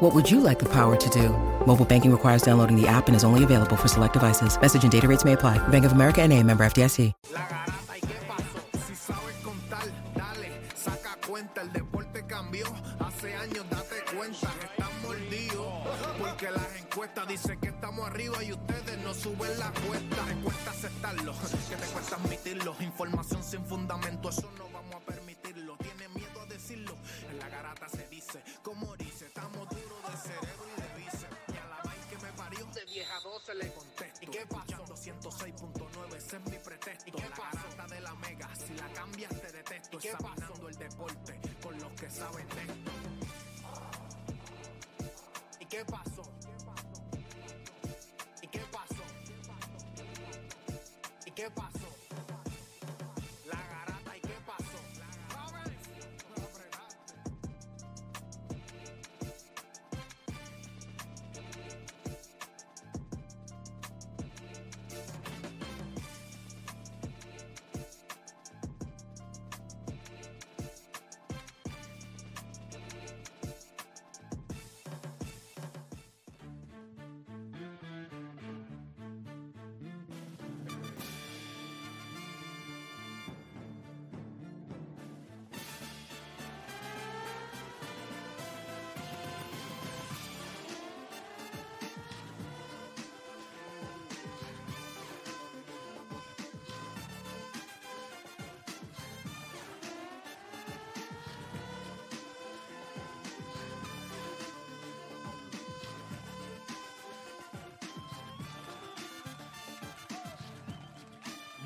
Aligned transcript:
What 0.00 0.14
would 0.14 0.30
you 0.30 0.40
like 0.40 0.58
the 0.58 0.68
power 0.68 0.94
to 0.94 1.08
do? 1.08 1.30
Mobile 1.66 1.86
banking 1.86 2.12
requires 2.12 2.42
downloading 2.42 2.76
the 2.78 2.86
app 2.86 3.06
and 3.08 3.16
is 3.16 3.24
only 3.24 3.44
available 3.44 3.76
for 3.76 3.88
select 3.88 4.12
devices. 4.12 4.60
Message 4.60 4.82
and 4.82 4.92
data 4.92 5.08
rates 5.08 5.24
may 5.24 5.32
apply. 5.32 5.56
Bank 5.68 5.86
of 5.86 5.92
America 5.92 6.20
and 6.20 6.34
a 6.34 6.42
member 6.42 6.66
FDIC. 6.66 7.14
La 7.32 7.48
garata 7.48 7.96
y 7.96 8.00
qué 8.00 8.14
pasó, 8.28 8.60
si 8.86 8.94
sabes 8.94 9.36
contar, 9.42 9.86
dale, 10.14 10.50
saca 10.74 11.16
cuenta, 11.26 11.62
el 11.62 11.72
deporte 11.72 12.26
cambió, 12.26 12.66
hace 13.00 13.34
años 13.36 13.64
date 13.70 14.04
cuenta 14.14 14.52
están 14.60 15.02
mordidos, 15.02 15.66
porque 16.18 16.50
las 16.50 16.76
encuestas 16.78 17.28
dicen 17.28 17.58
que 17.58 17.68
estamos 17.68 18.06
arriba 18.06 18.44
y 18.44 18.52
ustedes 18.52 18.98
no 19.02 19.14
suben 19.14 19.58
la 19.58 19.72
cuesta, 19.88 20.16
te 20.28 20.34
cuesta 20.42 20.70
aceptarlo, 20.72 21.32
que 21.70 21.76
te 21.76 21.86
cuesta 21.86 22.16
admitirlo, 22.16 22.76
información 22.80 23.42
sin 23.42 23.64
fundamento, 23.64 24.28
eso 24.28 24.50
no 24.58 24.64
vamos 24.74 24.85
pretexto, 36.86 37.08
¿y 37.08 37.12
qué 37.12 37.28
pasó? 37.30 37.66
de 37.88 38.00
la 38.00 38.14
mega, 38.14 38.54
si 38.54 38.74
la 38.74 38.88
cambias 38.92 39.40
te 39.40 39.52
detesto, 39.52 39.96
¿Y 39.96 40.00
qué 40.00 40.10
examinando 40.10 40.68
el 40.68 40.76
deporte 40.76 41.40
con 41.62 41.78
los 41.78 41.92
que 41.92 42.10
saben 42.10 42.48
de 42.48 42.62
esto. 42.62 42.92
¿Y 45.60 45.66
qué 45.66 45.84
pasó? 45.84 46.22
¿Y 48.42 48.48
qué 48.48 48.60
pasó? 48.72 49.02
¿Y 51.26 51.30
qué 51.32 51.50
pasó? 51.50 51.66
La 51.66 51.75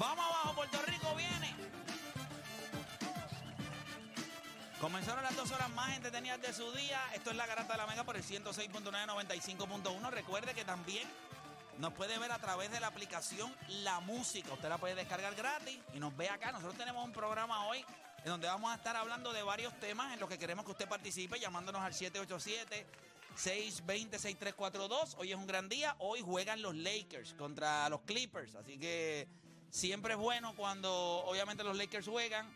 Vamos 0.01 0.25
abajo, 0.25 0.55
Puerto 0.55 0.81
Rico 0.87 1.15
viene. 1.15 1.55
Comenzaron 4.81 5.23
las 5.23 5.37
dos 5.37 5.51
horas 5.51 5.69
más 5.69 5.95
entretenidas 5.95 6.41
de 6.41 6.55
su 6.55 6.73
día. 6.73 6.99
Esto 7.13 7.33
es 7.33 7.37
la 7.37 7.45
Garata 7.45 7.75
de 7.75 7.79
la 7.81 7.87
Mega 7.87 8.03
por 8.03 8.17
el 8.17 8.25
106.995.1. 8.25 10.11
Recuerde 10.11 10.55
que 10.55 10.65
también 10.65 11.07
nos 11.77 11.93
puede 11.93 12.19
ver 12.19 12.33
a 12.33 12.39
través 12.39 12.71
de 12.71 12.81
la 12.81 12.87
aplicación 12.87 13.55
La 13.69 14.01
Música. 14.01 14.55
Usted 14.55 14.71
la 14.71 14.79
puede 14.79 14.95
descargar 14.95 15.35
gratis 15.35 15.79
y 15.93 16.01
nos 16.01 16.17
ve 16.17 16.31
acá. 16.31 16.51
Nosotros 16.51 16.79
tenemos 16.79 17.05
un 17.05 17.13
programa 17.13 17.67
hoy 17.67 17.85
en 18.25 18.31
donde 18.31 18.47
vamos 18.47 18.73
a 18.73 18.77
estar 18.77 18.97
hablando 18.97 19.35
de 19.35 19.43
varios 19.43 19.79
temas 19.81 20.15
en 20.15 20.21
los 20.21 20.31
que 20.31 20.39
queremos 20.39 20.65
que 20.65 20.71
usted 20.71 20.89
participe, 20.89 21.39
llamándonos 21.39 21.83
al 21.83 21.93
787 21.93 22.87
620-6342. 23.37 25.15
Hoy 25.19 25.33
es 25.33 25.37
un 25.37 25.47
gran 25.47 25.69
día. 25.69 25.95
Hoy 25.99 26.21
juegan 26.21 26.63
los 26.63 26.75
Lakers 26.75 27.35
contra 27.35 27.89
los 27.89 28.01
Clippers. 28.03 28.55
Así 28.55 28.79
que 28.79 29.29
siempre 29.71 30.15
es 30.15 30.19
bueno 30.19 30.55
cuando 30.57 30.93
obviamente 31.27 31.65
los 31.65 31.77
Lakers 31.77 32.09
juegan 32.09 32.47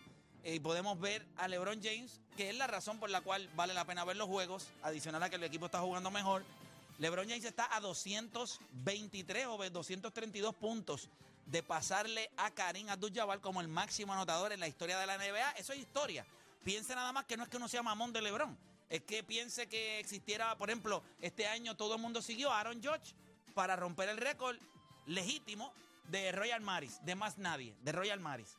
eh, 0.42 0.56
y 0.56 0.60
podemos 0.60 1.00
ver 1.00 1.24
a 1.36 1.48
LeBron 1.48 1.80
James, 1.82 2.20
que 2.36 2.50
es 2.50 2.56
la 2.56 2.66
razón 2.66 2.98
por 2.98 3.10
la 3.10 3.20
cual 3.20 3.48
vale 3.54 3.72
la 3.72 3.84
pena 3.84 4.04
ver 4.04 4.16
los 4.16 4.28
juegos, 4.28 4.68
adicional 4.82 5.22
a 5.22 5.30
que 5.30 5.36
el 5.36 5.44
equipo 5.44 5.66
está 5.66 5.80
jugando 5.80 6.10
mejor. 6.10 6.44
LeBron 6.98 7.28
James 7.28 7.44
está 7.44 7.74
a 7.74 7.80
223 7.80 9.46
o 9.46 9.70
232 9.70 10.54
puntos 10.54 11.08
de 11.46 11.62
pasarle 11.62 12.30
a 12.36 12.50
Karim 12.50 12.88
Abdul-Jabbar 12.88 13.40
como 13.40 13.60
el 13.60 13.68
máximo 13.68 14.12
anotador 14.12 14.52
en 14.52 14.60
la 14.60 14.68
historia 14.68 14.98
de 14.98 15.06
la 15.06 15.18
NBA. 15.18 15.52
Eso 15.52 15.72
es 15.72 15.80
historia. 15.80 16.26
Piense 16.62 16.94
nada 16.94 17.12
más 17.12 17.24
que 17.24 17.36
no 17.36 17.42
es 17.42 17.48
que 17.48 17.56
uno 17.56 17.68
sea 17.68 17.82
mamón 17.82 18.12
de 18.12 18.22
LeBron. 18.22 18.56
Es 18.88 19.02
que 19.02 19.24
piense 19.24 19.66
que 19.66 19.98
existiera, 19.98 20.56
por 20.56 20.70
ejemplo, 20.70 21.02
este 21.20 21.46
año 21.46 21.76
todo 21.76 21.96
el 21.96 22.00
mundo 22.00 22.22
siguió 22.22 22.52
a 22.52 22.60
Aaron 22.60 22.82
Judge 22.82 23.14
para 23.54 23.76
romper 23.76 24.08
el 24.08 24.18
récord 24.18 24.56
legítimo 25.06 25.72
de 26.08 26.32
Royal 26.32 26.60
Maris, 26.60 26.98
de 27.04 27.14
más 27.14 27.38
nadie, 27.38 27.74
de 27.82 27.92
Royal 27.92 28.20
Maris. 28.20 28.56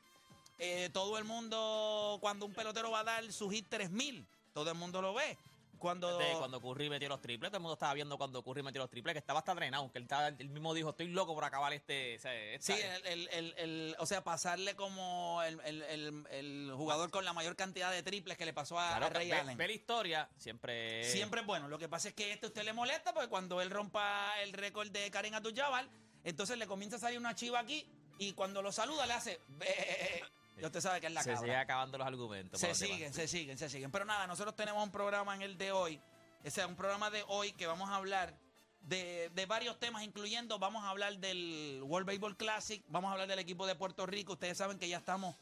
Eh, 0.58 0.90
todo 0.94 1.18
el 1.18 1.26
mundo, 1.26 2.18
cuando 2.22 2.46
un 2.46 2.54
pelotero 2.54 2.90
va 2.92 3.02
a 3.02 3.04
dar 3.04 3.32
su 3.32 3.50
hit 3.50 3.68
3000, 3.70 4.26
todo 4.54 4.70
el 4.72 4.78
mundo 4.78 5.02
lo 5.02 5.14
ve. 5.14 5.38
Cuando, 5.78 6.18
cuando 6.40 6.62
Curry 6.62 6.90
metió 6.90 7.10
los 7.10 7.22
triples, 7.22 7.52
todo 7.52 7.58
el 7.58 7.62
mundo 7.62 7.74
estaba 7.74 7.94
viendo 7.94 8.18
cuando 8.18 8.42
Curry 8.42 8.64
metió 8.64 8.82
los 8.82 8.90
triples, 8.90 9.14
que 9.14 9.20
estaba 9.20 9.40
hasta 9.40 9.54
drenado, 9.54 9.92
que 9.92 9.98
él, 10.00 10.06
estaba, 10.06 10.30
él 10.30 10.50
mismo 10.50 10.74
dijo, 10.74 10.92
estoy 10.92 11.10
loco 11.10 11.36
por 11.36 11.44
acabar 11.44 11.74
este... 11.74 12.18
Sí, 12.60 12.72
el, 12.74 13.06
el- 13.06 13.30
el- 13.32 13.54
el- 13.58 13.96
o 14.00 14.06
sea, 14.06 14.24
pasarle 14.24 14.76
como 14.76 15.44
el, 15.44 15.60
el- 15.66 15.84
el- 15.84 16.28
el 16.32 16.72
jugador 16.76 17.12
con 17.12 17.24
la 17.26 17.34
mayor 17.34 17.56
cantidad 17.58 17.92
de 17.92 18.02
triples 18.02 18.38
que 18.38 18.46
le 18.46 18.54
pasó 18.54 18.80
a, 18.80 18.88
Claro, 18.92 19.06
a 19.08 19.10
Ray 19.10 19.30
ve, 19.30 19.38
Allen. 19.38 19.58
ve 19.58 19.68
la 19.68 19.74
historia, 19.74 20.30
siempre... 20.38 21.04
Siempre 21.04 21.42
es 21.42 21.46
bueno. 21.46 21.68
Lo 21.68 21.78
que 21.78 21.90
pasa 21.90 22.08
es 22.08 22.14
que 22.16 22.32
este 22.32 22.46
a 22.48 22.50
usted 22.50 22.64
le 22.64 22.74
molesta 22.74 23.14
porque 23.14 23.28
cuando 23.30 23.62
él 23.62 23.70
rompa 23.70 24.42
el 24.42 24.54
récord 24.54 24.90
de 24.90 25.12
Karen 25.12 25.36
Abdul-Jabbar, 25.36 25.88
entonces 26.26 26.58
le 26.58 26.68
comienza 26.68 26.98
a 26.98 27.00
salir 27.00 27.18
una 27.18 27.34
chiva 27.36 27.60
aquí 27.60 27.86
y 28.20 28.34
cuando 28.34 28.62
lo 28.62 28.72
saluda 28.72 29.06
le 29.06 29.14
hace... 29.14 29.40
"Ve". 29.48 30.24
Ya 30.58 30.68
usted 30.68 30.80
sabe 30.82 31.02
que 31.02 31.08
es 31.08 31.14
la 31.14 31.22
se 31.22 31.32
cabra. 31.32 31.42
sigue 31.42 31.56
acabando 31.58 31.98
los 31.98 32.08
argumentos. 32.08 32.60
Se 32.62 32.74
siguen, 32.74 33.14
se 33.14 33.28
siguen, 33.28 33.58
se 33.58 33.70
siguen. 33.70 33.92
Pero 33.92 34.06
nada, 34.06 34.26
nosotros 34.26 34.56
tenemos 34.56 34.82
un 34.84 34.90
programa 34.92 35.36
en 35.36 35.42
el 35.42 35.58
de 35.58 35.72
hoy. 35.74 36.00
O 36.46 36.50
sea, 36.50 36.66
un 36.68 36.76
programa 36.78 37.10
de 37.10 37.24
hoy 37.28 37.52
que 37.54 37.68
vamos 37.68 37.90
a 37.90 37.96
hablar 37.98 38.34
de, 38.82 39.30
de 39.36 39.46
varios 39.48 39.78
temas, 39.80 40.04
incluyendo, 40.04 40.58
vamos 40.58 40.84
a 40.86 40.90
hablar 40.92 41.18
del 41.18 41.82
World 41.84 42.08
Baseball 42.08 42.38
Classic, 42.38 42.82
vamos 42.88 43.10
a 43.10 43.14
hablar 43.14 43.28
del 43.28 43.40
equipo 43.40 43.68
de 43.68 43.76
Puerto 43.76 44.06
Rico. 44.06 44.34
Ustedes 44.34 44.58
saben 44.58 44.80
que 44.80 44.88
ya 44.88 44.98
estamos, 45.00 45.36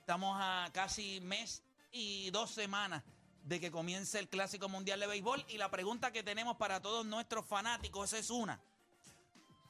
estamos 0.00 0.34
a 0.40 0.70
casi 0.72 1.20
mes 1.20 1.62
y 1.92 2.30
dos 2.30 2.50
semanas 2.50 3.02
de 3.42 3.60
que 3.60 3.70
comience 3.70 4.18
el 4.18 4.28
Clásico 4.30 4.70
Mundial 4.70 4.98
de 4.98 5.06
Béisbol. 5.08 5.44
Y 5.48 5.58
la 5.58 5.70
pregunta 5.70 6.10
que 6.10 6.22
tenemos 6.22 6.56
para 6.56 6.80
todos 6.80 7.04
nuestros 7.04 7.44
fanáticos 7.44 8.14
es 8.14 8.30
una. 8.30 8.62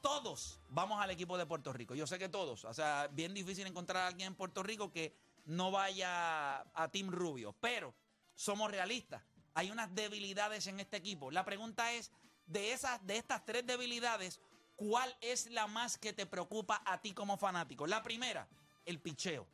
Todos 0.05 0.61
vamos 0.69 1.01
al 1.01 1.11
equipo 1.13 1.39
de 1.39 1.47
Puerto 1.47 1.73
Rico. 1.73 1.95
Yo 1.95 2.07
sé 2.07 2.19
que 2.19 2.29
todos. 2.29 2.67
O 2.67 2.75
sea, 2.75 3.09
bien 3.11 3.33
difícil 3.33 3.67
encontrar 3.67 4.03
a 4.03 4.07
alguien 4.09 4.27
en 4.27 4.35
Puerto 4.35 4.63
Rico 4.63 4.93
que 4.93 5.17
no 5.47 5.71
vaya 5.71 6.61
a 6.75 6.89
Team 6.93 7.11
Rubio. 7.11 7.55
Pero 7.59 7.95
somos 8.35 8.71
realistas. 8.71 9.23
Hay 9.55 9.71
unas 9.71 9.95
debilidades 9.95 10.67
en 10.67 10.79
este 10.79 10.99
equipo. 10.99 11.31
La 11.31 11.43
pregunta 11.43 11.91
es, 11.95 12.13
de 12.45 12.75
esas, 12.75 13.05
de 13.07 13.17
estas 13.17 13.47
tres 13.47 13.65
debilidades, 13.65 14.43
¿cuál 14.77 15.17
es 15.23 15.51
la 15.51 15.67
más 15.67 15.97
que 15.97 16.13
te 16.13 16.27
preocupa 16.27 16.83
a 16.85 17.01
ti 17.01 17.15
como 17.15 17.39
fanático? 17.39 17.87
La 17.87 18.03
primera, 18.03 18.47
el 18.85 19.01
picheo. 19.01 19.45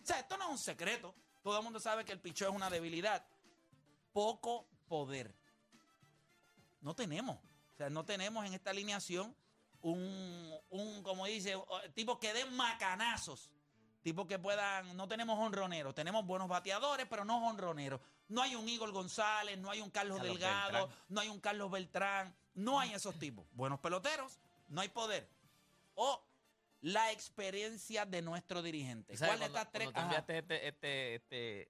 O 0.00 0.06
sea, 0.06 0.20
esto 0.20 0.36
no 0.36 0.44
es 0.44 0.50
un 0.50 0.58
secreto. 0.58 1.12
Todo 1.42 1.58
el 1.58 1.64
mundo 1.64 1.80
sabe 1.80 2.04
que 2.04 2.12
el 2.12 2.20
picheo 2.20 2.50
es 2.50 2.54
una 2.54 2.70
debilidad. 2.70 3.26
Poco 4.12 4.64
poder. 4.86 5.34
No 6.82 6.94
tenemos. 6.94 7.36
O 7.74 7.76
sea, 7.76 7.90
no 7.90 8.04
tenemos 8.04 8.46
en 8.46 8.54
esta 8.54 8.70
alineación 8.70 9.34
un, 9.82 10.52
un 10.70 11.02
como 11.02 11.26
dice, 11.26 11.54
tipo 11.94 12.18
que 12.18 12.32
den 12.32 12.54
macanazos. 12.56 13.50
Tipo 14.02 14.26
que 14.26 14.36
puedan, 14.36 14.96
no 14.96 15.06
tenemos 15.06 15.38
honroneros, 15.38 15.94
tenemos 15.94 16.26
buenos 16.26 16.48
bateadores, 16.48 17.06
pero 17.08 17.24
no 17.24 17.46
honroneros. 17.46 18.00
No 18.28 18.42
hay 18.42 18.56
un 18.56 18.68
Igor 18.68 18.90
González, 18.90 19.56
no 19.58 19.70
hay 19.70 19.80
un 19.80 19.90
Carlos, 19.90 20.18
Carlos 20.18 20.32
Delgado, 20.40 20.72
Beltrán. 20.88 21.04
no 21.08 21.20
hay 21.20 21.28
un 21.28 21.38
Carlos 21.40 21.70
Beltrán, 21.70 22.34
no 22.54 22.80
hay 22.80 22.92
esos 22.94 23.16
tipos. 23.20 23.46
Buenos 23.52 23.78
peloteros, 23.78 24.40
no 24.68 24.80
hay 24.80 24.88
poder. 24.88 25.28
O 25.94 26.20
la 26.80 27.12
experiencia 27.12 28.04
de 28.04 28.22
nuestro 28.22 28.60
dirigente. 28.60 29.16
¿Cuál 29.16 29.38
de 29.38 29.44
estas 29.46 29.70
tres? 29.70 29.88
enviaste 29.94 30.38
este, 30.38 30.66
este, 30.68 31.14
este, 31.14 31.62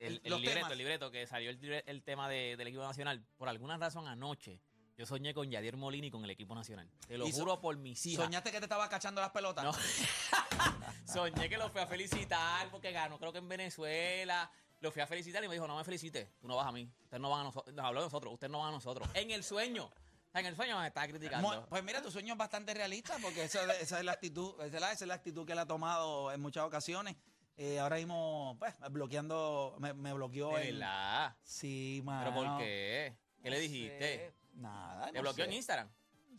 el, 0.00 0.14
El- 0.14 0.20
el 0.24 0.30
los 0.30 0.40
libreto, 0.40 0.58
temas. 0.58 0.72
el 0.72 0.78
libreto 0.78 1.10
que 1.12 1.26
salió 1.28 1.50
el, 1.50 2.02
tema 2.02 2.28
de- 2.28 2.56
del 2.56 2.66
equipo 2.66 2.82
nacional, 2.82 3.24
por 3.36 3.48
alguna 3.48 3.76
razón 3.78 4.08
anoche, 4.08 4.60
yo 4.96 5.04
soñé 5.06 5.34
con 5.34 5.50
Yadier 5.50 5.76
Molini 5.76 6.10
con 6.10 6.24
el 6.24 6.30
equipo 6.30 6.54
nacional. 6.54 6.88
Te 7.06 7.18
lo 7.18 7.26
Y 7.26 7.32
juro 7.32 7.60
por 7.60 7.76
mis 7.76 8.04
hijas. 8.06 8.24
¿Soñaste 8.24 8.50
que 8.50 8.58
te 8.58 8.64
estaba 8.64 8.88
cachando 8.88 9.20
las 9.20 9.30
pelotas? 9.30 9.64
No. 9.64 9.72
Soñé 11.04 11.48
que 11.48 11.56
lo 11.58 11.68
fui 11.70 11.80
a 11.80 11.86
felicitar 11.86 12.68
porque 12.70 12.92
ganó, 12.92 13.18
creo 13.18 13.32
que 13.32 13.38
en 13.38 13.48
Venezuela. 13.48 14.50
Lo 14.80 14.92
fui 14.92 15.00
a 15.00 15.06
felicitar 15.06 15.42
y 15.42 15.48
me 15.48 15.54
dijo, 15.54 15.66
no 15.66 15.74
me 15.76 15.84
felicite, 15.84 16.32
tú 16.38 16.46
no 16.46 16.54
vas 16.56 16.66
a 16.66 16.72
mí. 16.72 16.86
Ustedes 17.04 17.20
no 17.20 17.30
van 17.30 17.40
a 17.40 17.44
nosotros. 17.44 17.74
Nos 17.74 17.84
habló 17.86 18.00
de 18.00 18.06
nosotros, 18.06 18.32
ustedes 18.34 18.50
no 18.50 18.58
van 18.58 18.68
a 18.68 18.72
nosotros. 18.72 19.08
En 19.14 19.30
el 19.30 19.42
sueño. 19.42 19.90
En 20.34 20.44
el 20.44 20.54
sueño 20.54 20.78
me 20.78 20.86
estaba 20.86 21.06
criticando. 21.08 21.66
Pues 21.70 21.82
mira, 21.82 22.02
tu 22.02 22.10
sueño 22.10 22.34
es 22.34 22.38
bastante 22.38 22.74
realista 22.74 23.16
porque 23.22 23.44
esa, 23.44 23.62
es- 23.74 23.82
esa 23.84 23.98
es 24.00 24.04
la 24.04 24.12
actitud, 24.12 24.52
esa 24.62 24.76
es 24.76 24.80
la, 24.82 24.92
esa 24.92 25.04
es 25.04 25.08
la 25.08 25.14
actitud 25.14 25.46
que 25.46 25.52
él 25.52 25.58
ha 25.60 25.66
tomado 25.66 26.30
en 26.30 26.40
muchas 26.42 26.64
ocasiones. 26.64 27.16
Eh, 27.56 27.78
ahora 27.80 27.96
mismo, 27.96 28.54
pues, 28.58 28.74
bloqueando, 28.90 29.76
me, 29.78 29.94
me 29.94 30.12
bloqueó 30.12 30.54
de 30.56 30.68
el- 30.68 30.74
verdad. 30.78 31.34
Sí, 31.42 32.02
mano. 32.04 32.30
¿Pero 32.30 32.34
por 32.36 32.58
qué? 32.58 33.16
¿Qué 33.42 33.50
le 33.50 33.58
dijiste? 33.60 33.98
sé. 33.98 34.34
Nada. 34.56 35.06
¿Te 35.06 35.12
no 35.12 35.22
bloqueó 35.22 35.44
sé. 35.44 35.50
en 35.50 35.56
Instagram? 35.56 35.88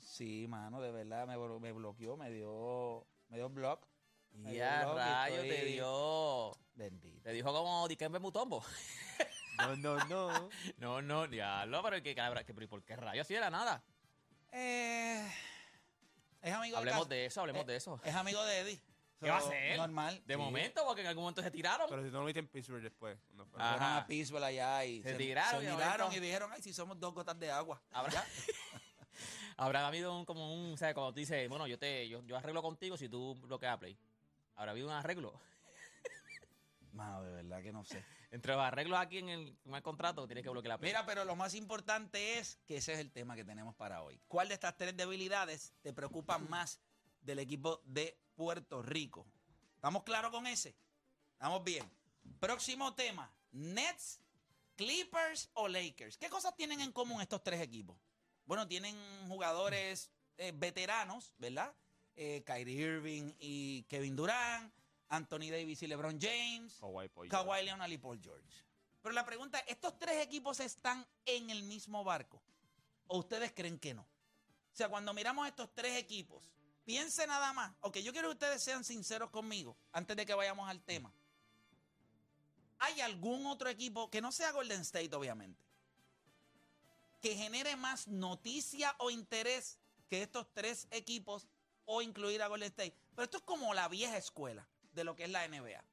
Sí, 0.01 0.45
mano, 0.47 0.81
de 0.81 0.91
verdad, 0.91 1.25
me, 1.27 1.35
blo- 1.37 1.59
me 1.59 1.71
bloqueó, 1.71 2.17
me 2.17 2.29
dio, 2.31 3.07
me 3.29 3.37
dio 3.37 3.49
block. 3.49 3.87
Me 4.31 4.51
dio 4.51 4.59
Ya, 4.59 4.81
y 4.83 4.95
rayo, 4.95 5.41
te 5.41 5.65
dio. 5.65 6.57
Bendito. 6.75 7.23
Te 7.23 7.31
dijo 7.31 7.51
como 7.51 7.87
Dikembe 7.87 8.19
Mutombo. 8.19 8.63
No, 9.57 9.75
no, 9.77 10.05
no. 10.05 10.49
No, 10.77 11.01
no, 11.01 11.27
diablo, 11.27 11.81
pero 11.81 11.95
cabra- 12.13 12.43
que, 12.43 12.53
¿y 12.53 12.67
¿por 12.67 12.83
qué 12.83 12.95
rayo 12.95 13.21
así 13.23 13.33
de 13.33 13.39
la 13.39 13.49
nada? 13.49 13.83
Eh, 14.51 15.27
es 16.41 16.53
amigo 16.53 16.77
Hablemos 16.77 17.09
de, 17.09 17.15
de 17.15 17.25
eso, 17.25 17.41
hablemos 17.41 17.63
eh, 17.63 17.65
de 17.65 17.75
eso. 17.77 17.99
Es 18.03 18.13
amigo 18.15 18.43
de 18.45 18.59
Eddie. 18.59 18.81
¿Qué 19.19 19.29
va 19.29 19.35
a 19.37 19.39
hacer? 19.39 19.77
Normal. 19.77 20.21
De 20.25 20.33
Sí. 20.35 20.39
momento, 20.39 20.85
porque 20.85 21.01
en 21.01 21.07
algún 21.07 21.23
momento 21.23 21.41
se 21.41 21.49
tiraron. 21.51 21.87
Pero 21.89 22.03
si 22.03 22.09
tú 22.09 22.13
no 22.13 22.19
lo 22.21 22.25
viste 22.25 22.39
en 22.39 22.47
Pittsburgh 22.47 22.81
después. 22.83 23.17
no 23.33 23.45
fue. 23.45 23.59
Ah. 23.61 23.69
Fueron 23.71 23.83
Ajá. 23.83 23.97
a 23.97 24.07
Pittsburgh 24.07 24.43
allá 24.43 24.85
y 24.85 25.01
Se 25.01 25.13
tiraron 25.15 25.61
se 25.63 25.71
miraron 25.71 26.13
y 26.13 26.19
dijeron, 26.19 26.51
ay, 26.53 26.61
si 26.61 26.73
somos 26.73 26.99
dos 26.99 27.13
gotas 27.13 27.39
de 27.39 27.49
agua. 27.51 27.81
Habrá-. 27.91 28.23
Habrá 29.57 29.87
habido 29.87 30.15
un, 30.15 30.23
como 30.25 30.53
un, 30.53 30.77
¿sabes? 30.77 30.93
Cuando 30.93 31.13
tú 31.13 31.19
dices, 31.19 31.49
bueno, 31.49 31.65
yo 31.65 31.79
te 31.79 32.07
yo, 32.07 32.21
yo 32.23 32.37
arreglo 32.37 32.61
contigo 32.61 32.95
si 32.95 33.09
tú 33.09 33.33
bloqueas 33.41 33.77
Play. 33.79 33.97
Habrá 34.55 34.71
habido 34.71 34.87
un 34.87 34.93
arreglo. 34.93 35.39
Mano, 36.91 37.23
de 37.23 37.31
verdad 37.31 37.61
que 37.61 37.71
no 37.71 37.83
sé. 37.83 38.03
Entre 38.31 38.53
los 38.53 38.61
arreglos 38.61 38.99
aquí 38.99 39.19
en 39.19 39.29
el, 39.29 39.57
en 39.65 39.73
el 39.75 39.81
contrato, 39.81 40.27
tienes 40.27 40.43
que 40.43 40.49
bloquear 40.49 40.69
la 40.69 40.77
Play. 40.77 40.91
Mira, 40.91 41.05
pero 41.05 41.23
lo 41.25 41.35
más 41.35 41.53
importante 41.55 42.37
es 42.39 42.57
que 42.65 42.77
ese 42.77 42.93
es 42.93 42.99
el 42.99 43.11
tema 43.11 43.35
que 43.35 43.45
tenemos 43.45 43.75
para 43.75 44.03
hoy. 44.03 44.19
¿Cuál 44.27 44.47
de 44.49 44.53
estas 44.55 44.75
tres 44.77 44.95
debilidades 44.97 45.73
te 45.81 45.93
preocupa 45.93 46.37
más 46.37 46.79
del 47.27 47.39
equipo 47.39 47.81
de 47.83 48.17
Puerto 48.35 48.81
Rico? 48.81 49.27
¿Estamos 49.75 50.03
claros 50.03 50.31
con 50.31 50.47
ese? 50.47 50.75
¿Estamos 51.33 51.63
bien? 51.63 51.87
Próximo 52.39 52.95
tema. 52.95 53.31
Nets, 53.51 54.21
Clippers 54.75 55.49
o 55.53 55.67
Lakers. 55.67 56.17
¿Qué 56.17 56.29
cosas 56.29 56.55
tienen 56.55 56.79
en 56.81 56.91
común 56.91 57.21
estos 57.21 57.43
tres 57.43 57.61
equipos? 57.61 57.97
Bueno, 58.45 58.65
tienen 58.67 58.95
jugadores 59.27 60.09
eh, 60.37 60.53
veteranos, 60.55 61.33
¿verdad? 61.37 61.75
Eh, 62.15 62.43
Kyrie 62.45 62.75
Irving 62.75 63.33
y 63.39 63.83
Kevin 63.83 64.15
Durant, 64.15 64.73
Anthony 65.09 65.51
Davis 65.51 65.83
y 65.83 65.87
LeBron 65.87 66.19
James. 66.19 66.77
Kawhi 66.79 67.29
Kawhi 67.29 67.65
Leonard 67.65 67.91
y 67.91 67.97
Paul 67.97 68.21
George. 68.23 68.63
Pero 69.01 69.13
la 69.13 69.25
pregunta 69.25 69.59
es, 69.59 69.71
¿estos 69.71 69.99
tres 69.99 70.23
equipos 70.23 70.61
están 70.61 71.05
en 71.25 71.49
el 71.49 71.63
mismo 71.63 72.05
barco? 72.05 72.41
¿O 73.07 73.19
ustedes 73.19 73.51
creen 73.51 73.77
que 73.77 73.93
no? 73.93 74.03
O 74.03 74.75
sea, 74.77 74.89
cuando 74.89 75.13
miramos 75.13 75.47
estos 75.47 75.73
tres 75.73 75.97
equipos, 75.97 76.53
piense 76.87 77.27
nada 77.27 77.51
más. 77.51 77.73
Ok, 77.81 77.97
yo 77.97 78.13
quiero 78.13 78.29
que 78.29 78.35
ustedes 78.35 78.63
sean 78.63 78.85
sinceros 78.85 79.29
conmigo 79.29 79.75
antes 79.91 80.15
de 80.15 80.25
que 80.25 80.33
vayamos 80.33 80.69
al 80.69 80.81
tema. 80.81 81.13
¿Hay 82.79 83.01
algún 83.01 83.45
otro 83.45 83.67
equipo 83.69 84.09
que 84.09 84.21
no 84.21 84.31
sea 84.31 84.53
Golden 84.53 84.79
State, 84.81 85.13
obviamente, 85.13 85.61
que 87.21 87.35
genere 87.35 87.75
más 87.75 88.07
noticia 88.07 88.95
o 88.99 89.09
interés 89.09 89.77
que 90.07 90.21
estos 90.21 90.47
tres 90.53 90.87
equipos 90.89 91.49
o 91.83 92.01
incluir 92.01 92.41
a 92.41 92.47
Golden 92.47 92.69
State? 92.69 92.95
Pero 93.13 93.25
esto 93.25 93.37
es 93.37 93.43
como 93.43 93.73
la 93.73 93.89
vieja 93.89 94.15
escuela 94.15 94.65
de 94.93 95.03
lo 95.03 95.13
que 95.13 95.25
es 95.25 95.29
la 95.29 95.45
NBA. 95.45 95.83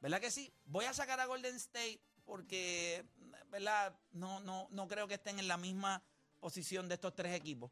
¿Verdad 0.00 0.22
que 0.22 0.30
sí? 0.30 0.54
Voy 0.64 0.86
a 0.86 0.94
sacar 0.94 1.20
a 1.20 1.26
Golden 1.26 1.54
State 1.56 2.00
porque, 2.24 3.04
¿verdad? 3.50 3.94
No, 4.12 4.40
no, 4.40 4.68
no 4.70 4.88
creo 4.88 5.06
que 5.06 5.14
estén 5.14 5.38
en 5.38 5.48
la 5.48 5.58
misma 5.58 6.02
posición 6.40 6.88
de 6.88 6.94
estos 6.94 7.14
tres 7.14 7.34
equipos. 7.34 7.70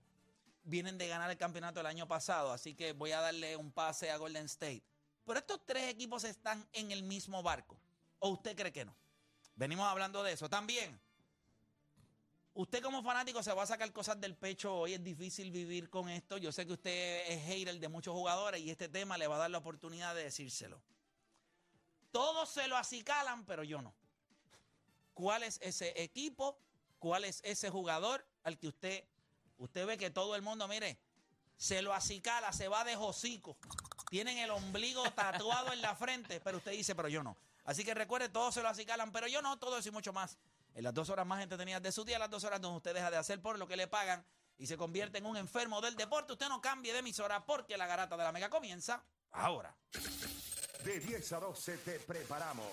Vienen 0.71 0.99
de 0.99 1.09
ganar 1.09 1.29
el 1.29 1.37
campeonato 1.37 1.81
el 1.81 1.87
año 1.87 2.07
pasado, 2.07 2.53
así 2.53 2.77
que 2.77 2.93
voy 2.93 3.11
a 3.11 3.21
darle 3.21 3.57
un 3.57 3.73
pase 3.73 4.09
a 4.09 4.17
Golden 4.19 4.47
State. 4.47 4.85
Pero 5.27 5.41
estos 5.41 5.67
tres 5.67 5.91
equipos 5.91 6.23
están 6.23 6.65
en 6.73 6.93
el 6.93 7.03
mismo 7.03 7.43
barco. 7.43 7.77
¿O 8.21 8.29
usted 8.29 8.57
cree 8.57 8.73
que 8.73 8.85
no? 8.85 8.95
Venimos 9.57 9.85
hablando 9.89 10.23
de 10.23 10.33
eso. 10.33 10.49
También, 10.49 11.01
usted 12.55 12.81
como 12.83 13.03
fanático 13.03 13.43
se 13.43 13.53
va 13.53 13.65
a 13.65 13.67
sacar 13.67 13.93
cosas 13.93 14.21
del 14.21 14.37
pecho. 14.37 14.73
Hoy 14.73 14.95
es 14.95 15.03
difícil 15.03 15.51
vivir 15.51 15.91
con 15.91 16.09
esto. 16.09 16.39
Yo 16.39 16.53
sé 16.53 16.65
que 16.65 16.75
usted 16.75 17.25
es 17.27 17.43
hater 17.47 17.81
de 17.81 17.89
muchos 17.89 18.15
jugadores 18.15 18.61
y 18.61 18.71
este 18.71 18.89
tema 18.89 19.19
le 19.19 19.27
va 19.27 19.35
a 19.35 19.41
dar 19.41 19.51
la 19.51 19.59
oportunidad 19.59 20.15
de 20.15 20.23
decírselo. 20.23 20.81
Todos 22.13 22.49
se 22.49 22.69
lo 22.69 22.77
acicalan, 22.77 23.45
pero 23.45 23.65
yo 23.65 23.83
no. 23.83 23.93
¿Cuál 25.15 25.43
es 25.43 25.59
ese 25.63 26.01
equipo? 26.01 26.57
¿Cuál 27.01 27.25
es 27.25 27.41
ese 27.43 27.71
jugador 27.71 28.25
al 28.45 28.57
que 28.57 28.69
usted, 28.69 29.05
usted 29.61 29.87
ve 29.87 29.99
que 29.99 30.11
todo 30.11 30.35
el 30.35 30.43
mundo, 30.43 30.67
mire, 30.67 30.99
se 31.57 31.83
lo 31.83 31.95
acicala, 31.95 32.53
se 32.53 32.69
va 32.69 32.85
de 32.85 32.97
hocico? 32.97 33.57
Tienen 34.09 34.39
el 34.39 34.51
ombligo 34.51 35.03
tatuado 35.13 35.73
en 35.73 35.83
la 35.83 35.95
frente, 35.95 36.41
pero 36.41 36.59
usted 36.59 36.73
dice, 36.73 36.95
pero 36.95 37.09
yo 37.09 37.23
no. 37.23 37.37
Así 37.65 37.85
que 37.85 37.95
recuerde, 37.95 38.29
todos 38.29 38.55
se 38.55 38.63
lo 38.63 38.69
acicalan, 38.69 39.13
pero 39.13 39.29
yo 39.29 39.43
no, 39.43 39.59
todo 39.59 39.79
eso 39.79 39.89
y 39.89 39.93
mucho 39.93 40.13
más. 40.13 40.39
En 40.75 40.85
las 40.85 40.95
dos 40.95 41.11
horas 41.11 41.27
más 41.27 41.43
entretenidas 41.43 41.83
de 41.83 41.93
su 41.93 42.05
día, 42.05 42.19
las 42.19 42.31
dos 42.31 42.43
horas 42.45 42.61
donde 42.61 42.79
usted 42.79 42.95
deja 42.95 43.11
de 43.11 43.19
hacer 43.19 43.41
por 43.41 43.59
lo 43.59 43.69
que 43.69 43.77
le 43.77 43.87
pagan 43.87 44.25
y 44.57 44.67
se 44.67 44.77
convierte 44.77 45.19
en 45.19 45.27
un 45.27 45.37
enfermo 45.37 45.81
del 45.81 45.95
deporte. 45.97 46.33
Usted 46.33 46.49
no 46.49 46.61
cambie 46.61 46.93
de 46.93 47.01
emisora 47.01 47.45
porque 47.45 47.77
la 47.77 47.87
garata 47.87 48.17
de 48.17 48.25
la 48.25 48.33
mega 48.33 48.49
comienza 48.49 49.05
ahora. 49.33 49.75
De 50.85 51.01
10 51.01 51.33
a 51.33 51.41
12 51.41 51.79
te 51.79 52.01
preparamos. 52.01 52.67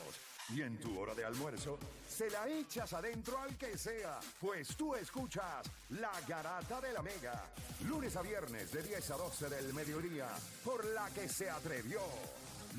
Y 0.54 0.62
en 0.62 0.80
tu 0.80 0.98
hora 0.98 1.13
de 1.13 1.25
almuerzo, 1.25 1.77
se 2.08 2.30
la 2.30 2.48
echas 2.48 2.94
adentro 2.94 3.38
al 3.38 3.58
que 3.58 3.77
sea, 3.77 4.20
pues 4.39 4.70
tú 4.77 4.96
escuchas 4.96 5.68
La 5.89 6.12
Garata 6.25 6.80
de 6.80 6.94
la 6.94 7.01
Mega. 7.01 7.51
Lunes 7.86 8.16
a 8.16 8.22
viernes 8.22 8.72
de 8.72 8.82
10 8.82 9.12
a 9.12 9.18
12 9.18 9.50
del 9.50 9.74
mediodía, 9.74 10.30
por 10.63 10.86
la 10.86 11.10
que 11.10 11.27
se 11.27 11.50
atrevió 11.50 12.00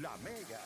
La 0.01 0.17
Mega. 0.19 0.61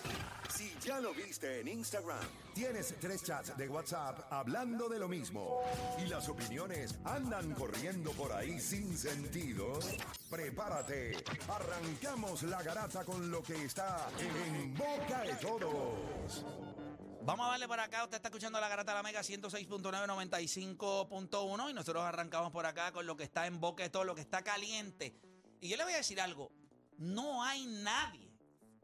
Si 0.48 0.72
ya 0.80 1.00
lo 1.00 1.12
viste 1.12 1.60
en 1.60 1.68
Instagram, 1.68 2.24
tienes 2.54 2.94
tres 3.00 3.24
chats 3.24 3.56
de 3.56 3.68
WhatsApp 3.68 4.32
hablando 4.32 4.88
de 4.88 5.00
lo 5.00 5.08
mismo 5.08 5.60
y 5.98 6.08
las 6.08 6.28
opiniones 6.28 6.94
andan 7.04 7.52
corriendo 7.54 8.12
por 8.12 8.32
ahí 8.32 8.60
sin 8.60 8.96
sentido, 8.96 9.80
prepárate. 10.30 11.16
Arrancamos 11.48 12.44
la 12.44 12.62
garata 12.62 13.04
con 13.04 13.28
lo 13.28 13.42
que 13.42 13.64
está 13.64 14.08
en 14.20 14.74
boca 14.74 15.22
de 15.22 15.34
todos. 15.36 16.71
Vamos 17.24 17.46
a 17.46 17.50
darle 17.50 17.68
por 17.68 17.78
acá. 17.78 18.02
Usted 18.02 18.16
está 18.16 18.28
escuchando 18.28 18.60
la 18.60 18.68
Garata 18.68 18.90
de 18.90 18.96
la 18.96 19.02
Mega 19.04 19.20
106.9, 19.20 19.80
95.1. 19.80 21.70
Y 21.70 21.72
nosotros 21.72 22.02
arrancamos 22.02 22.50
por 22.50 22.66
acá 22.66 22.90
con 22.90 23.06
lo 23.06 23.16
que 23.16 23.22
está 23.22 23.46
en 23.46 23.60
boca 23.60 23.84
de 23.84 23.90
todo, 23.90 24.02
lo 24.02 24.16
que 24.16 24.22
está 24.22 24.42
caliente. 24.42 25.14
Y 25.60 25.68
yo 25.68 25.76
le 25.76 25.84
voy 25.84 25.92
a 25.92 25.98
decir 25.98 26.20
algo. 26.20 26.50
No 26.98 27.44
hay 27.44 27.66
nadie 27.66 28.28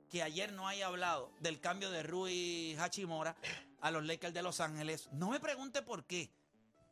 que 0.09 0.23
ayer 0.23 0.53
no 0.53 0.69
haya 0.69 0.87
hablado 0.87 1.33
del 1.41 1.61
cambio 1.61 1.91
de 1.91 2.05
Rui 2.05 2.77
Hachimura 2.79 3.37
a 3.81 3.91
los 3.91 4.05
Lakers 4.05 4.33
de 4.33 4.43
Los 4.43 4.61
Ángeles. 4.61 5.09
No 5.11 5.31
me 5.31 5.41
pregunte 5.41 5.83
por 5.83 6.05
qué. 6.05 6.31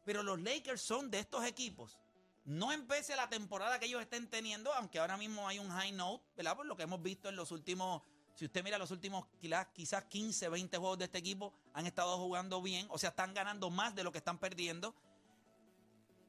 Pero 0.04 0.24
los 0.24 0.40
Lakers 0.42 0.82
son 0.82 1.12
de 1.12 1.20
estos 1.20 1.44
equipos. 1.44 1.96
No 2.44 2.72
empece 2.72 3.14
la 3.14 3.28
temporada 3.28 3.78
que 3.78 3.86
ellos 3.86 4.02
estén 4.02 4.28
teniendo, 4.28 4.72
aunque 4.74 4.98
ahora 4.98 5.16
mismo 5.16 5.46
hay 5.46 5.60
un 5.60 5.70
high 5.70 5.92
note, 5.92 6.24
¿verdad? 6.36 6.56
Por 6.56 6.66
lo 6.66 6.76
que 6.76 6.82
hemos 6.82 7.00
visto 7.02 7.28
en 7.28 7.36
los 7.36 7.52
últimos 7.52 8.02
si 8.36 8.44
usted 8.44 8.62
mira 8.62 8.76
los 8.76 8.90
últimos 8.90 9.26
quizás, 9.40 9.66
quizás 9.72 10.04
15, 10.04 10.50
20 10.50 10.76
juegos 10.76 10.98
de 10.98 11.06
este 11.06 11.18
equipo, 11.18 11.54
han 11.72 11.86
estado 11.86 12.18
jugando 12.18 12.60
bien, 12.60 12.86
o 12.90 12.98
sea, 12.98 13.10
están 13.10 13.32
ganando 13.32 13.70
más 13.70 13.94
de 13.94 14.04
lo 14.04 14.12
que 14.12 14.18
están 14.18 14.38
perdiendo. 14.38 14.94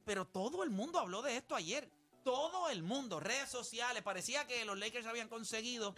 Pero 0.06 0.26
todo 0.26 0.64
el 0.64 0.70
mundo 0.70 1.00
habló 1.00 1.22
de 1.22 1.36
esto 1.36 1.54
ayer. 1.54 1.90
todo 2.24 2.70
el 2.70 2.84
mundo, 2.84 3.22
redes 3.22 3.50
sociales. 3.50 4.04
Parecía 4.04 4.48
que 4.48 4.66
los 4.66 4.78
Lakers 4.78 5.06
habían 5.06 5.30
conseguido 5.30 5.96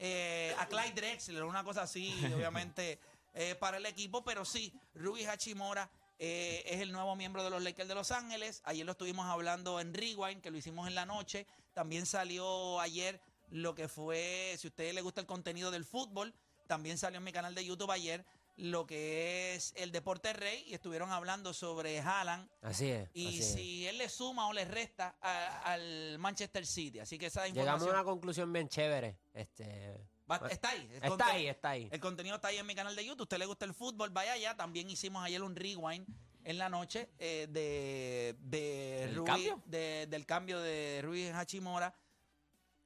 eh, 0.00 0.54
a 0.58 0.66
Clyde 0.66 0.92
Drexler, 0.92 1.44
una 1.44 1.62
cosa 1.62 1.82
así, 1.82 2.12
obviamente, 2.34 2.98
eh, 3.34 3.54
para 3.56 3.76
el 3.76 3.86
equipo. 3.86 4.24
Pero 4.24 4.44
sí, 4.44 4.72
Rui 4.94 5.24
Hachimura 5.24 5.88
eh, 6.20 6.62
es 6.66 6.80
el 6.80 6.90
nuevo 6.90 7.14
miembro 7.14 7.44
de 7.44 7.50
los 7.50 7.62
Lakers 7.62 7.88
de 7.88 7.94
Los 7.94 8.10
Ángeles. 8.10 8.60
Ayer 8.64 8.84
lo 8.84 8.92
estuvimos 8.92 9.26
hablando 9.26 9.78
en 9.78 9.94
Rewind, 9.94 10.40
que 10.40 10.50
lo 10.50 10.56
hicimos 10.56 10.88
en 10.88 10.96
la 10.96 11.06
noche. 11.06 11.46
También 11.74 12.06
salió 12.06 12.80
ayer 12.80 13.20
lo 13.50 13.74
que 13.74 13.88
fue, 13.88 14.54
si 14.58 14.66
a 14.66 14.70
ustedes 14.70 14.94
les 14.94 15.02
gusta 15.04 15.20
el 15.20 15.26
contenido 15.26 15.70
del 15.70 15.84
fútbol, 15.84 16.34
también 16.66 16.98
salió 16.98 17.18
en 17.18 17.24
mi 17.24 17.32
canal 17.32 17.54
de 17.54 17.64
YouTube 17.64 17.90
ayer 17.90 18.24
lo 18.56 18.86
que 18.86 19.54
es 19.54 19.72
el 19.76 19.92
deporte 19.92 20.32
rey 20.32 20.64
y 20.66 20.74
estuvieron 20.74 21.12
hablando 21.12 21.54
sobre 21.54 22.00
Haaland 22.00 22.50
Así 22.60 22.88
es. 22.90 23.08
y 23.14 23.28
así 23.28 23.38
es. 23.38 23.52
si 23.54 23.86
él 23.86 23.98
le 23.98 24.08
suma 24.08 24.48
o 24.48 24.52
le 24.52 24.64
resta 24.64 25.16
a- 25.20 25.72
al 25.72 26.18
Manchester 26.18 26.66
City. 26.66 26.98
Así 26.98 27.18
que 27.18 27.26
esa 27.26 27.46
Llegamos 27.46 27.56
a 27.56 27.68
información 27.68 27.94
una 27.94 28.04
conclusión 28.04 28.52
bien 28.52 28.68
chévere. 28.68 29.16
Este, 29.32 29.96
va- 30.28 30.42
está 30.50 30.70
ahí. 30.70 30.88
Está 30.92 31.08
conten- 31.08 31.22
ahí, 31.30 31.46
está 31.46 31.70
ahí. 31.70 31.88
El 31.92 32.00
contenido 32.00 32.34
está 32.34 32.48
ahí 32.48 32.56
en 32.58 32.66
mi 32.66 32.74
canal 32.74 32.96
de 32.96 33.04
YouTube. 33.06 33.22
¿Usted 33.22 33.38
le 33.38 33.46
gusta 33.46 33.64
el 33.64 33.74
fútbol? 33.74 34.10
Vaya 34.10 34.32
allá. 34.32 34.56
También 34.56 34.90
hicimos 34.90 35.24
ayer 35.24 35.40
un 35.40 35.54
rewind 35.54 36.04
en 36.42 36.58
la 36.58 36.68
noche 36.68 37.10
eh, 37.20 37.46
de, 37.48 38.34
de 38.40 39.04
¿El 39.04 39.14
Rui- 39.14 39.24
cambio? 39.24 39.62
de- 39.66 40.06
del 40.08 40.26
cambio 40.26 40.58
de 40.60 41.00
Ruiz 41.04 41.32
Hachimura 41.32 41.94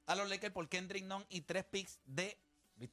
a 0.05 0.15
los 0.15 0.29
Lakers 0.29 0.53
por 0.53 0.67
Kendrick 0.69 1.05
Nunn 1.05 1.25
y 1.29 1.41
tres 1.41 1.63
picks 1.65 1.99
de 2.05 2.37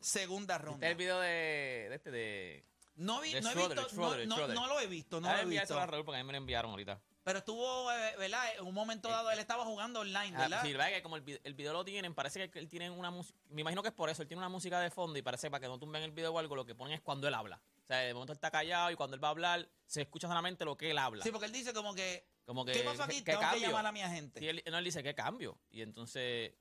segunda 0.00 0.56
¿Viste 0.58 0.70
ronda. 0.70 0.88
el 0.88 0.94
video 0.96 1.20
de, 1.20 1.86
de 1.88 1.94
este 1.94 2.10
de. 2.10 2.64
No, 2.96 3.20
vi, 3.20 3.32
de 3.32 3.40
no 3.40 3.50
he 3.50 3.54
visto, 3.54 3.88
Schroeder, 3.88 4.26
no, 4.28 4.36
no- 4.36 4.36
Schroeder. 4.36 4.54
no 4.54 4.66
lo 4.66 4.80
he 4.80 4.86
visto, 4.86 5.20
no 5.20 5.28
Ah, 5.28 5.36
lo 5.36 5.42
he 5.42 5.44
visto. 5.46 5.78
a 5.78 5.86
Raúl 5.86 6.04
porque 6.04 6.20
a 6.20 6.22
mí 6.22 6.26
me 6.26 6.32
lo 6.32 6.38
enviaron 6.38 6.70
ahorita. 6.72 7.00
Pero 7.22 7.38
estuvo, 7.38 7.92
eh, 7.92 8.14
¿verdad? 8.18 8.42
En 8.58 8.66
un 8.66 8.74
momento 8.74 9.08
dado 9.08 9.30
él 9.30 9.38
estaba 9.38 9.64
jugando 9.64 10.00
online, 10.00 10.32
Ah, 10.36 10.40
¿verdad? 10.40 10.62
sí, 10.62 10.72
¿verdad? 10.72 10.88
que 10.88 11.02
como 11.02 11.16
el, 11.16 11.40
el 11.44 11.54
video 11.54 11.72
lo 11.72 11.84
tienen, 11.84 12.14
parece 12.14 12.50
que 12.50 12.58
él 12.58 12.68
tiene 12.68 12.90
una 12.90 13.10
música. 13.10 13.38
Me 13.50 13.60
imagino 13.60 13.82
que 13.82 13.88
es 13.88 13.94
por 13.94 14.08
eso, 14.10 14.22
él 14.22 14.28
tiene 14.28 14.38
una 14.38 14.48
música 14.48 14.80
de 14.80 14.90
fondo 14.90 15.18
y 15.18 15.22
parece 15.22 15.46
que 15.46 15.50
para 15.50 15.60
que 15.60 15.68
no 15.68 15.78
tumben 15.78 16.02
el 16.02 16.12
video 16.12 16.32
o 16.32 16.38
algo, 16.38 16.56
lo 16.56 16.64
que 16.64 16.74
ponen 16.74 16.94
es 16.94 17.00
cuando 17.00 17.28
él 17.28 17.34
habla. 17.34 17.60
O 17.82 17.86
sea, 17.86 17.98
de 17.98 18.14
momento 18.14 18.32
él 18.32 18.36
está 18.36 18.50
callado 18.50 18.90
y 18.90 18.96
cuando 18.96 19.16
él 19.16 19.22
va 19.22 19.28
a 19.28 19.32
hablar, 19.32 19.68
se 19.86 20.02
escucha 20.02 20.28
solamente 20.28 20.64
lo 20.64 20.76
que 20.76 20.90
él 20.90 20.98
habla. 20.98 21.22
Sí, 21.24 21.30
porque 21.30 21.46
él 21.46 21.52
dice 21.52 21.72
como 21.74 21.94
que, 21.94 22.24
como 22.46 22.64
que, 22.64 22.72
¿qué 22.72 22.80
pasó 22.82 23.02
aquí? 23.04 23.18
¿qué 23.22 23.32
Tengo 23.36 23.50
que 23.52 23.60
llamar 23.60 23.86
a 23.86 23.92
mi 23.92 24.02
agente. 24.02 24.40
Sí, 24.40 24.48
él, 24.48 24.62
no, 24.70 24.78
él 24.78 24.84
dice, 24.84 25.02
¿qué 25.02 25.14
cambio? 25.14 25.58
Y 25.70 25.82
entonces, 25.82 26.52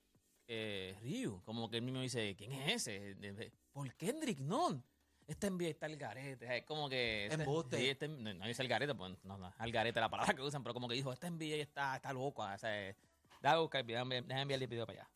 eh, 0.51 0.95
Ryu, 1.01 1.41
como 1.45 1.69
que 1.69 1.77
él 1.77 1.83
mismo 1.83 2.01
dice, 2.01 2.35
¿quién 2.35 2.51
es 2.53 2.87
ese? 2.87 3.51
¿Por 3.71 3.93
Kendrick 3.93 4.39
Nunn? 4.39 4.83
Este 5.27 5.45
envía 5.45 5.69
está 5.69 5.85
el 5.85 5.95
garete. 5.95 6.57
Es 6.57 6.65
como 6.65 6.89
que. 6.89 7.27
Este, 7.27 7.43
Embuste. 7.43 7.91
este- 7.91 8.07
no, 8.07 8.33
no 8.33 8.47
dice 8.47 8.63
el 8.63 8.67
garete, 8.67 8.95
pues 8.95 9.15
no, 9.23 9.37
no, 9.37 9.53
al 9.55 9.71
garete 9.71 9.99
la 9.99 10.09
palabra 10.09 10.33
que 10.33 10.41
usan, 10.41 10.63
pero 10.63 10.73
como 10.73 10.87
que 10.87 10.95
dijo, 10.95 11.13
este 11.13 11.27
envía 11.27 11.55
está, 11.57 11.95
está 11.95 12.11
loco. 12.11 12.41
O 12.41 12.57
sea, 12.57 12.95
da 13.39 13.51
a 13.51 13.59
buscar 13.59 13.81
el 13.81 13.87
déjame 13.87 14.23
déjame 14.23 14.41
enviarle 14.41 14.65
el 14.65 14.69
video 14.71 14.87
para 14.87 15.01
allá. 15.01 15.09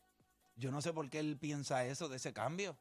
Yo 0.55 0.71
no 0.71 0.81
sé 0.83 0.93
por 0.93 1.09
qué 1.09 1.17
él 1.17 1.35
piensa 1.39 1.83
eso 1.83 2.09
de 2.09 2.17
ese 2.17 2.31
cambio. 2.31 2.77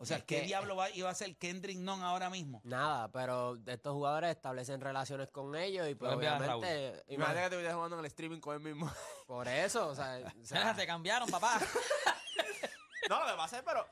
O 0.00 0.06
sea, 0.06 0.18
Es 0.18 0.24
¿qué 0.24 0.40
que- 0.40 0.46
diablo 0.46 0.76
va, 0.76 0.90
iba 0.90 1.08
a 1.08 1.12
hacer 1.12 1.36
Kendrick 1.36 1.76
Nunn 1.78 2.02
ahora 2.02 2.30
mismo? 2.30 2.60
Nada, 2.64 3.10
pero 3.10 3.58
estos 3.66 3.92
jugadores 3.94 4.30
establecen 4.30 4.80
relaciones 4.80 5.28
con 5.30 5.56
ellos 5.56 5.88
y 5.88 5.96
pues 5.96 6.12
a 6.12 6.16
obviamente... 6.16 7.02
Imagínate 7.08 7.34
que 7.34 7.40
te 7.40 7.44
estuvieras 7.46 7.74
jugando 7.74 7.96
en 7.96 8.00
el 8.00 8.06
streaming 8.06 8.38
con 8.40 8.54
él 8.54 8.60
mismo. 8.60 8.90
Por 9.26 9.48
eso, 9.48 9.88
o 9.88 9.94
sea... 9.96 10.20
o 10.40 10.44
sea, 10.46 10.74
te 10.76 10.86
cambiaron, 10.86 11.28
papá. 11.28 11.60
no, 13.10 13.20
lo 13.24 13.32
que 13.32 13.36
pasa 13.36 13.58
es, 13.58 13.62
pero. 13.64 13.86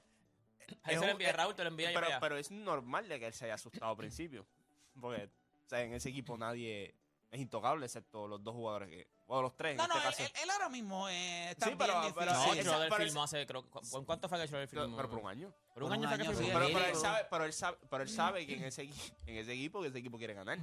Ahí 0.82 0.94
es 0.94 1.00
se 1.00 1.00
lo 1.00 1.02
un- 1.02 1.10
envía 1.10 1.32
Raúl, 1.32 1.54
te 1.54 1.62
lo 1.64 1.68
envía 1.70 1.90
yo 1.90 1.94
pero, 1.94 2.06
para 2.06 2.16
allá. 2.16 2.20
pero 2.20 2.36
es 2.38 2.50
normal 2.50 3.08
de 3.08 3.18
que 3.18 3.26
él 3.26 3.32
se 3.32 3.46
haya 3.46 3.54
asustado 3.54 3.90
al 3.90 3.96
principio. 3.96 4.46
Porque, 5.00 5.24
o 5.24 5.68
sea, 5.68 5.82
en 5.82 5.92
ese 5.94 6.08
equipo 6.10 6.36
nadie 6.38 6.94
es 7.30 7.40
intocable, 7.40 7.86
excepto 7.86 8.26
los 8.28 8.42
dos 8.42 8.54
jugadores 8.54 8.88
que. 8.88 9.08
O 9.28 9.42
los 9.42 9.56
tres, 9.56 9.72
en 9.72 9.76
No, 9.78 9.82
este 9.84 9.94
no, 9.94 10.00
él, 10.00 10.10
caso. 10.10 10.22
él- 10.22 10.32
él 10.44 10.50
ahora 10.50 10.68
mismo 10.68 11.08
eh, 11.08 11.50
está 11.50 11.66
Sí, 11.66 11.70
bien 11.70 11.78
pero- 11.78 11.92
difícil. 11.94 12.14
pero 12.16 12.32
No, 12.32 12.44
sí, 12.44 12.60
Schroeder 12.62 13.18
hace, 13.24 13.46
creo, 13.46 13.68
¿cu- 13.68 13.80
¿cu- 13.90 14.04
¿cuánto 14.06 14.28
fue 14.28 14.38
que 14.38 14.46
Schroeder 14.46 14.68
pero, 14.68 14.82
filmó? 14.82 14.96
pero 14.96 15.10
por 15.10 15.18
un 15.18 15.28
año. 15.28 15.52
Por 15.74 15.82
un 15.82 15.88
Por 15.88 15.98
año 15.98 16.08
fue 16.08 16.18
que 16.18 16.52
Pero, 16.52 16.78
él 16.86 16.94
sabe, 16.96 17.26
pero 17.30 17.44
él 17.44 17.52
sabe, 17.52 17.78
pero 17.90 18.02
él 18.04 18.08
sabe 18.08 18.46
que 18.46 18.54
en 18.54 18.64
ese, 18.64 18.84
equi- 18.84 19.12
en 19.26 19.36
ese 19.38 19.52
equipo, 19.52 19.82
que 19.82 19.88
ese 19.88 19.98
equipo 19.98 20.16
quiere 20.18 20.34
ganar. 20.34 20.58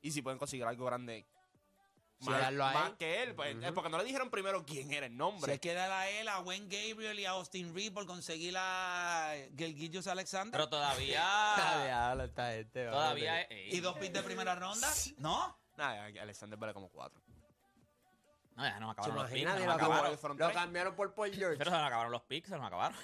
Y 0.00 0.10
si 0.12 0.22
pueden 0.22 0.38
conseguir 0.38 0.64
algo 0.64 0.86
grande 0.86 1.26
Sí, 2.18 2.30
más, 2.30 2.92
que 2.98 3.22
él, 3.22 3.34
pues, 3.34 3.54
es 3.62 3.72
porque 3.72 3.90
no 3.90 3.98
le 3.98 4.04
dijeron 4.04 4.30
primero 4.30 4.64
quién 4.64 4.90
era 4.90 5.04
el 5.04 5.14
nombre. 5.18 5.52
hay 5.52 5.58
que 5.58 5.74
dar 5.74 5.90
a 5.90 6.08
él, 6.08 6.28
a 6.28 6.40
Wayne 6.40 6.64
Gabriel 6.66 7.18
y 7.20 7.26
a 7.26 7.32
Austin 7.32 7.74
Reed 7.74 7.92
por 7.92 8.06
conseguir 8.06 8.54
a 8.56 9.34
Gelgillos 9.54 10.06
Alexander 10.06 10.52
Pero 10.52 10.70
todavía. 10.70 11.22
esta 12.24 12.52
gente, 12.52 12.86
todavía. 12.86 13.32
vale. 13.32 13.68
es- 13.68 13.74
y 13.74 13.80
dos 13.80 13.98
picks 13.98 14.14
de 14.14 14.22
primera 14.22 14.54
ronda, 14.54 14.90
¿no? 15.18 15.58
Nada, 15.76 16.06
Alexander 16.20 16.58
vale 16.58 16.72
como 16.74 16.88
cuatro. 16.88 17.20
No, 18.56 18.64
ya 18.64 18.80
nos 18.80 18.94
¿Se 18.94 19.00
acabaron 19.02 19.16
los 19.22 19.30
picks. 19.30 19.44
Lo, 19.66 19.72
acabaron. 19.72 20.38
lo 20.38 20.52
cambiaron 20.54 20.94
por 20.96 21.12
Paul 21.12 21.30
George. 21.34 21.58
Pero 21.58 21.70
se 21.70 21.76
nos 21.76 21.86
acabaron 21.86 22.10
los 22.10 22.22
picks, 22.22 22.48
se 22.48 22.56
nos 22.56 22.66
acabaron. 22.66 22.96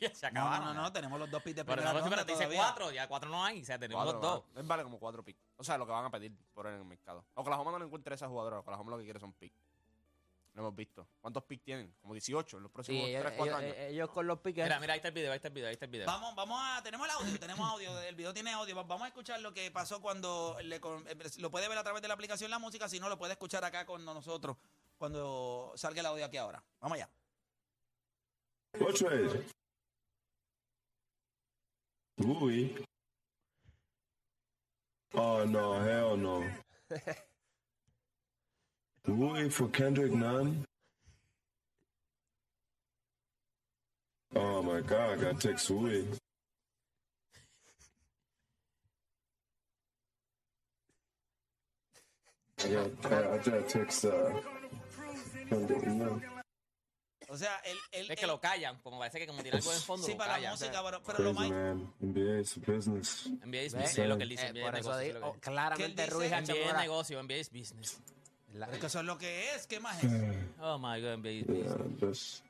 ya 0.00 0.14
se 0.14 0.30
No, 0.32 0.40
acabaron. 0.40 0.66
no, 0.68 0.72
no, 0.74 0.82
no, 0.84 0.92
tenemos 0.92 1.18
los 1.20 1.30
dos 1.30 1.42
picks 1.42 1.56
de 1.56 1.64
Pero 1.66 1.74
primera 1.82 1.92
no, 1.92 2.00
ronda 2.00 2.16
pero 2.16 2.24
te 2.26 2.32
dice 2.32 2.44
todavía. 2.44 2.62
cuatro, 2.62 2.90
ya 2.92 3.06
cuatro 3.06 3.28
no 3.28 3.44
hay. 3.44 3.60
O 3.60 3.64
sea, 3.66 3.78
tenemos 3.78 4.02
Cuatro, 4.02 4.22
los 4.22 4.54
dos. 4.54 4.66
vale 4.66 4.82
como 4.84 4.98
cuatro 4.98 5.22
picks. 5.22 5.38
O 5.58 5.64
sea, 5.64 5.76
lo 5.76 5.84
que 5.84 5.92
van 5.92 6.06
a 6.06 6.10
pedir 6.10 6.34
por 6.54 6.66
él 6.66 6.72
en 6.76 6.78
el 6.80 6.86
mercado. 6.86 7.26
Oklahoma 7.34 7.72
no 7.72 7.78
le 7.78 7.84
encuentra 7.84 8.14
esa 8.14 8.26
jugadora. 8.26 8.60
Oklahoma 8.60 8.92
lo 8.92 8.96
que 8.96 9.04
quiere 9.04 9.20
son 9.20 9.34
picks. 9.34 9.60
Lo 10.56 10.62
hemos 10.62 10.74
visto. 10.74 11.06
¿Cuántos 11.20 11.44
picks 11.44 11.62
tienen? 11.64 11.94
Como 12.00 12.14
18 12.14 12.56
en 12.56 12.62
los 12.62 12.70
Sí, 12.70 12.72
próximos 12.72 13.08
ellos, 13.08 13.22
3, 13.24 13.34
4 13.36 13.58
ellos- 13.58 13.74
años. 13.76 13.90
ellos 13.90 14.10
con 14.10 14.26
los 14.26 14.38
piques. 14.40 14.64
Mira, 14.64 14.80
mira, 14.80 14.94
ahí 14.94 14.96
está 14.96 15.08
el 15.08 15.14
video, 15.14 15.30
ahí 15.32 15.36
está 15.36 15.48
el 15.48 15.54
video, 15.54 15.68
ahí 15.68 15.72
está 15.74 15.84
el 15.84 15.90
video. 15.90 16.06
Vamos, 16.06 16.34
vamos 16.34 16.58
a, 16.62 16.82
tenemos 16.82 17.06
el 17.06 17.10
audio, 17.12 17.38
tenemos 17.38 17.68
audio, 17.70 18.00
el 18.00 18.14
video 18.14 18.32
tiene 18.32 18.52
audio, 18.52 18.74
vamos 18.74 19.02
a 19.02 19.08
escuchar 19.08 19.38
lo 19.42 19.52
que 19.52 19.70
pasó 19.70 20.00
cuando 20.00 20.56
le, 20.62 20.76
eh, 20.76 20.80
lo 21.40 21.50
puede 21.50 21.68
ver 21.68 21.76
a 21.76 21.82
través 21.84 22.00
de 22.00 22.08
la 22.08 22.14
aplicación 22.14 22.50
la 22.50 22.58
música, 22.58 22.88
si 22.88 22.98
no 22.98 23.10
lo 23.10 23.18
puede 23.18 23.32
escuchar 23.34 23.62
acá 23.66 23.84
con 23.84 24.02
nosotros 24.02 24.56
cuando 24.96 25.74
salga 25.76 26.00
el 26.00 26.06
audio 26.06 26.24
aquí 26.24 26.38
ahora. 26.38 26.64
Vamos 26.80 26.96
allá. 26.96 27.10
What 28.80 28.94
trade? 28.94 29.44
Louis. 32.16 32.72
Oh 35.12 35.44
no, 35.44 35.84
hell 35.86 36.16
no. 36.22 36.40
Louis 39.06 39.48
for 39.50 39.68
Kendrick 39.68 40.12
Nunn. 40.12 40.64
Oh 44.34 44.62
my 44.62 44.80
god, 44.80 45.18
I 45.18 45.22
gotta 45.22 45.48
take 45.48 45.58
Sui. 45.58 46.04
I 52.64 52.68
got 52.68 53.12
I, 53.12 53.34
I 53.34 53.38
gotta 53.38 53.62
text 53.62 54.04
uh 54.04 54.40
Kendrick 55.48 55.86
Nunn. 55.86 56.22
O 57.28 57.36
sea, 57.36 57.60
él, 57.64 57.76
él, 57.90 58.10
Es 58.10 58.20
que 58.20 58.26
lo 58.26 58.40
callan, 58.40 58.78
como 58.82 58.98
parece 59.00 59.18
que 59.18 59.26
como 59.26 59.42
tiene 59.42 59.58
algo 59.58 59.72
en 59.72 59.80
fondo, 59.80 60.06
sí 60.06 60.12
lo 60.12 60.18
para 60.18 60.32
la 60.32 60.36
callan. 60.36 60.52
música, 60.52 60.82
pero, 60.84 61.02
pero 61.02 61.18
lo 61.18 61.32
más. 61.32 61.50
NBA 61.50 62.40
is 62.40 62.56
business. 62.64 63.26
NBA 63.26 63.50
¿Ves? 63.50 63.72
business, 63.74 63.98
es 63.98 64.08
lo 64.08 64.16
que 64.16 64.22
él 64.22 64.28
dice. 64.28 64.46
Eh, 64.46 64.62
por 64.62 64.74
es 64.74 64.80
eso 64.80 65.00
es 65.00 65.14
digo, 65.14 65.26
oh, 65.26 65.36
claramente 65.40 66.02
dice? 66.02 66.14
Ruiz 66.14 66.30
NBA 66.30 66.70
es 66.70 66.76
negocio, 66.76 67.22
NBA 67.22 67.34
es 67.34 67.50
business. 67.50 68.00
La- 68.56 68.66
es 68.66 68.78
que 68.78 68.86
eso 68.86 69.00
es 69.00 69.04
lo 69.04 69.18
que 69.18 69.54
es, 69.54 69.66
¿qué 69.66 69.80
más 69.80 70.02
es? 70.02 70.12
Oh 70.60 70.78
my 70.78 71.00
god, 71.00 71.24
just 72.00 72.44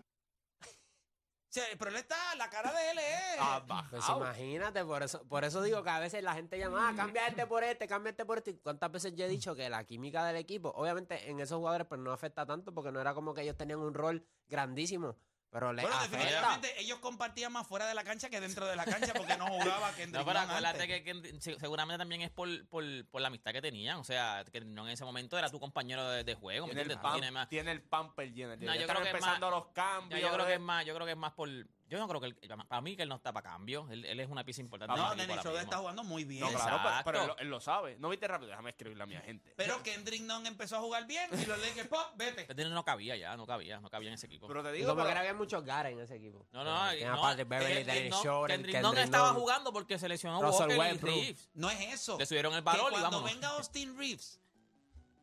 O 0.63 1.59
sea, 1.59 1.65
pero 1.79 1.91
él 1.91 1.97
está, 1.97 2.17
la 2.37 2.51
cara 2.51 2.71
de 2.73 2.91
él 2.91 2.99
es... 2.99 3.37
Ah, 3.41 3.87
Pues 3.91 4.05
imagínate, 4.09 4.85
por 4.85 5.03
eso, 5.03 5.23
por 5.27 5.43
eso 5.45 5.63
digo 5.63 5.83
que 5.83 5.89
a 5.91 5.99
veces 5.99 6.23
la 6.23 6.35
gente 6.35 6.59
llama, 6.59 6.91
ah, 6.91 6.95
cambia 6.95 7.27
este 7.27 7.47
por 7.47 7.65
este, 7.65 7.89
cambia 7.89 8.11
este 8.11 8.27
por 8.27 8.39
este. 8.39 8.51
¿Y 8.51 8.59
¿Cuántas 8.59 8.93
veces 8.93 9.15
yo 9.15 9.25
he 9.25 9.29
dicho 9.29 9.55
que 9.57 9.71
la 9.71 9.85
química 9.85 10.25
del 10.27 10.37
equipo, 10.37 10.69
obviamente 10.77 11.31
en 11.31 11.41
esos 11.41 11.57
jugadores 11.59 11.87
pues 11.87 12.01
no 12.01 12.13
afecta 12.13 12.45
tanto 12.45 12.75
porque 12.75 12.93
no 12.93 13.01
era 13.01 13.15
como 13.15 13.33
que 13.33 13.41
ellos 13.43 13.57
tenían 13.57 13.79
un 13.79 13.95
rol 13.95 14.23
grandísimo, 14.49 15.17
pero 15.59 15.73
le 15.73 15.81
bueno, 15.81 15.97
afecta. 15.97 16.19
definitivamente 16.19 16.81
ellos 16.83 16.99
compartían 16.99 17.51
más 17.51 17.67
fuera 17.67 17.87
de 17.87 17.95
la 17.95 18.05
cancha 18.05 18.29
que 18.29 18.41
dentro 18.41 18.67
de 18.67 18.77
la 18.77 18.85
cancha 18.85 19.15
porque 19.15 19.39
no 19.39 19.47
jugaba 19.47 19.91
Kendrick 19.95 20.15
No, 20.21 20.27
pero 20.27 20.39
acuérdate 20.41 20.83
antes. 20.83 20.87
que, 20.87 21.03
que 21.03 21.41
se- 21.41 21.59
seguramente 21.59 21.97
también 21.99 22.21
es 22.21 22.31
por, 22.31 22.49
por, 22.69 22.85
por 23.11 23.23
la 23.23 23.29
amistad 23.29 23.53
que 23.53 23.63
tenían. 23.63 23.97
O 23.97 24.05
sea, 24.05 24.45
que 24.53 24.61
no 24.61 24.87
en 24.87 24.93
ese 24.93 25.05
momento 25.07 25.39
era 25.39 25.49
tu 25.49 25.59
compañero 25.59 26.11
de, 26.11 26.25
de 26.25 26.35
juego. 26.35 26.67
¿me 26.67 26.75
Tiene 26.75 26.93
el, 26.93 26.99
pam- 27.01 27.13
Tiene 27.15 27.31
más- 27.31 27.49
tiene 27.49 27.73
el 27.73 27.83
pamper 27.83 28.33
lleno. 28.35 28.55
No, 28.57 28.75
yo 28.75 28.87
creo 28.87 29.01
que 29.03 29.09
es 29.09 29.15
empezando 29.15 29.51
más- 29.51 29.59
los 29.61 29.73
cambios. 29.73 30.21
Ya, 30.21 30.27
yo 30.29 30.35
creo 30.35 30.45
que 30.45 30.51
de- 30.51 30.57
es 30.57 30.61
más, 30.63 30.85
yo 30.85 30.95
creo 30.95 31.07
que 31.07 31.13
es 31.13 31.19
más 31.19 31.33
por. 31.33 31.49
Yo 31.89 31.99
no 31.99 32.09
creo 32.09 32.21
que 32.21 32.27
él- 32.27 32.37
para 32.69 32.81
mí 32.81 32.97
que 32.97 33.03
él 33.05 33.09
no 33.09 33.15
está 33.15 33.33
para 33.33 33.49
cambio. 33.51 33.87
Él, 33.91 34.05
él 34.05 34.19
es 34.19 34.29
una 34.29 34.45
pieza 34.45 34.61
importante. 34.61 34.97
No, 34.97 35.15
Dennis 35.15 35.37
Schroeder 35.37 35.63
está 35.63 35.77
jugando 35.79 36.03
muy 36.03 36.25
bien. 36.25 36.41
No, 36.41 36.51
claro, 36.51 36.81
pero, 36.83 36.97
pero 37.05 37.21
él, 37.21 37.27
lo- 37.29 37.39
él 37.39 37.49
lo 37.49 37.61
sabe. 37.61 37.97
No 37.99 38.09
viste 38.09 38.27
rápido, 38.27 38.51
déjame 38.51 38.71
escribirle 38.71 39.03
a 39.05 39.07
mi 39.07 39.15
agente. 39.15 39.53
Pero 39.57 39.81
Kendrick 39.85 40.23
Nunn 40.23 40.47
empezó 40.47 40.77
a 40.77 40.81
jugar 40.81 41.07
bien 41.07 41.31
y 41.33 41.47
los 41.47 41.59
Lakers, 41.61 41.87
pop, 41.89 42.13
vete. 42.17 42.47
Él 42.61 42.75
no 42.75 42.85
cabía 42.85 43.15
ya, 43.17 43.37
no 43.37 43.47
cabía, 43.47 43.79
no 43.81 43.89
cabía 43.89 44.09
en 44.09 44.15
ese 44.15 44.27
equipo. 44.27 44.49
Pero 44.49 44.63
te 44.65 44.71
Y 44.71 44.79
digo, 44.79 44.89
como 44.91 45.03
pero- 45.03 45.15
que 45.15 45.19
había 45.21 45.35
muchos 45.35 45.65
gares 45.65 45.93
en 45.93 46.01
ese 46.01 46.17
equipo. 46.17 46.47
no, 46.53 46.65
no, 46.65 46.93
no. 46.93 47.13
aparte 47.15 47.45
Beverly, 47.45 47.85
Dennis 47.85 48.15
Schroeder, 48.17 48.51
Kendrick 48.57 48.83
Nunn 48.83 48.99
estaba 48.99 49.33
jugando 49.35 49.73
porque 49.73 49.99
se 49.99 50.09
lesionó 50.09 50.43
Russell 50.43 50.77
Walker 50.77 51.09
y. 51.09 51.21
Reeves. 51.21 51.51
No 51.55 51.71
es 51.71 51.81
eso. 51.95 52.19
Le 52.19 52.27
subieron 52.27 52.53
el 52.55 52.63
valor 52.63 52.89
y 52.89 52.91
cuando 52.99 53.11
vámonos. 53.19 53.33
venga 53.33 53.49
Austin 53.51 53.97
Reeves, 53.97 54.41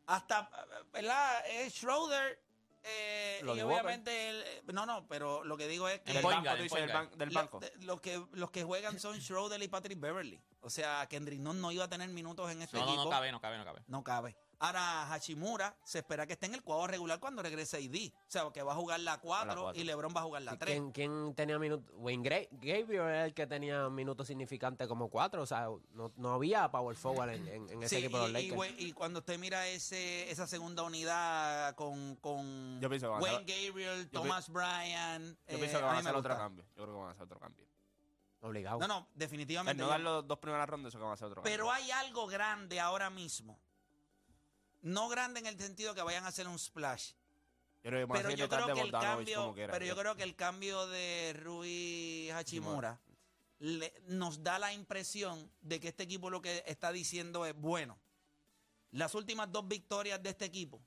hasta, 0.06 0.50
¿verdad? 0.92 1.46
Es 1.46 1.74
Schroeder. 1.74 2.42
Eh, 2.84 3.40
Lo 3.42 3.54
y 3.54 3.58
de 3.58 3.64
obviamente, 3.64 4.28
él- 4.30 4.44
no, 4.72 4.86
no, 4.86 5.06
pero 5.08 5.42
lo 5.44 5.56
que 5.56 5.66
digo 5.66 5.88
es 5.88 6.00
que 6.00 6.10
El 6.12 6.16
del 6.18 6.24
banco, 6.24 6.50
tú 6.56 6.62
dices, 6.62 6.80
del, 6.80 6.90
ban- 6.90 7.10
del 7.16 7.28
lo- 7.30 7.34
banco. 7.34 7.60
de- 7.60 7.72
los, 7.80 8.00
que, 8.00 8.22
los 8.32 8.50
que 8.50 8.62
juegan 8.64 8.98
son 9.00 9.20
Schroeder 9.20 9.62
y 9.62 9.68
Patrick 9.68 9.98
Beverly. 9.98 10.40
O 10.60 10.70
sea, 10.70 11.06
Kendrick 11.08 11.40
Nunn 11.40 11.60
no 11.60 11.72
iba 11.72 11.84
a 11.84 11.88
tener 11.88 12.08
minutos 12.08 12.50
en 12.50 12.62
este 12.62 12.76
No, 12.78 12.84
no, 12.84 12.88
equipo. 12.92 13.04
no 13.04 13.10
cabe, 13.10 13.32
no 13.32 13.40
cabe, 13.40 13.58
no 13.58 13.64
cabe. 13.64 13.82
No 13.86 14.04
cabe. 14.04 14.36
Ahora 14.66 15.12
Hachimura 15.12 15.76
se 15.84 15.98
espera 15.98 16.26
que 16.26 16.32
esté 16.34 16.46
en 16.46 16.54
el 16.54 16.62
cuadro 16.62 16.86
regular 16.86 17.20
cuando 17.20 17.42
regrese 17.42 17.80
ID. 17.80 18.12
O 18.12 18.24
sea, 18.28 18.50
que 18.52 18.62
va 18.62 18.72
a 18.72 18.76
jugar 18.76 19.00
la 19.00 19.18
4 19.18 19.62
cuatro. 19.62 19.80
y 19.80 19.84
LeBron 19.84 20.12
va 20.16 20.20
a 20.20 20.24
jugar 20.24 20.42
la 20.42 20.56
3. 20.58 20.70
¿Quién, 20.74 20.92
quién 20.92 21.34
tenía 21.34 21.58
minutos? 21.58 21.90
Wayne 21.96 22.22
Gra- 22.28 22.48
Gabriel 22.52 23.02
era 23.02 23.24
el 23.26 23.34
que 23.34 23.46
tenía 23.46 23.88
minutos 23.90 24.26
significantes 24.26 24.86
como 24.88 25.08
cuatro. 25.08 25.42
O 25.42 25.46
sea, 25.46 25.68
no, 25.92 26.12
no 26.16 26.32
había 26.34 26.70
power 26.70 26.96
forward 26.96 27.30
en, 27.30 27.48
en- 27.48 27.70
en 27.70 27.82
ese 27.82 27.96
Sí, 27.96 28.04
equipo 28.04 28.18
de 28.20 28.32
los 28.32 28.42
y, 28.42 28.44
y, 28.46 28.48
Lakers. 28.50 28.56
güey, 28.56 28.84
y 28.86 28.92
cuando 28.92 29.18
usted 29.20 29.38
mira 29.38 29.66
ese, 29.68 30.30
esa 30.30 30.46
segunda 30.46 30.82
unidad 30.82 31.74
con, 31.74 32.16
con 32.16 32.80
Yo 32.80 32.88
pienso 32.88 33.06
que 33.06 33.10
van 33.12 33.20
a 33.20 33.22
Wayne 33.24 33.44
hacer- 33.44 33.66
Gabriel, 33.68 34.10
Thomas 34.10 34.48
Bryan, 34.48 35.24
Yo 35.24 35.56
eh, 35.56 35.58
pienso 35.58 35.78
que 35.78 35.84
a 35.84 35.86
van 35.86 35.96
a 35.96 35.98
hacer 36.00 36.14
otro 36.14 36.30
gusta. 36.30 36.36
cambio. 36.44 36.64
Yo 36.76 36.82
creo 36.82 36.86
que 36.94 37.00
van 37.00 37.08
a 37.08 37.12
hacer 37.12 37.22
otro 37.24 37.38
cambio. 37.40 37.64
Obligado. 38.40 38.78
No, 38.78 38.86
no, 38.88 39.08
El 39.14 39.18
definitivamente. 39.18 39.80
no 39.80 39.86
yo- 39.86 39.90
dar 39.90 40.00
los 40.00 40.26
dos 40.28 40.38
primeras 40.38 40.68
rondas, 40.68 40.90
eso 40.90 40.98
que 40.98 41.02
van 41.02 41.12
a 41.12 41.14
hacer 41.14 41.28
otro 41.28 41.42
Pero 41.42 41.66
cambio. 41.66 41.84
hay 41.84 41.90
algo 41.92 42.26
grande 42.26 42.78
ahora 42.78 43.08
mismo. 43.08 43.58
No 44.84 45.08
grande 45.08 45.40
en 45.40 45.46
el 45.46 45.58
sentido 45.58 45.94
que 45.94 46.02
vayan 46.02 46.24
a 46.24 46.28
hacer 46.28 46.46
un 46.46 46.58
splash. 46.58 47.12
Pero 47.82 48.30
yo 48.30 48.48
creo 48.48 48.66
de 48.66 48.74
que 48.74 48.80
el 48.80 48.90
cambio, 48.92 49.52
quiera. 49.54 49.72
pero 49.72 49.84
yo 49.84 49.96
creo 49.96 50.16
que 50.16 50.22
el 50.22 50.36
cambio 50.36 50.86
de 50.86 51.34
Rui 51.42 52.30
Hachimura 52.30 52.98
le- 53.58 53.92
nos 54.06 54.42
da 54.42 54.58
la 54.58 54.72
impresión 54.72 55.50
de 55.60 55.80
que 55.80 55.88
este 55.88 56.02
equipo 56.04 56.30
lo 56.30 56.40
que 56.40 56.62
está 56.66 56.92
diciendo 56.92 57.44
es 57.44 57.54
bueno. 57.54 57.98
Las 58.90 59.14
últimas 59.14 59.50
dos 59.50 59.66
victorias 59.68 60.22
de 60.22 60.30
este 60.30 60.44
equipo 60.44 60.80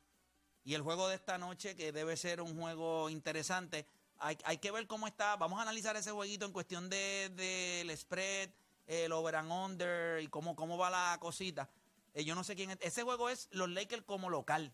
y 0.64 0.74
el 0.74 0.82
juego 0.82 1.08
de 1.08 1.16
esta 1.16 1.38
noche 1.38 1.76
que 1.76 1.92
debe 1.92 2.18
ser 2.18 2.42
un 2.42 2.56
juego 2.60 3.10
interesante. 3.10 3.86
Hay, 4.20 4.38
hay 4.46 4.58
que 4.58 4.72
ver 4.72 4.88
cómo 4.88 5.06
está. 5.08 5.36
Vamos 5.36 5.60
a 5.60 5.64
analizar 5.64 5.96
ese 5.96 6.12
jueguito 6.12 6.46
en 6.46 6.52
cuestión 6.52 6.90
del 6.90 7.36
de, 7.36 7.84
del 7.86 7.96
spread, 7.98 8.50
el 8.88 9.12
over 9.12 9.36
and 9.36 9.52
under 9.52 10.22
y 10.22 10.28
cómo, 10.30 10.56
cómo 10.56 10.78
va 10.78 10.90
la 10.90 11.18
cosita. 11.20 11.70
Eh, 12.18 12.26
yo 12.26 12.34
no 12.34 12.44
sé 12.44 12.56
quién 12.56 12.72
es. 12.72 12.80
Ese 12.82 13.04
juego 13.04 13.30
es 13.30 13.48
los 13.52 13.70
Lakers 13.70 14.02
como 14.02 14.32
local. 14.32 14.74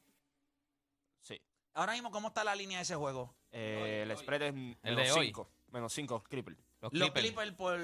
Sí. 1.19 1.41
Ahora 1.73 1.91
mismo, 1.91 2.09
¿cómo 2.09 2.29
está 2.29 2.45
la 2.45 2.55
línea 2.55 2.77
de 2.77 2.83
ese 2.83 2.95
juego? 2.95 3.35
Eh, 3.51 4.05
el 4.07 4.17
spread 4.17 4.43
es 4.43 4.53
menos 4.53 5.11
hoy. 5.17 5.25
5. 5.27 5.49
Menos 5.73 5.91
5, 5.91 6.23
Clipper. 6.23 6.55
Los 6.79 6.93
Los 6.93 7.11
Clippers. 7.11 7.51
Por 7.51 7.81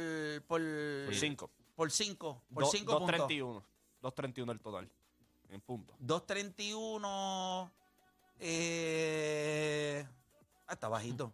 por 0.47 1.05
Por 1.05 1.13
5. 1.13 1.51
por 1.75 1.91
5, 1.91 2.43
por 2.53 2.65
5 2.67 2.99
puntos. 2.99 3.19
2.31. 3.19 3.63
2.31 4.01 4.51
el 4.51 4.59
total. 4.61 4.89
En 5.49 5.59
punto. 5.59 5.93
231 5.99 7.71
eh 8.39 10.07
ah, 10.67 10.73
está 10.73 10.87
bajito. 10.87 11.33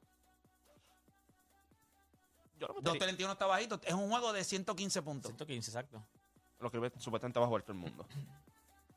Yo 2.57 2.67
lo 2.69 2.73
metería. 2.73 2.91
231 2.91 3.33
está 3.33 3.45
bajito, 3.45 3.79
es 3.83 3.93
un 3.93 4.09
juego 4.09 4.33
de 4.33 4.43
115 4.43 5.01
puntos. 5.03 5.29
115, 5.29 5.69
exacto. 5.69 6.03
Los 6.59 6.71
Clippers 6.71 6.93
supuestamente 7.03 7.39
va 7.39 7.45
a 7.45 7.47
jugar 7.47 7.63
todo 7.63 7.73
el 7.73 7.79
mundo. 7.79 8.05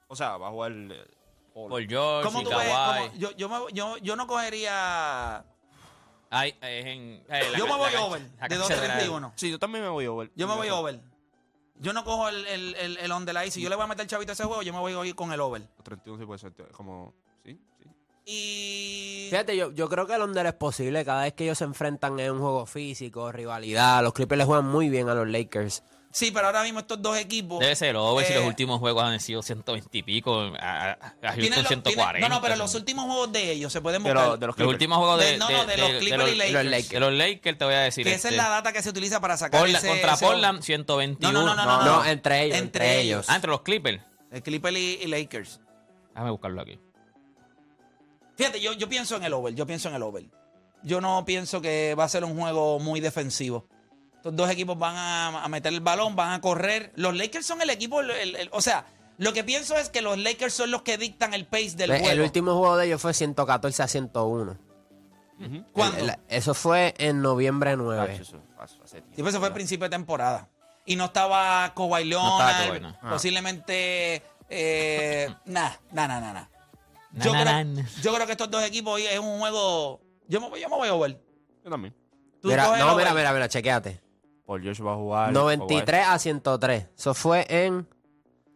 O 0.06 0.16
sea, 0.16 0.36
va 0.38 0.48
a 0.48 0.50
jugar 0.50 0.72
eh, 0.72 1.04
Paul. 1.52 1.86
George 1.88 2.26
¿Cómo 2.28 2.40
y 2.40 2.44
tú 2.44 2.50
ves? 2.50 2.58
Kawhi. 2.68 3.08
¿Cómo? 3.08 3.18
Yo, 3.18 3.30
yo, 3.32 3.48
me- 3.48 3.72
yo, 3.72 3.96
yo 3.98 4.16
no 4.16 4.26
cogería 4.26 5.44
Ay, 6.30 6.50
es 6.60 6.86
en, 6.86 7.24
eh, 7.28 7.48
la 7.52 7.58
Yo 7.58 7.66
me 7.66 7.76
voy 7.76 7.94
over 7.96 8.20
la 8.20 8.48
de 8.48 8.58
cancha 8.58 8.80
de 8.80 8.88
la- 8.88 8.94
231. 8.94 9.32
Sí, 9.36 9.50
yo 9.50 9.58
también 9.58 9.84
me 9.84 9.90
voy 9.90 10.06
over. 10.06 10.30
Yo 10.34 10.46
me 10.46 10.54
voy 10.54 10.68
over. 10.70 11.00
Yo 11.80 11.92
no 11.92 12.04
cojo 12.04 12.28
el, 12.28 12.46
el, 12.46 12.74
el, 12.74 12.96
el 12.98 13.12
on 13.12 13.24
the 13.24 13.32
line. 13.32 13.50
Si 13.50 13.60
yo 13.62 13.68
le 13.68 13.76
voy 13.76 13.84
a 13.84 13.88
meter 13.88 14.06
chavito 14.06 14.32
a 14.32 14.34
ese 14.34 14.44
juego, 14.44 14.62
yo 14.62 14.72
me 14.72 14.78
voy 14.80 14.92
a 14.92 15.04
ir 15.06 15.14
con 15.14 15.32
el 15.32 15.40
over. 15.40 15.62
31 15.84 16.18
sí 16.20 16.26
puede 16.26 16.38
ser 16.38 16.52
como... 16.72 17.14
Sí, 17.44 17.58
sí. 17.78 17.84
Y. 18.26 19.28
Fíjate, 19.30 19.56
yo, 19.56 19.70
yo 19.72 19.88
creo 19.88 20.06
que 20.06 20.14
el 20.14 20.22
under 20.22 20.44
es 20.46 20.54
posible. 20.54 21.04
Cada 21.04 21.22
vez 21.22 21.34
que 21.34 21.44
ellos 21.44 21.56
se 21.58 21.64
enfrentan 21.64 22.18
en 22.20 22.32
un 22.32 22.40
juego 22.40 22.66
físico, 22.66 23.30
rivalidad. 23.32 24.02
Los 24.02 24.12
Clippers 24.12 24.38
le 24.38 24.44
juegan 24.44 24.66
muy 24.66 24.88
bien 24.88 25.08
a 25.08 25.14
los 25.14 25.28
Lakers. 25.28 25.82
Sí, 26.18 26.32
pero 26.32 26.46
ahora 26.46 26.64
mismo 26.64 26.80
estos 26.80 27.00
dos 27.00 27.16
equipos. 27.16 27.60
Debe 27.60 27.76
ser 27.76 27.94
over 27.94 28.26
si 28.26 28.32
Eh, 28.32 28.36
los 28.36 28.44
últimos 28.44 28.80
juegos 28.80 29.04
han 29.04 29.20
sido 29.20 29.40
120 29.40 29.98
y 29.98 30.02
pico. 30.02 30.50
A, 30.58 30.90
a- 30.90 31.32
Houston 31.34 31.58
los- 31.62 31.68
140. 31.68 32.12
tienen- 32.14 32.20
no, 32.22 32.28
no, 32.28 32.42
pero 32.42 32.56
los 32.56 32.74
últimos 32.74 33.04
juegos 33.04 33.30
de 33.30 33.52
ellos 33.52 33.72
se 33.72 33.80
pueden 33.80 34.02
buscar. 34.02 34.16
Pero 34.22 34.36
de 34.36 34.46
los 34.46 34.48
Los 34.48 34.56
Clippers. 34.56 34.74
últimos 34.74 34.98
juegos 34.98 35.20
de, 35.20 35.26
De- 35.26 35.38
no, 35.38 35.48
no, 35.48 35.64
de 35.64 35.76
los 35.76 35.90
Clippers 35.92 36.32
y 36.32 36.34
Lakers. 36.34 36.52
los 36.54 36.64
Lakers. 36.64 36.88
De 36.88 37.00
los 37.00 37.12
Lakers 37.12 37.58
te 37.58 37.64
voy 37.64 37.74
a 37.74 37.78
decir. 37.80 38.04
que 38.04 38.10
esa 38.10 38.18
es 38.18 38.24
este, 38.34 38.36
la 38.36 38.48
data 38.48 38.72
que 38.72 38.82
se 38.82 38.90
utiliza 38.90 39.20
para 39.20 39.36
sacar 39.36 39.60
Portland- 39.60 39.76
ese- 39.78 39.88
contra 39.88 40.14
ese- 40.14 40.24
Portland, 40.26 40.62
121. 40.62 41.32
No, 41.32 41.46
no, 41.46 41.54
no, 41.54 41.64
No, 41.64 41.84
no, 41.84 41.96
no. 41.98 42.04
entre 42.04 42.42
ellos. 42.46 42.58
Entre 42.58 42.84
Entre, 42.84 43.00
ellos. 43.02 43.26
Ah, 43.28 43.36
entre 43.36 43.50
los 43.52 43.60
Clippers. 43.60 44.02
El 44.32 44.42
Clipper 44.42 44.72
y, 44.76 44.98
y 45.02 45.06
Lakers. 45.06 45.60
Déjame 46.14 46.32
buscarlo 46.32 46.62
aquí. 46.62 46.80
Fíjate, 48.36 48.60
yo, 48.60 48.72
yo 48.72 48.88
pienso 48.88 49.14
en 49.16 49.24
el 49.24 49.32
over. 49.32 49.54
Yo 49.54 49.66
pienso 49.66 49.88
en 49.88 49.94
el 49.94 50.02
over. 50.02 50.24
Yo 50.82 51.00
no 51.00 51.24
pienso 51.24 51.60
que 51.60 51.94
va 51.96 52.04
a 52.04 52.08
ser 52.08 52.24
un 52.24 52.36
juego 52.38 52.78
muy 52.78 53.00
defensivo. 53.00 53.68
Estos 54.18 54.36
dos 54.36 54.50
equipos 54.50 54.78
van 54.78 54.94
a, 54.96 55.44
a 55.44 55.48
meter 55.48 55.72
el 55.72 55.80
balón, 55.80 56.14
van 56.16 56.32
a 56.32 56.40
correr. 56.40 56.92
Los 56.96 57.14
Lakers 57.16 57.46
son 57.46 57.60
el 57.62 57.70
equipo. 57.70 58.00
el- 58.00 58.10
el- 58.10 58.36
el- 58.36 58.50
o 58.52 58.60
sea, 58.60 58.84
lo 59.16 59.32
que 59.32 59.42
pienso 59.44 59.76
es 59.76 59.88
que 59.90 60.02
los 60.02 60.18
Lakers 60.18 60.52
son 60.54 60.70
los 60.70 60.82
que 60.82 60.98
dictan 60.98 61.34
el 61.34 61.46
pace 61.46 61.70
del 61.76 61.90
el, 61.92 62.00
juego. 62.00 62.22
último 62.24 62.56
juego 62.58 62.76
de 62.76 62.86
ellos 62.86 63.00
fue 63.00 63.14
114 63.14 63.82
a 63.82 63.88
101. 63.88 64.56
¿Cuándo? 65.72 65.98
El- 65.98 66.10
el- 66.10 66.16
eso 66.28 66.52
fue 66.54 66.94
en 66.98 67.22
noviembre 67.22 67.70
Tacho, 67.72 67.82
9. 67.84 68.14
eso 68.20 68.42
hace-. 68.58 68.98
Sí, 69.14 69.22
pues 69.22 69.28
eso 69.28 69.38
fue 69.38 69.48
al 69.48 69.54
principio 69.54 69.84
de 69.84 69.90
temporada. 69.90 70.48
Y 70.84 70.96
no 70.96 71.04
estaba 71.06 71.72
Kawhi 71.76 72.04
Leonard, 72.04 72.80
no. 72.82 72.96
Ah. 73.02 73.10
posiblemente... 73.10 74.22
Eh, 74.50 75.28
nah, 75.44 75.70
nah, 75.92 76.08
nah, 76.08 76.20
nah, 76.20 76.32
nah. 76.32 76.46
Na, 77.12 77.24
Yo, 77.24 77.32
na, 77.32 77.42
creo, 77.42 77.64
na. 77.64 77.88
yo 78.02 78.14
creo 78.14 78.26
que 78.26 78.32
estos 78.32 78.50
dos 78.50 78.62
equipos 78.64 78.94
hoy 78.94 79.04
es 79.06 79.18
un 79.18 79.38
juego... 79.38 80.00
Yo 80.26 80.40
me, 80.40 80.48
voy- 80.48 80.60
yo 80.60 80.68
me 80.68 80.76
voy 80.76 80.88
a 80.88 80.94
over. 80.94 81.20
Yo 81.64 81.70
también. 81.70 81.94
Mira, 82.42 82.64
no, 82.78 82.90
el 82.90 82.96
mira, 82.96 83.14
mira, 83.14 83.32
mira, 83.32 83.48
chequéate. 83.48 84.00
Paul 84.48 84.62
George 84.62 84.82
va 84.82 84.92
a 84.94 84.96
jugar. 84.96 85.32
93 85.32 86.06
a 86.06 86.18
103. 86.18 86.86
Eso 86.96 87.12
fue 87.14 87.46
en 87.50 87.86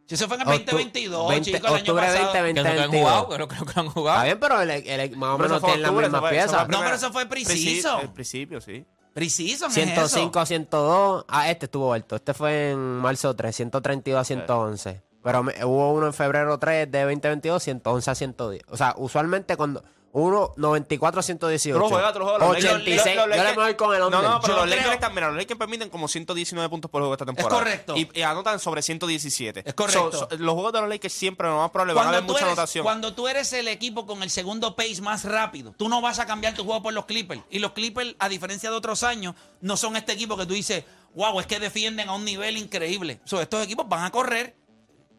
Si 0.08 0.14
eso 0.14 0.26
fue 0.26 0.36
en 0.36 0.42
el 0.42 0.48
octu- 0.48 0.64
2022, 0.72 1.28
20 1.28 1.44
chicos, 1.52 1.60
el 1.60 1.66
año 1.76 1.76
octubre 1.82 2.06
pasado. 2.06 2.32
20, 2.32 2.32
Que 2.32 2.54
no 2.54 2.62
que 2.62 2.68
han 2.70 2.90
22. 2.90 3.00
jugado, 3.00 3.28
creo, 3.28 3.48
creo 3.48 3.64
que 3.66 3.72
lo 3.76 3.80
han 3.82 3.88
jugado. 3.90 4.16
Está 4.16 4.24
bien, 4.24 4.40
pero 4.40 4.60
el, 4.62 4.70
el- 4.70 5.00
el- 5.00 5.16
más 5.18 5.30
o 5.34 5.38
menos 5.38 5.62
tienen 5.62 5.82
las 5.82 5.92
mismas 5.92 6.30
piezas. 6.30 6.68
No, 6.68 6.80
pero 6.80 6.94
eso 6.94 7.12
fue 7.12 7.26
preciso. 7.26 8.00
El 8.00 8.08
principio, 8.10 8.60
sí. 8.62 8.86
Preciso, 9.14 9.64
¿no 9.66 9.68
es 9.68 9.74
105 9.74 10.30
eso? 10.30 10.40
a 10.40 10.46
102. 10.46 11.24
Ah, 11.28 11.50
este 11.50 11.66
estuvo 11.66 11.92
alto. 11.92 12.16
Este 12.16 12.32
fue 12.32 12.70
en 12.70 12.78
marzo 12.78 13.36
3, 13.36 13.54
132 13.54 14.18
a 14.18 14.24
111. 14.24 15.02
Pero 15.22 15.42
me- 15.42 15.62
hubo 15.66 15.92
uno 15.92 16.06
en 16.06 16.14
febrero 16.14 16.58
3 16.58 16.90
de 16.90 17.02
2022, 17.02 17.62
111 17.62 18.10
a 18.10 18.14
110. 18.14 18.62
O 18.70 18.76
sea, 18.78 18.94
usualmente 18.96 19.56
cuando 19.58 19.84
uno 20.14 20.52
94 20.58 21.20
a 21.20 21.22
118. 21.22 21.74
Tú 21.74 21.80
lo 21.82 21.88
juegas, 21.88 22.12
tú 22.12 22.18
lo 22.18 22.26
juegas. 22.26 22.40
Los 22.48 22.56
Lakers- 22.58 22.74
86. 22.82 23.16
los- 23.16 23.28
los 23.28 23.36
yo 23.38 23.44
le 23.44 23.52
voy 23.54 23.74
con 23.76 23.94
el 23.94 24.00
No, 24.00 24.06
under. 24.08 24.22
no, 24.22 24.40
pero 24.42 24.56
los 24.56 24.68
Lakers 24.68 24.92
están, 24.92 25.14
mira, 25.14 25.28
los 25.28 25.36
Lakers 25.38 25.58
permiten 25.58 25.88
como 25.88 26.06
119 26.06 26.68
puntos 26.68 26.90
por 26.90 27.00
juego 27.00 27.14
esta 27.14 27.24
temporada. 27.24 27.58
correcto. 27.58 27.96
Y, 27.96 28.10
y 28.12 28.20
anotan 28.22 28.58
sobre 28.60 28.82
117. 28.82 29.62
Es 29.66 29.72
correcto. 29.74 30.12
So- 30.12 30.28
so- 30.28 30.36
los 30.36 30.52
juegos 30.54 30.72
de 30.74 30.80
los 30.82 30.90
Lakers 30.90 31.14
siempre, 31.14 31.48
lo 31.48 31.56
más 31.56 31.70
probable, 31.70 31.94
van 31.94 32.04
a 32.04 32.08
haber 32.10 32.20
Cuando 32.20 32.26
tú, 32.26 32.32
mucha 32.34 32.44
eres, 32.44 32.52
anotación. 32.58 32.84
cuando 32.84 33.14
tú 33.14 33.26
eres 33.28 33.52
el 33.54 33.68
equipo 33.68 34.04
con 34.06 34.22
el 34.22 34.28
segundo 34.28 34.76
pace 34.76 35.00
más 35.00 35.24
rápido, 35.24 35.74
tú 35.78 35.88
no 35.88 36.02
vas 36.02 36.18
a 36.18 36.26
cambiar 36.26 36.54
tu 36.54 36.64
juego 36.64 36.82
por 36.82 36.92
los 36.92 37.06
Clippers. 37.06 37.40
Y 37.50 37.58
los 37.58 37.72
Clippers, 37.72 38.14
a 38.18 38.28
diferencia 38.28 38.68
de 38.70 38.76
otros 38.76 39.02
años, 39.04 39.34
no 39.62 39.78
son 39.78 39.96
este 39.96 40.12
equipo 40.12 40.36
que 40.36 40.44
tú 40.44 40.52
dices, 40.52 40.84
wow, 41.14 41.40
es 41.40 41.46
que 41.46 41.58
defienden 41.58 42.10
a 42.10 42.14
un 42.14 42.24
nivel 42.26 42.58
increíble. 42.58 43.20
So, 43.24 43.40
estos 43.40 43.64
equipos 43.64 43.88
van 43.88 44.04
a 44.04 44.10
correr, 44.10 44.56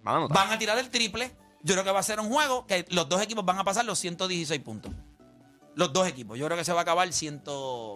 Van 0.04 0.14
a 0.14 0.18
anotar. 0.18 0.38
van 0.38 0.52
a 0.54 0.60
tirar 0.60 0.78
el 0.78 0.90
triple. 0.90 1.36
Yo 1.64 1.74
creo 1.74 1.84
que 1.84 1.92
va 1.92 2.00
a 2.00 2.04
ser 2.04 2.20
un 2.20 2.30
juego 2.30 2.68
que 2.68 2.86
los 2.90 3.08
dos 3.10 3.22
equipos 3.22 3.44
van 3.46 3.58
a 3.58 3.64
pasar 3.64 3.86
los 3.86 3.98
116 4.00 4.62
puntos. 4.62 4.92
Los 5.76 5.92
dos 5.92 6.08
equipos. 6.08 6.38
Yo 6.38 6.46
creo 6.46 6.58
que 6.58 6.66
se 6.66 6.74
va 6.74 6.80
a 6.80 6.82
acabar 6.84 7.12
100, 7.12 7.44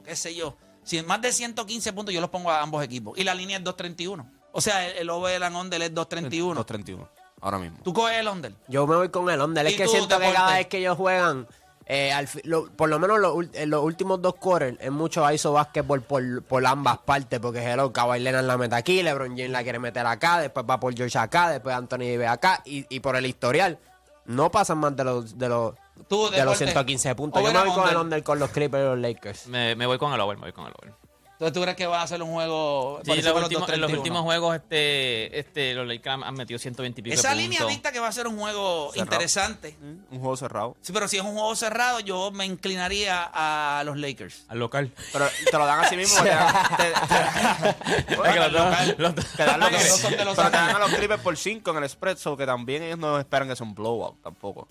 qué 0.03 0.15
sé 0.15 0.33
yo, 0.33 0.57
100 0.83 1.05
más 1.05 1.21
de 1.21 1.31
115 1.31 1.93
puntos 1.93 2.13
yo 2.13 2.21
los 2.21 2.29
pongo 2.29 2.49
a 2.49 2.61
ambos 2.61 2.83
equipos. 2.83 3.17
Y 3.17 3.23
la 3.23 3.35
línea 3.35 3.57
es 3.57 3.63
231. 3.63 4.31
O 4.53 4.61
sea, 4.61 4.87
el, 4.87 4.97
el 4.97 5.09
over 5.09 5.43
and 5.43 5.55
under 5.55 5.81
es 5.81 5.93
231. 5.93 6.55
231. 6.55 7.09
Ahora 7.41 7.59
mismo. 7.59 7.77
Tú 7.83 7.93
coges 7.93 8.17
el 8.17 8.27
under. 8.27 8.53
Yo 8.67 8.87
me 8.87 8.95
voy 8.95 9.09
con 9.09 9.29
el 9.29 9.41
under. 9.41 9.67
Es 9.67 9.73
¿Y 9.73 9.77
que 9.77 9.87
siento 9.87 10.17
que 10.17 10.31
cada 10.31 10.53
vez 10.53 10.67
que 10.67 10.79
ellos 10.79 10.97
juegan, 10.97 11.47
eh, 11.89 12.11
al 12.11 12.27
lo- 12.43 12.69
por 12.71 12.89
lo 12.89 12.99
menos 12.99 13.19
en 13.53 13.69
los 13.69 13.83
últimos 13.83 14.21
dos 14.21 14.35
quarters, 14.35 14.77
es 14.81 14.91
mucho 14.91 15.29
ISO 15.31 15.53
básquetbol 15.53 16.01
por, 16.01 16.43
por 16.43 16.65
ambas 16.65 16.97
partes. 16.99 17.39
Porque 17.39 17.59
hello, 17.63 17.93
Kawhi 17.93 18.19
Leonard 18.19 18.45
la 18.45 18.57
mete 18.57 18.75
aquí, 18.75 19.01
LeBron 19.03 19.29
James 19.29 19.51
la 19.51 19.63
quiere 19.63 19.79
meter 19.79 20.05
acá, 20.05 20.39
después 20.39 20.65
va 20.69 20.79
por 20.79 20.93
George 20.95 21.17
acá, 21.17 21.49
después 21.49 21.75
Anthony 21.75 21.99
Davis 22.11 22.27
acá. 22.27 22.61
Y, 22.65 22.85
y 22.89 22.99
por 22.99 23.15
el 23.15 23.25
historial, 23.25 23.79
no 24.25 24.51
pasan 24.51 24.79
más 24.79 24.95
de 24.95 25.03
los, 25.05 25.37
de 25.37 25.47
los, 25.47 25.73
de 25.73 26.05
los 26.09 26.31
Deporte. 26.31 26.57
115 26.57 27.15
puntos. 27.15 27.41
Yo 27.41 27.53
me 27.53 27.59
voy 27.59 27.69
con 27.69 27.75
el 27.83 27.85
under. 27.85 27.97
under 27.97 28.23
con 28.23 28.39
los 28.39 28.49
Clippers 28.51 28.83
y 28.83 28.85
los 28.87 28.99
Lakers. 28.99 29.47
Me, 29.47 29.75
me 29.75 29.85
voy 29.85 29.97
con 29.97 30.11
el 30.13 30.19
over, 30.19 30.35
me 30.37 30.43
voy 30.43 30.51
con 30.53 30.65
el 30.67 30.73
over. 30.81 30.93
Entonces, 31.39 31.53
¿tú 31.53 31.61
crees 31.61 31.77
que 31.77 31.85
va 31.85 32.01
a 32.01 32.07
ser 32.07 32.23
un 32.23 32.31
juego 32.31 32.99
Sí, 33.05 33.09
los, 33.11 33.17
últimos, 33.17 33.69
en 33.69 33.79
los 33.79 33.91
231? 33.91 33.97
últimos 33.99 34.21
juegos 34.23 34.55
este, 34.55 35.37
este, 35.39 35.75
los 35.75 35.85
Lakers 35.87 36.23
han- 36.23 36.33
metido 36.33 36.57
120 36.57 36.99
y 36.99 37.03
pico 37.03 37.13
de 37.13 37.19
Esa 37.19 37.35
línea 37.35 37.63
dicta 37.65 37.91
que 37.91 37.99
va 37.99 38.07
a 38.07 38.11
ser 38.11 38.25
un 38.25 38.39
juego 38.39 38.89
Cerrado. 38.91 39.03
interesante. 39.05 39.75
Mm, 39.79 40.13
Un 40.15 40.19
juego 40.19 40.35
cerrado. 40.35 40.75
Sí, 40.81 40.91
pero 40.93 41.07
si 41.07 41.17
es 41.17 41.21
un 41.23 41.33
juego 41.33 41.55
cerrado, 41.55 41.99
yo 41.99 42.31
me 42.31 42.45
inclinaría 42.45 43.29
a 43.31 43.83
los 43.85 43.97
Lakers. 43.97 44.45
Al 44.47 44.57
local. 44.57 44.91
Pero 45.13 45.27
te 45.51 45.57
lo 45.59 45.65
dan 45.67 45.79
así 45.85 45.95
mismo. 45.95 46.19
te 46.23 46.29
dan, 46.29 46.55
te, 46.75 46.83
te- 46.85 48.09
los 48.97 49.15
te 49.35 49.45
dan 49.45 49.59
los 49.59 49.71
Los 49.71 49.89
dos 49.89 49.99
son 49.99 50.11
de 50.17 50.25
los 50.25 50.35
pero 50.35 50.49
te 50.49 50.57
dan 50.57 50.75
a 50.75 50.79
los 50.79 50.89
Clippers 50.91 51.21
por 51.21 51.37
5 51.37 51.69
en 51.69 51.83
el 51.83 51.87
spread, 51.89 52.17
so 52.17 52.35
que 52.35 52.47
también 52.47 52.81
ellos 52.81 52.97
no 52.97 53.19
esperan 53.19 53.47
que 53.47 53.55
sea 53.55 53.67
un 53.67 53.75
blowout 53.75 54.23
tampoco. 54.23 54.67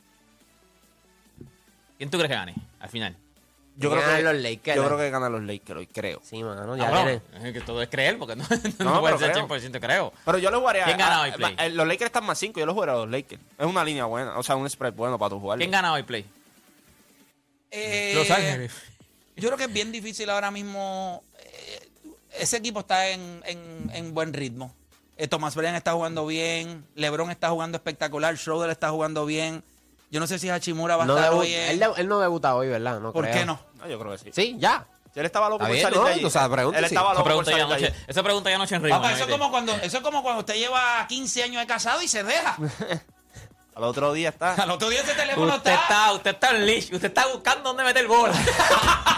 ¿Quién 1.97 2.11
tú 2.11 2.19
crees 2.19 2.29
que 2.31 2.35
gane 2.37 2.55
al 2.81 2.89
final? 2.89 3.17
Yo 3.79 3.91
creo, 3.91 4.01
Ganan 4.03 4.17
que, 4.17 4.23
los 4.23 4.37
Lakers. 4.43 4.77
yo 4.77 4.85
creo 4.87 4.99
que 4.99 5.11
ganan 5.11 5.33
los 5.33 5.43
Lakers 5.43 5.79
hoy, 5.79 5.87
creo. 5.87 6.21
Sí, 6.25 6.43
mano, 6.43 6.77
ya 6.77 6.91
tiene- 6.91 7.21
es 7.49 7.53
que 7.53 7.61
todo 7.61 7.83
es 7.83 7.89
creer, 7.91 8.19
porque 8.19 8.35
no, 8.35 8.45
no, 8.79 8.85
No, 8.95 9.01
puede 9.01 9.19
ser 9.19 9.33
creo. 9.33 9.47
100% 9.47 9.81
creo. 9.81 10.13
Pero 10.25 10.39
yo 10.39 10.51
lo 10.51 10.61
jugaré 10.61 10.81
a, 10.83 10.87
¿Quién 10.87 10.97
gana 10.99 11.17
a- 11.19 11.23
hoy, 11.23 11.33
Play? 11.33 11.55
a- 11.59 11.69
Los 11.69 11.87
Lakers 11.87 12.07
están 12.07 12.25
más 12.25 12.39
5, 12.39 12.59
yo 12.59 12.65
lo 12.67 12.73
jugaré 12.73 12.93
a 12.93 12.97
los 12.97 13.11
Lakers. 13.11 13.43
Es 13.59 13.67
una 13.67 13.85
línea 13.85 14.07
buena, 14.07 14.39
o 14.39 14.43
sea, 14.43 14.57
un 14.57 14.69
spread 14.71 14.95
bueno 14.95 15.19
para 15.19 15.31
tu 15.31 15.41
jugar. 15.41 15.59
¿Quién 15.59 15.71
gana 15.71 15.93
hoy, 15.93 16.03
Play? 16.05 16.25
Eh, 17.71 18.13
Los 18.15 18.31
Ángeles. 18.31 18.73
Yo 19.37 19.49
creo 19.49 19.59
que 19.59 19.65
es 19.65 19.73
bien 19.73 19.93
difícil 19.93 20.31
ahora 20.31 20.51
mismo. 20.51 21.23
eh, 21.39 21.89
ese 22.39 22.57
equipo 22.57 22.81
está 22.81 23.09
en, 23.11 23.43
en- 23.47 23.91
en 23.93 24.15
buen 24.15 24.33
ritmo. 24.33 24.75
Eh, 25.19 25.29
Thomas 25.29 25.55
Bryant 25.55 25.77
está 25.77 25.93
jugando 25.93 26.27
bien. 26.27 26.85
LeBron 26.95 27.31
está 27.31 27.51
jugando 27.51 27.77
espectacular. 27.77 28.37
Schroeder 28.37 28.71
está 28.71 28.91
jugando 28.91 29.27
bien. 29.27 29.63
Yo 30.11 30.21
no 30.21 30.27
sé 30.27 30.39
si 30.39 30.49
Hachimura 30.49 30.97
va 30.97 31.05
a 31.05 31.07
no 31.07 31.17
estar 31.17 31.33
debu- 31.33 31.39
hoy. 31.39 31.53
en- 31.55 31.71
él, 31.71 31.79
de- 31.81 31.91
él 31.97 32.09
no 32.09 32.21
debuta 32.21 32.55
hoy, 32.55 32.69
¿verdad? 32.69 33.01
No 33.01 33.13
¿Por 33.13 33.25
creo. 33.25 33.37
qué 33.37 33.45
no? 33.47 33.59
No, 33.75 33.89
yo 33.89 33.99
creo 33.99 34.13
que 34.13 34.19
sí. 34.19 34.31
Sí, 34.33 34.57
ya. 34.59 34.87
Si 35.13 35.21
él 35.21 35.27
estaba 35.27 35.49
loco 35.49 35.65
Está 35.65 35.69
por 35.69 35.73
bien, 35.73 35.83
salir 35.85 35.99
¿no? 35.99 36.05
de 36.07 36.13
allí. 36.13 36.25
O 36.25 36.31
sea, 36.31 36.49
pregunta 36.49 36.79
él 36.79 36.85
sí. 36.85 36.95
estaba 36.95 37.07
Esa 37.09 37.15
loco 37.15 37.23
por 37.25 37.31
pregunta, 37.31 37.51
ya 37.51 37.57
salir 37.57 37.69
de 37.69 37.75
allí. 37.75 37.85
anoche, 37.87 38.05
esa 38.07 38.23
pregunta 38.23 38.51
ya 38.51 38.57
anoche 38.57 38.75
en 38.77 38.83
Papá, 38.83 38.95
Ritmo. 38.97 39.09
eso 39.17 39.25
es 39.25 39.31
como 39.31 39.51
cuando, 39.51 39.73
eso 39.77 39.97
es 39.97 40.03
como 40.03 40.23
cuando 40.23 40.41
usted 40.41 40.55
lleva 40.55 41.07
15 41.09 41.43
años 41.43 41.61
de 41.63 41.67
casado 41.67 42.03
y 42.03 42.09
se 42.09 42.23
deja. 42.23 42.57
Al 43.75 43.85
otro 43.85 44.13
día 44.13 44.29
está. 44.31 44.55
Al 44.63 44.71
otro 44.71 44.89
día 44.91 45.01
ese 45.01 45.15
teléfono 45.15 45.55
Usted 45.57 45.71
está. 45.73 45.83
está, 45.83 46.13
usted 46.13 46.31
está 46.31 46.51
en 46.57 46.67
leash, 46.67 46.93
usted 46.93 47.09
está 47.09 47.27
buscando 47.29 47.63
dónde 47.71 47.85
meter 47.85 48.07
bola. 48.07 48.35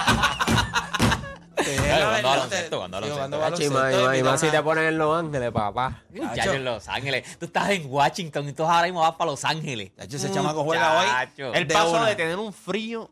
y 4.18 4.22
más, 4.22 4.40
si 4.40 4.48
te 4.48 4.62
ponen 4.62 4.84
en 4.84 4.98
Los 4.98 5.18
Ángeles, 5.18 5.50
papá. 5.52 6.02
Muchacho, 6.10 6.52
en 6.52 6.64
Los 6.64 6.88
Ángeles. 6.88 7.38
Tú 7.38 7.46
estás 7.46 7.70
en 7.70 7.90
Washington 7.90 8.48
y 8.48 8.52
tú 8.52 8.64
ahora 8.64 8.84
mismo 8.84 9.00
vas 9.00 9.12
para 9.12 9.30
Los 9.30 9.44
Ángeles. 9.44 9.92
Chacho, 9.96 10.16
ese 10.16 10.30
chamaco 10.32 10.64
juega 10.64 11.00
hoy. 11.00 11.06
El 11.54 11.66
de 11.68 11.74
paso 11.74 12.04
de 12.04 12.14
tener 12.16 12.36
un 12.38 12.52
frío 12.52 13.10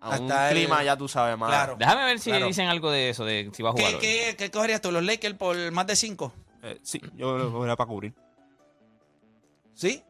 a 0.00 0.18
un 0.18 0.30
Hasta 0.30 0.50
el- 0.50 0.56
clima, 0.56 0.82
ya 0.82 0.96
tú 0.96 1.06
sabes 1.08 1.38
más. 1.38 1.48
Claro. 1.48 1.76
Déjame 1.78 2.04
ver 2.04 2.18
si 2.18 2.30
Claro. 2.30 2.46
dicen 2.46 2.68
algo 2.68 2.90
de 2.90 3.10
eso, 3.10 3.24
de 3.24 3.50
si 3.54 3.62
va 3.62 3.70
a 3.70 3.72
jugar 3.72 3.92
¿Qué, 3.98 3.98
qué, 4.30 4.36
qué 4.36 4.50
cogerías 4.50 4.80
tú? 4.80 4.90
¿Los 4.90 5.04
Lakers 5.04 5.36
por 5.36 5.70
más 5.72 5.86
de 5.86 5.94
5? 5.96 6.32
Eh, 6.64 6.78
sí, 6.82 7.00
yo 7.16 7.38
lo 7.38 7.50
voy 7.50 7.70
a 7.70 7.76
para 7.76 7.88
cubrir. 7.88 8.14
¿Sí? 9.74 10.02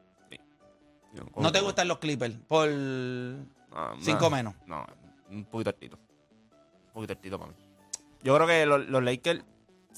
Yo 1.14 1.24
¿No 1.36 1.52
te 1.52 1.60
gustan 1.60 1.88
los 1.88 1.98
Clippers? 1.98 2.34
Por 2.48 2.68
No, 2.70 3.44
5 4.00 4.18
no, 4.20 4.30
menos. 4.30 4.54
No, 4.66 4.86
un 5.30 5.44
poquito 5.44 5.70
altito. 5.70 5.98
Un 6.92 6.94
poquito 6.94 7.12
altito 7.14 7.38
para 7.38 7.50
mí. 7.52 7.56
Yo 8.22 8.34
creo 8.36 8.46
que 8.46 8.66
los, 8.66 8.86
los 8.88 9.02
Lakers, 9.02 9.42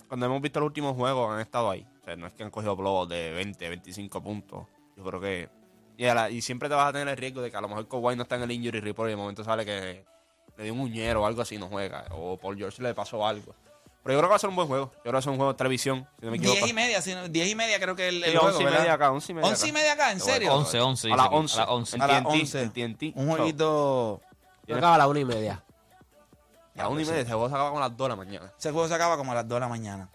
cuando 0.09 0.27
hemos 0.27 0.41
visto 0.41 0.61
los 0.61 0.69
últimos 0.69 0.97
juegos, 0.97 1.33
han 1.33 1.41
estado 1.41 1.71
ahí. 1.71 1.87
O 2.01 2.05
sea, 2.05 2.17
no 2.17 2.27
es 2.27 2.33
que 2.35 2.43
han 2.43 2.51
cogido 2.51 2.77
blogos 2.77 3.09
de 3.09 3.31
20, 3.33 3.69
25 3.69 4.23
puntos. 4.23 4.67
Yo 4.97 5.05
creo 5.05 5.21
que. 5.21 5.49
Y, 5.97 6.05
la- 6.05 6.31
y 6.31 6.41
siempre 6.43 6.69
te 6.69 6.75
vas 6.75 6.89
a 6.89 6.93
tener 6.93 7.09
el 7.09 7.17
riesgo 7.17 7.41
de 7.43 7.51
que 7.51 7.57
a 7.57 7.61
lo 7.61 7.69
mejor 7.69 7.87
Kawhi 7.89 8.17
no 8.17 8.23
está 8.25 8.37
en 8.37 8.43
el 8.43 8.51
injury 8.51 8.81
report 8.81 9.09
y 9.09 9.11
de 9.11 9.17
momento 9.17 9.45
sale 9.45 9.65
que 9.65 10.05
le 10.57 10.65
dio 10.65 10.73
un 10.73 10.81
uñero 10.81 11.23
o 11.23 11.27
algo 11.27 11.43
así 11.43 11.55
y 11.57 11.59
no 11.59 11.69
juega. 11.69 12.05
O 12.13 12.37
Paul 12.37 12.57
George 12.57 12.83
le 12.83 12.95
pasó 12.95 13.27
algo. 13.27 13.55
Pero 14.03 14.15
yo 14.15 14.19
creo 14.19 14.23
que 14.23 14.29
va 14.31 14.37
a 14.37 14.39
ser 14.39 14.51
un 14.51 14.57
buen 14.57 14.69
juego. 14.69 14.87
Yo 14.97 15.01
creo 15.01 15.05
que 15.05 15.13
va 15.13 15.19
a 15.19 15.23
ser 15.23 15.31
un 15.31 15.37
juego 15.37 15.53
de 15.53 15.57
televisión, 15.57 16.07
si 16.19 16.25
no 16.27 16.31
me 16.33 16.37
equivoco. 16.37 16.59
10 16.59 16.69
y 16.71 16.73
media, 16.75 17.01
si 17.01 17.15
no- 17.15 17.27
10 17.29 17.49
y 17.49 17.55
media 17.55 17.81
creo 17.81 17.97
que 17.97 18.09
el, 18.09 18.17
el 18.25 18.33
Sí, 18.33 18.37
juego, 18.37 18.47
11 18.49 18.61
y 18.61 18.65
¿verdad? 18.65 18.79
media 18.81 18.93
acá, 18.95 19.11
11 19.13 19.33
y 19.33 19.35
media 19.35 19.49
11 19.49 19.67
y 19.67 19.71
acá. 19.71 19.79
media 19.79 19.93
acá, 19.93 20.13
¿en 20.13 20.21
serio? 20.21 20.55
11, 20.55 20.81
11. 20.81 21.13
A 21.13 21.17
las 21.17 21.27
aquí, 21.27 21.35
11. 21.37 21.57
A 21.57 21.61
las 21.61 21.69
11. 21.71 21.97
En 21.97 22.03
A 22.03 22.07
las 22.07 22.23
TNT, 22.23 22.29
11. 22.41 22.63
en 22.63 22.71
TNT. 22.73 23.03
Un 23.17 23.29
jueguito... 23.31 24.21
Yo 24.67 24.77
acaba 24.77 24.95
a 24.97 24.99
las 24.99 25.07
una 25.09 25.21
y 25.21 25.25
media. 25.25 25.64
A 26.77 26.83
las 26.83 26.89
1 26.89 27.01
y 27.01 27.05
media, 27.05 27.21
ese 27.21 27.31
juego 27.33 27.49
se 27.49 27.55
acaba 27.55 27.71
con 27.71 27.81
las 27.81 27.97
2 27.97 28.05
de 28.05 28.09
la 28.09 28.17
mañana. 28.17 28.53
Ese 28.59 28.71
juego 28.73 28.89
se 28.89 28.95
acaba 28.95 29.17
como 29.17 29.33
a 29.33 29.35
las 29.37 29.49
2 29.49 29.57
de 29.57 29.61
la 29.61 29.69
mañana. 29.69 30.09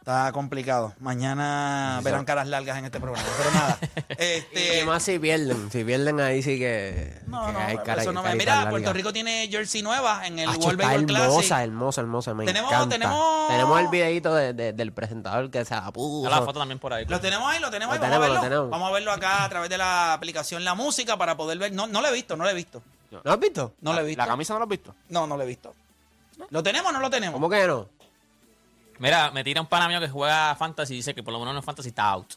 Está 0.00 0.32
complicado. 0.32 0.94
Mañana 1.00 2.00
verán 2.02 2.24
caras 2.24 2.46
largas 2.48 2.78
en 2.78 2.86
este 2.86 2.98
programa. 2.98 3.28
Pero 3.36 3.50
nada. 3.50 3.78
Este, 4.18 4.80
Y 4.80 4.84
más 4.86 5.02
si 5.02 5.18
pierden. 5.18 5.70
Si 5.70 5.84
pierden 5.84 6.18
ahí 6.20 6.42
sí 6.42 6.58
que. 6.58 7.20
no, 7.26 7.44
que 7.46 7.52
no, 7.52 7.58
hay 7.58 7.76
cara- 7.78 8.00
eso 8.02 8.12
no 8.12 8.22
me- 8.22 8.28
carita 8.30 8.42
Mira, 8.42 8.54
larga. 8.56 8.70
Puerto 8.70 8.92
Rico 8.94 9.12
tiene 9.12 9.46
jersey 9.50 9.82
nueva 9.82 10.26
en 10.26 10.38
el 10.38 10.48
Acho, 10.48 10.60
World 10.60 10.80
está 10.80 10.92
Baseball 10.94 11.10
hermosa, 11.16 11.38
Classic. 11.48 11.58
hermosa, 11.68 12.00
hermosa. 12.00 12.34
Me 12.34 12.44
Tenemos- 12.46 12.72
encanta. 12.72 12.94
tenemos- 12.94 13.48
Tenemos 13.48 13.80
el 13.80 13.88
videito 13.88 14.34
de- 14.34 14.52
de- 14.54 14.72
del 14.72 14.92
presentador 14.92 15.50
que 15.50 15.62
se 15.66 15.74
la 15.74 15.92
puso. 15.92 16.24
Está 16.26 16.40
la 16.40 16.46
foto 16.46 16.58
también 16.58 16.78
por 16.78 16.94
ahí. 16.94 17.04
Lo 17.04 17.20
tenemos 17.20 17.46
ahí, 17.52 17.60
lo 17.60 17.70
tenemos 17.70 17.92
ahí. 17.94 17.98
Lo 18.00 18.06
Vamos 18.08 18.16
a 18.16 18.20
tenemos, 18.20 18.28
lo 18.28 18.32
verlo. 18.34 18.48
tenemos. 18.48 18.70
Vamos 18.70 18.88
a 18.88 18.92
verlo 18.94 19.12
acá 19.12 19.44
a 19.44 19.48
través 19.50 19.68
de 19.68 19.76
la 19.76 20.14
aplicación 20.14 20.64
La 20.64 20.74
Música 20.74 21.18
para 21.18 21.36
poder 21.36 21.58
ver. 21.58 21.72
No, 21.72 21.86
no 21.86 22.00
lo 22.00 22.08
he 22.08 22.12
visto, 22.14 22.34
no 22.34 22.44
lo 22.44 22.50
he 22.50 22.54
visto. 22.54 22.82
¿No 23.10 23.20
lo 23.24 23.32
has 23.32 23.40
visto? 23.40 23.74
No 23.80 23.92
lo 23.92 24.00
he 24.00 24.04
visto. 24.04 24.22
¿La 24.22 24.26
camisa 24.26 24.52
no 24.54 24.58
la 24.60 24.64
has 24.64 24.68
visto? 24.68 24.94
No, 25.08 25.26
no 25.26 25.36
lo 25.36 25.42
he 25.42 25.46
visto. 25.46 25.74
¿Lo 26.50 26.62
tenemos 26.62 26.90
o 26.90 26.92
no 26.92 27.00
lo 27.00 27.10
tenemos? 27.10 27.34
¿Cómo 27.34 27.48
que 27.48 27.66
no? 27.66 27.88
Mira, 28.98 29.30
me 29.30 29.44
tira 29.44 29.60
un 29.60 29.66
pana 29.66 29.88
mío 29.88 30.00
que 30.00 30.08
juega 30.08 30.54
Fantasy 30.56 30.94
y 30.94 30.96
dice 30.98 31.14
que 31.14 31.22
por 31.22 31.32
lo 31.32 31.38
menos 31.38 31.54
no 31.54 31.60
es 31.60 31.64
Fantasy 31.66 31.88
está 31.90 32.08
out. 32.10 32.34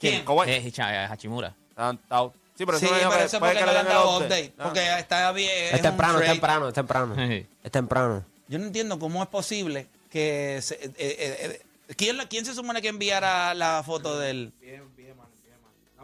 ¿Quién? 0.00 0.24
Kawhi. 0.24 0.50
Es 0.50 0.64
Hicha- 0.64 0.92
eh, 1.04 1.06
Hachimura. 1.10 1.54
Ah, 1.76 1.92
está 1.94 2.16
out. 2.16 2.34
Sí, 2.56 2.66
pero 2.66 2.78
sí, 2.78 2.84
eso 2.86 2.94
me 2.94 2.98
dijo 3.00 3.10
pero 3.10 3.20
que 3.20 3.26
eso 3.26 3.36
es 3.36 3.40
puede 3.40 3.52
porque 3.54 3.60
que 3.60 3.66
no 3.66 3.72
le 3.72 3.78
han 3.78 3.84
den 3.86 3.92
el 3.92 3.98
dado 3.98 4.16
update. 4.18 4.24
update. 4.26 4.54
Ah. 4.58 4.64
Porque 4.64 4.98
está 5.00 5.32
bien. 5.32 5.50
Es, 5.66 5.72
un 5.74 5.80
temprano, 5.82 6.12
es 6.14 6.18
trade. 6.24 6.32
temprano, 6.34 6.68
es 6.68 6.74
temprano. 6.74 7.14
Es 7.62 7.70
temprano. 7.72 8.24
Yo 8.48 8.58
no 8.58 8.66
entiendo 8.66 8.98
cómo 8.98 9.22
es 9.22 9.28
posible 9.28 9.86
que. 10.10 10.58
se- 10.62 10.74
eh, 10.84 10.92
eh, 10.98 11.60
eh, 11.88 11.94
¿quién, 11.96 12.18
¿Quién 12.28 12.44
se 12.44 12.54
supone 12.54 12.82
que 12.82 12.88
enviara 12.88 13.54
la 13.54 13.82
foto 13.84 14.18
del.? 14.18 14.52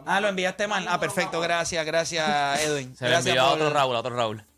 Ah, 0.05 0.19
lo 0.21 0.27
enviaste 0.27 0.67
mal. 0.67 0.85
Ah, 0.89 0.99
perfecto, 0.99 1.39
gracias, 1.41 1.85
gracias, 1.85 2.61
Edwin. 2.65 2.95
Se 2.95 3.05
Gracias 3.07 3.27
envió 3.27 3.41
a 3.43 3.51
otro 3.53 3.69
Raúl, 3.69 3.95
a 3.95 3.99
otro 3.99 4.15
Raúl. 4.15 4.43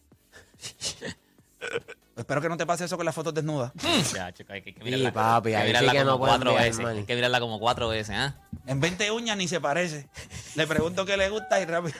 Espero 2.15 2.41
que 2.41 2.49
no 2.49 2.57
te 2.57 2.65
pase 2.65 2.85
eso 2.85 2.97
con 2.97 3.05
las 3.05 3.15
fotos 3.15 3.33
desnudas. 3.33 3.71
Ya, 4.13 4.31
chico, 4.33 4.51
hay 4.53 4.61
que, 4.61 4.69
hay 4.69 4.73
que 4.75 4.79
Sí, 4.81 4.85
mirarla, 4.85 5.11
papi, 5.13 5.53
hay 5.55 5.71
que 5.71 5.77
sí 5.79 5.85
mirarla 5.85 5.91
que 5.93 5.97
como 5.99 6.11
no 6.11 6.17
cuatro 6.19 6.49
enviar, 6.51 6.67
veces. 6.69 6.83
man. 6.83 6.97
Hay 6.97 7.03
que 7.05 7.15
mirarla 7.15 7.39
como 7.39 7.59
cuatro 7.59 7.87
veces, 7.89 8.15
¿ah? 8.15 8.35
En 8.67 8.79
20 8.79 9.11
uñas 9.11 9.37
ni 9.37 9.47
se 9.47 9.59
parece. 9.61 10.07
Le 10.55 10.67
pregunto 10.67 11.05
qué 11.05 11.17
le 11.17 11.29
gusta 11.29 11.59
y 11.61 11.65
rápido. 11.65 11.95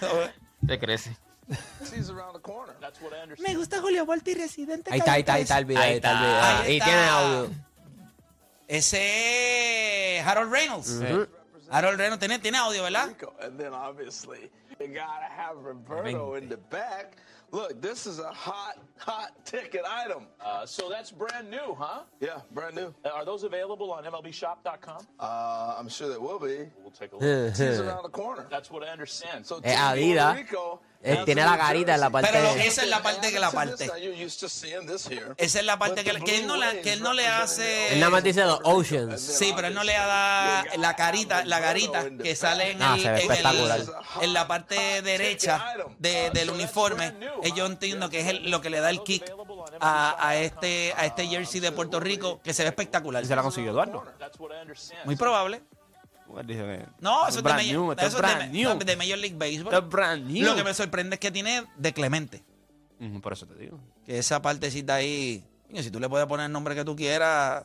Se 0.68 0.80
crece. 0.80 1.18
Me 3.40 3.56
gusta 3.56 3.82
Julio 3.82 4.06
Volti 4.06 4.34
Residente. 4.36 4.92
Ahí 4.94 5.00
está, 5.00 5.14
ahí 5.14 5.20
está, 5.22 5.34
ahí 5.36 5.42
está 5.42 5.58
el 5.58 5.66
video. 5.66 5.82
Ahí 5.82 5.90
Ahí 5.92 5.96
está 5.98 6.12
el 6.12 6.16
está. 6.18 6.28
video. 6.28 6.44
Ahí 6.44 6.72
Y 6.74 6.78
está. 6.78 6.86
tiene 6.86 7.04
audio. 7.08 7.50
Ese 8.68 10.18
es 10.20 10.26
Harold 10.28 10.52
Reynolds. 10.52 11.00
Harold 11.72 11.98
Reynolds 12.00 12.20
tiene, 12.20 12.40
tiene 12.40 12.58
audio, 12.58 12.84
¿verdad? 12.84 13.16
And 13.42 13.58
then 13.58 13.74
obviously 13.74 14.50
you 14.80 14.88
gotta 14.88 15.26
have 15.30 15.58
Roberto 15.64 16.36
in 16.36 16.50
the 16.50 16.58
back. 16.58 17.16
Look, 17.52 17.82
this 17.82 18.08
is 18.08 18.20
a 18.20 18.32
hot, 18.32 18.78
hot 18.98 19.32
ticket 19.46 19.82
item. 19.86 20.28
Uh, 20.40 20.66
so 20.66 20.90
that's 20.90 21.12
brand 21.12 21.50
new, 21.50 21.76
huh? 21.78 22.04
Yeah, 22.22 22.40
brand 22.54 22.76
new. 22.76 22.94
Uh, 23.04 23.10
Are 23.14 23.26
those 23.26 23.44
available 23.44 23.92
on 23.92 24.06
MLBShop.com? 24.06 25.06
Uh, 25.20 25.76
I'm 25.78 25.90
sure 25.90 26.08
they 26.10 26.18
will 26.18 26.40
be. 26.40 26.70
We'll 26.82 26.92
take 26.92 27.12
a 27.12 27.18
look. 27.18 27.56
He's 27.58 27.80
around 27.80 28.04
the 28.04 28.10
corner. 28.10 28.48
That's 28.50 28.72
what 28.72 28.84
I 28.84 28.88
understand. 28.88 29.46
So 29.46 29.60
Es 29.64 29.74
Team 29.74 30.16
Adidas. 30.16 30.34
Puerto 30.34 30.40
Rico 30.40 30.80
Eh, 31.04 31.18
has 31.18 31.26
tiene 31.26 31.44
la 31.44 31.58
carita 31.58 31.96
en 31.96 32.00
la 32.02 32.10
parte 32.12 32.30
Pero 32.32 32.54
de- 32.54 32.68
esa 32.68 32.84
es 32.84 32.88
la 32.90 33.02
parte 33.02 33.32
que 33.32 33.40
la 33.40 33.50
parte. 33.52 33.86
Esa 35.38 35.60
es 35.60 35.66
la 35.66 35.80
parte 35.80 36.04
que, 36.04 36.12
the 36.14 36.22
que 36.24 36.38
él 36.40 36.48
no 36.48 36.58
le, 36.58 36.82
que 36.82 36.94
él 36.94 37.02
no 37.02 37.14
le 37.14 37.28
hace. 37.28 37.94
Él 37.94 38.00
nada 38.00 38.12
más 38.12 38.24
dice 38.24 38.44
los 38.46 38.60
Oceans. 38.64 39.20
Sí, 39.22 39.52
pero 39.56 39.68
él 39.68 39.74
no 39.74 39.84
le 39.84 39.94
da 39.94 40.64
la 40.78 40.96
carita, 40.96 41.44
la 41.46 41.60
garita 41.60 42.06
que 42.22 42.36
sale 42.36 42.72
en, 42.72 42.82
Ah, 42.84 42.96
el, 42.96 43.06
en, 43.06 43.16
el- 43.16 43.22
espectacular. 43.22 43.80
en 44.22 44.34
la 44.34 44.48
parte 44.48 45.02
derecha 45.02 45.66
de- 45.98 46.30
del 46.32 46.50
uniforme. 46.52 47.14
Eh, 47.44 47.52
Yo 47.56 47.66
entiendo 47.66 48.10
que 48.10 48.20
es 48.22 48.28
el- 48.28 48.50
lo 48.52 48.62
que 48.62 48.70
le 48.70 48.80
da 48.80 48.90
el 48.90 49.02
kick 49.04 49.24
a, 49.80 50.16
a 50.28 50.36
este 50.38 50.94
a 50.96 51.06
este 51.06 51.28
jersey 51.28 51.60
de 51.60 51.72
Puerto 51.72 52.00
Rico 52.00 52.40
que 52.44 52.54
se 52.54 52.64
ve 52.64 52.70
espectacular. 52.70 53.24
Y 53.24 53.28
se 53.28 53.36
la 53.36 53.42
consiguió 53.42 53.72
Eduardo. 53.72 54.04
That's 54.20 54.40
what 54.40 54.52
I 54.52 54.62
understand. 54.62 55.06
Muy 55.06 55.16
probable. 55.16 55.62
No, 57.00 57.22
eso 57.28 57.30
es 57.30 57.36
de, 57.36 57.42
brand 57.42 57.62
Major- 57.62 57.72
new, 57.74 57.92
eso 57.92 58.02
es 58.02 58.08
es 58.08 58.14
de- 58.14 58.18
brand 58.22 58.52
new. 58.52 58.78
de 58.80 58.96
Major 58.96 59.18
League 59.18 59.36
Baseball. 59.38 59.82
Brand 59.90 60.26
new. 60.30 60.46
Lo 60.46 60.56
que 60.56 60.64
me 60.64 60.74
sorprende 60.74 61.16
es 61.16 61.20
que 61.20 61.32
tiene 61.32 61.64
de 61.78 61.94
Clemente. 61.94 62.44
Ujú, 63.00 63.20
Por 63.22 63.34
eso 63.34 63.46
te 63.48 63.56
digo. 63.56 63.80
Que 64.06 64.20
esa 64.20 64.42
partecita 64.42 64.96
ahí, 64.96 65.44
coño, 65.68 65.82
si 65.84 65.90
tú 65.92 66.00
le 66.00 66.08
puedes 66.10 66.28
poner 66.28 66.46
el 66.48 66.52
nombre 66.52 66.76
que 66.76 66.86
tú 66.86 66.96
quieras, 66.96 67.64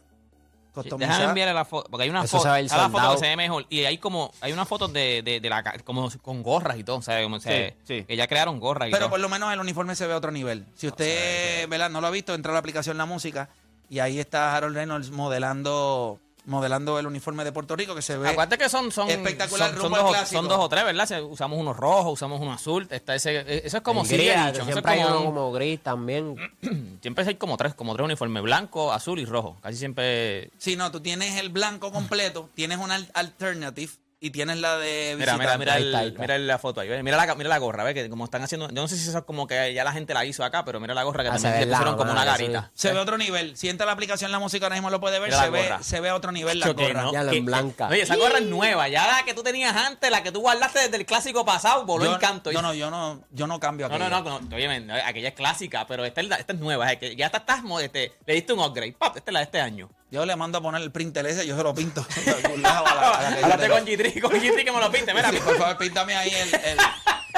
customizar. 0.72 1.08
Déjame 1.10 1.28
enviarle 1.30 1.54
la 1.54 1.64
foto, 1.64 1.88
porque 1.90 2.04
hay 2.04 2.10
una 2.10 2.24
foto, 2.24 2.42
se 2.42 2.50
ve 2.50 2.58
el 2.60 2.66
está 2.66 2.76
la 2.76 2.82
foto 2.84 2.98
soldado. 2.98 3.14
que 3.14 3.20
se 3.20 3.26
ve 3.28 3.36
mejor 3.36 3.64
y 3.70 3.84
hay 3.84 3.96
como 3.96 4.30
hay 4.42 4.52
una 4.52 4.66
foto 4.66 4.88
de, 4.88 5.22
de, 5.22 5.40
de 5.40 5.48
la 5.48 5.62
como 5.84 6.10
con 6.20 6.42
gorras 6.42 6.78
y 6.78 6.84
todo, 6.84 6.96
o 6.98 7.02
sea, 7.02 7.22
como 7.22 7.40
se- 7.40 7.76
sí. 7.84 8.04
que 8.04 8.14
ya 8.16 8.26
crearon 8.26 8.60
gorras 8.60 8.88
y 8.88 8.92
Pero 8.92 9.04
todo. 9.06 9.10
por 9.12 9.20
lo 9.20 9.28
menos 9.30 9.50
el 9.54 9.58
uniforme 9.60 9.94
se 9.96 10.06
ve 10.06 10.12
a 10.12 10.18
otro 10.18 10.30
nivel. 10.30 10.66
Si 10.74 10.86
usted 10.86 11.66
¿verdad? 11.68 11.88
no 11.88 12.00
lo 12.02 12.06
ha 12.08 12.10
visto, 12.10 12.34
entra 12.34 12.52
a 12.52 12.54
la 12.54 12.58
aplicación 12.58 12.98
La 12.98 13.06
Música 13.06 13.48
y 13.88 14.00
ahí 14.00 14.18
está 14.18 14.54
Harold 14.54 14.76
Reynolds 14.76 15.10
modelando 15.10 16.20
modelando 16.46 16.98
el 16.98 17.06
uniforme 17.06 17.44
de 17.44 17.52
Puerto 17.52 17.76
Rico 17.76 17.94
que 17.94 18.02
se 18.02 18.16
ve. 18.16 18.28
Acuérdate 18.30 18.56
que 18.56 18.68
son, 18.68 18.90
son, 18.92 19.10
Espectacular, 19.10 19.70
son, 19.70 19.76
son 19.80 19.82
rumbo 19.82 19.96
al 19.96 20.02
dos, 20.02 20.10
o- 20.10 20.14
clásico. 20.14 20.40
son 20.40 20.48
dos 20.48 20.58
o 20.60 20.68
tres, 20.68 20.84
¿verdad? 20.84 21.06
Se- 21.06 21.20
usamos 21.20 21.58
uno 21.58 21.72
rojo, 21.74 22.10
usamos 22.10 22.40
uno 22.40 22.52
azul. 22.52 22.86
Está 22.90 23.14
ese, 23.14 23.66
eso 23.66 23.76
es 23.76 23.82
como 23.82 24.02
gris, 24.04 24.30
es 24.30 24.64
Siempre 24.64 24.92
hay 24.92 25.02
como 25.02 25.08
uno 25.10 25.18
un- 25.20 25.26
como 25.34 25.52
gris 25.52 25.80
también. 25.82 26.36
Siempre 27.02 27.24
hay 27.26 27.34
como 27.34 27.56
tres, 27.56 27.74
como 27.74 27.94
tres 27.94 28.04
uniformes, 28.06 28.42
blanco, 28.42 28.92
azul 28.92 29.18
y 29.18 29.24
rojo. 29.24 29.56
Casi 29.62 29.76
siempre. 29.76 30.50
Si 30.58 30.76
no, 30.76 30.90
tú 30.90 31.00
tienes 31.00 31.36
el 31.40 31.48
blanco 31.50 31.92
completo, 31.92 32.48
tienes 32.54 32.78
una 32.78 32.94
al- 32.96 33.10
alternative 33.14 33.92
y 34.18 34.30
tienes 34.30 34.56
la 34.58 34.78
de 34.78 35.14
Mira, 35.18 35.36
mira, 35.36 35.58
mira, 35.58 35.74
Ahí 35.74 35.82
el- 35.82 35.88
está, 35.88 35.98
ahí 35.98 36.08
está. 36.08 36.20
mira 36.22 36.38
la 36.38 36.58
foto 36.58 36.80
ahí. 36.80 36.88
Mira 37.02 37.16
la, 37.18 37.34
mira 37.34 37.48
la 37.50 37.58
gorra, 37.58 37.84
ve 37.84 37.92
que 37.92 38.08
como 38.08 38.24
están 38.24 38.42
haciendo. 38.42 38.66
Yo 38.68 38.72
no 38.74 38.88
sé 38.88 38.96
si 38.96 39.08
eso 39.08 39.18
es 39.18 39.24
como 39.24 39.46
que 39.46 39.74
ya 39.74 39.84
la 39.84 39.92
gente 39.92 40.14
la 40.14 40.24
hizo 40.24 40.42
acá, 40.42 40.64
pero 40.64 40.80
mira 40.80 40.94
la 40.94 41.02
gorra 41.02 41.22
que 41.22 41.28
Ah, 41.28 41.32
también 41.34 41.60
le 41.60 41.66
la 41.66 41.76
pusieron 41.76 41.96
como 41.98 42.12
una 42.12 42.24
garita. 42.24 42.70
Se 42.74 42.92
ve 42.92 42.98
otro 42.98 43.18
nivel. 43.18 43.56
Si 43.58 43.68
entra 43.68 43.84
la 43.84 43.92
aplicación 43.92 44.32
la 44.32 44.38
música 44.38 44.64
ahora 44.66 44.76
mismo 44.76 44.88
lo 44.90 45.00
puede 45.00 45.18
ver, 45.18 45.28
Mira 45.30 45.42
se 45.44 45.50
ve, 45.50 45.70
se 45.82 46.00
ve 46.00 46.08
a 46.08 46.14
otro 46.14 46.32
nivel 46.32 46.58
la 46.60 46.68
gorra. 46.72 47.02
no, 47.02 47.12
Ya 47.12 47.22
la 47.22 47.32
en 47.32 47.44
blanca. 47.44 47.88
Oye, 47.88 48.02
esa 48.02 48.16
gorra 48.16 48.38
es 48.38 48.46
nueva. 48.46 48.88
Ya 48.88 49.06
la 49.06 49.22
que 49.24 49.34
tú 49.34 49.42
tenías 49.42 49.76
antes, 49.76 50.10
la 50.10 50.22
que 50.22 50.32
tú 50.32 50.40
guardaste 50.40 50.78
desde 50.80 50.96
el 50.96 51.04
clásico 51.04 51.44
pasado, 51.44 51.84
voló 51.84 52.06
Yo- 52.06 52.14
en 52.14 52.18
canto. 52.18 52.50
No, 52.52 52.62
no, 52.62 52.72
yo 52.72 52.90
no, 52.90 53.22
yo 53.32 53.46
no 53.46 53.60
cambio 53.60 53.88
No, 53.90 53.98
no, 53.98 54.08
no, 54.08 54.40
no, 54.40 54.56
oye, 54.56 54.92
aquella 55.04 55.28
es 55.28 55.34
clásica, 55.34 55.86
pero 55.86 56.04
esta 56.06 56.22
es, 56.22 56.28
la- 56.28 56.36
esta 56.36 56.54
es 56.54 56.58
nueva. 56.58 56.90
es 56.90 56.98
que 56.98 57.14
ya 57.16 57.26
estás, 57.26 57.42
estás 57.42 57.62
mo- 57.62 57.80
este, 57.80 58.12
le 58.24 58.34
diste 58.34 58.52
un 58.54 58.60
upgrade. 58.60 58.92
Pap, 58.98 59.16
esta 59.16 59.30
es 59.30 59.32
la 59.34 59.40
de 59.40 59.44
este 59.44 59.60
año. 59.60 59.90
Yo 60.10 60.24
le 60.24 60.36
mando 60.36 60.58
a 60.58 60.60
poner 60.62 60.80
el 60.82 60.92
printer 60.92 61.26
ese, 61.26 61.46
yo 61.46 61.56
se 61.56 61.62
lo 61.62 61.74
pinto. 61.74 62.06
Háblate 62.64 63.68
con 63.68 63.84
G3, 63.86 64.20
con 64.20 64.30
G3 64.32 64.64
que 64.64 64.72
me 64.72 64.80
lo 64.80 64.90
pinte. 64.92 65.12
Mira, 65.14 65.30
Sí, 65.30 65.38
por 65.38 65.56
favor, 65.58 65.76
píntame 65.78 66.14
ahí 66.16 66.30
el, 66.30 66.54
el- 66.54 66.78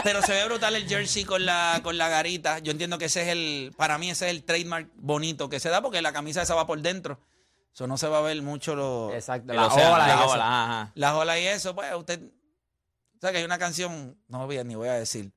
Pero 0.04 0.22
se 0.22 0.32
ve 0.32 0.44
brutal 0.44 0.76
el 0.76 0.86
jersey 0.88 1.24
con 1.24 1.44
la, 1.46 1.80
con 1.82 1.96
la 1.98 2.08
garita. 2.08 2.58
Yo 2.58 2.70
entiendo 2.72 2.98
que 2.98 3.06
ese 3.06 3.22
es 3.22 3.28
el, 3.28 3.72
para 3.76 3.98
mí 3.98 4.10
ese 4.10 4.26
es 4.26 4.32
el 4.32 4.44
trademark 4.44 4.88
bonito 4.96 5.48
que 5.48 5.60
se 5.60 5.70
da 5.70 5.80
porque 5.82 6.02
la 6.02 6.12
camisa 6.12 6.42
esa 6.42 6.54
va 6.54 6.66
por 6.66 6.80
dentro. 6.80 7.18
Eso 7.74 7.86
no 7.86 7.96
se 7.96 8.08
va 8.08 8.18
a 8.18 8.22
ver 8.22 8.40
mucho 8.42 8.74
lo, 8.74 9.12
Exacto, 9.14 9.52
el 9.52 9.56
la 9.56 9.66
océano, 9.66 9.94
ola 9.94 10.04
y 10.04 10.08
la 10.08 10.14
eso. 10.14 10.30
ola, 10.32 10.64
ajá, 10.64 10.92
las 10.94 11.14
olas 11.14 11.38
y 11.38 11.46
eso. 11.46 11.74
Pues 11.74 11.94
usted, 11.94 12.20
o 12.22 13.20
sea 13.20 13.30
que 13.32 13.38
hay 13.38 13.44
una 13.44 13.58
canción, 13.58 14.16
no 14.28 14.46
voy 14.46 14.58
a, 14.58 14.64
ni 14.64 14.74
voy 14.74 14.88
a 14.88 14.94
decir. 14.94 15.30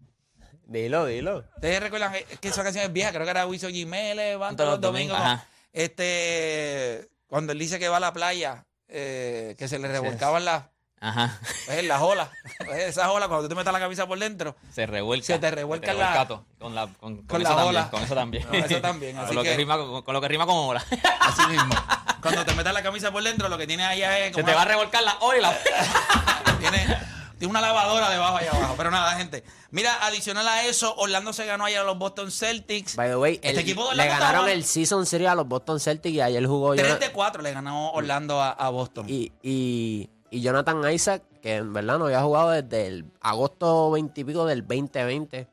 Dilo, 0.66 1.06
dilo. 1.06 1.46
¿Ustedes 1.56 1.80
recuerdan 1.82 2.14
que- 2.14 2.26
que 2.26 2.48
esa 2.48 2.64
canción 2.64 2.84
es 2.86 2.94
vieja? 2.94 3.12
Creo 3.12 3.26
que 3.26 3.30
era 3.32 3.46
Wiso 3.46 3.70
Jiménez, 3.70 4.38
van 4.38 4.56
todos 4.56 4.72
los 4.72 4.82
domingos. 4.82 5.18
Ajá. 5.20 5.46
Este, 5.74 7.10
cuando 7.32 7.54
él 7.54 7.60
dice 7.60 7.80
que 7.80 7.88
va 7.88 7.96
a 7.98 8.02
la 8.02 8.12
playa, 8.12 8.66
eh, 8.90 9.56
que 9.58 9.70
se 9.70 9.80
le 9.80 9.88
revolcaban 9.88 10.44
las, 10.44 10.64
Ajá. 11.00 11.40
pues, 11.66 11.82
las 11.86 12.02
olas. 12.02 12.28
Pues, 12.66 12.78
esas 12.84 13.08
olas, 13.08 13.30
cuando 13.30 13.44
tú 13.48 13.50
te 13.50 13.56
metas 13.56 13.72
la 13.74 13.80
camisa 13.80 14.06
por 14.06 14.20
dentro, 14.20 14.56
Se 14.74 14.86
revuelca. 14.86 15.26
Se 15.28 15.40
te 15.40 15.50
revuelca 15.50 15.94
la- 15.94 16.12
revuelca. 16.12 16.44
Con, 16.60 16.76
la, 16.76 16.88
con, 16.88 17.16
con 17.20 17.26
con 17.28 17.42
eso 17.42 17.50
la 17.52 17.56
también, 17.56 17.76
ola. 17.78 17.90
Con 17.90 18.04
eso 18.04 18.16
también. 18.16 18.46
No, 18.52 18.54
eso 18.58 18.82
también, 18.82 19.18
así 19.18 19.28
con, 19.28 19.36
lo 19.38 19.44
que 19.44 19.50
que- 19.52 19.56
rima, 19.58 19.78
con, 19.78 20.02
con 20.04 20.14
lo 20.14 20.20
que 20.22 20.28
rima 20.28 20.46
con 20.46 20.56
ola. 20.58 20.84
así 21.22 21.48
mismo. 21.48 21.74
Cuando 22.22 22.46
te 22.46 22.54
metas 22.54 22.74
la 22.74 22.84
camisa 22.84 23.12
por 23.12 23.24
dentro, 23.24 23.48
lo 23.50 23.58
que 23.58 23.66
tiene 23.66 23.86
allá 23.86 24.20
es 24.20 24.26
Se 24.28 24.32
como 24.34 24.46
te 24.46 24.52
una- 24.52 24.58
va 24.58 24.62
a 24.64 24.66
revolcar 24.66 25.02
la 25.04 25.18
ola 25.22 25.38
y 25.38 25.42
la... 25.42 26.60
tiene, 26.60 26.98
tiene 27.42 27.50
una 27.50 27.62
lavadora 27.62 28.10
debajo 28.12 28.38
allá 28.38 28.52
abajo. 28.52 28.76
Pero 28.78 28.92
nada, 28.92 29.14
gente. 29.16 29.44
Mira, 29.72 30.06
adicional 30.06 30.48
a 30.48 30.66
eso, 30.68 30.94
Orlando 30.98 31.34
se 31.34 31.44
ganó 31.48 31.66
ayer 31.66 31.80
a 31.80 31.84
los 31.84 31.98
Boston 31.98 32.30
Celtics. 32.32 32.96
By 32.96 33.10
the 33.10 33.16
way, 33.18 33.34
Este 33.36 33.50
el- 33.50 33.58
equipo 33.60 33.90
de 33.90 33.96
le 33.96 34.06
ganaron 34.06 34.26
estaba- 34.42 34.52
el 34.52 34.64
Season 34.64 35.06
Series 35.08 35.30
a 35.32 35.34
los 35.36 35.48
Boston 35.48 35.80
Celtics 35.80 36.14
y 36.16 36.22
ayer 36.22 36.46
jugó 36.46 36.74
3 36.76 36.86
Jonathan, 36.88 37.08
de 37.10 37.14
4 37.14 37.42
le 37.42 37.52
ganó 37.52 37.92
Orlando 37.94 38.40
a, 38.40 38.52
a 38.52 38.70
Boston. 38.70 39.06
y, 39.10 39.32
y, 39.42 40.10
y 40.30 40.42
Jonathan 40.42 40.92
Isaac, 40.94 41.24
que 41.42 41.56
en 41.56 41.74
verdad 41.74 41.98
no 41.98 42.06
había 42.06 42.22
jugado 42.22 42.52
desde 42.52 42.86
el 42.88 43.06
agosto 43.22 43.90
20 43.90 44.22
y 44.22 44.24
pico 44.24 44.46
del 44.46 44.62
2020. 44.62 45.48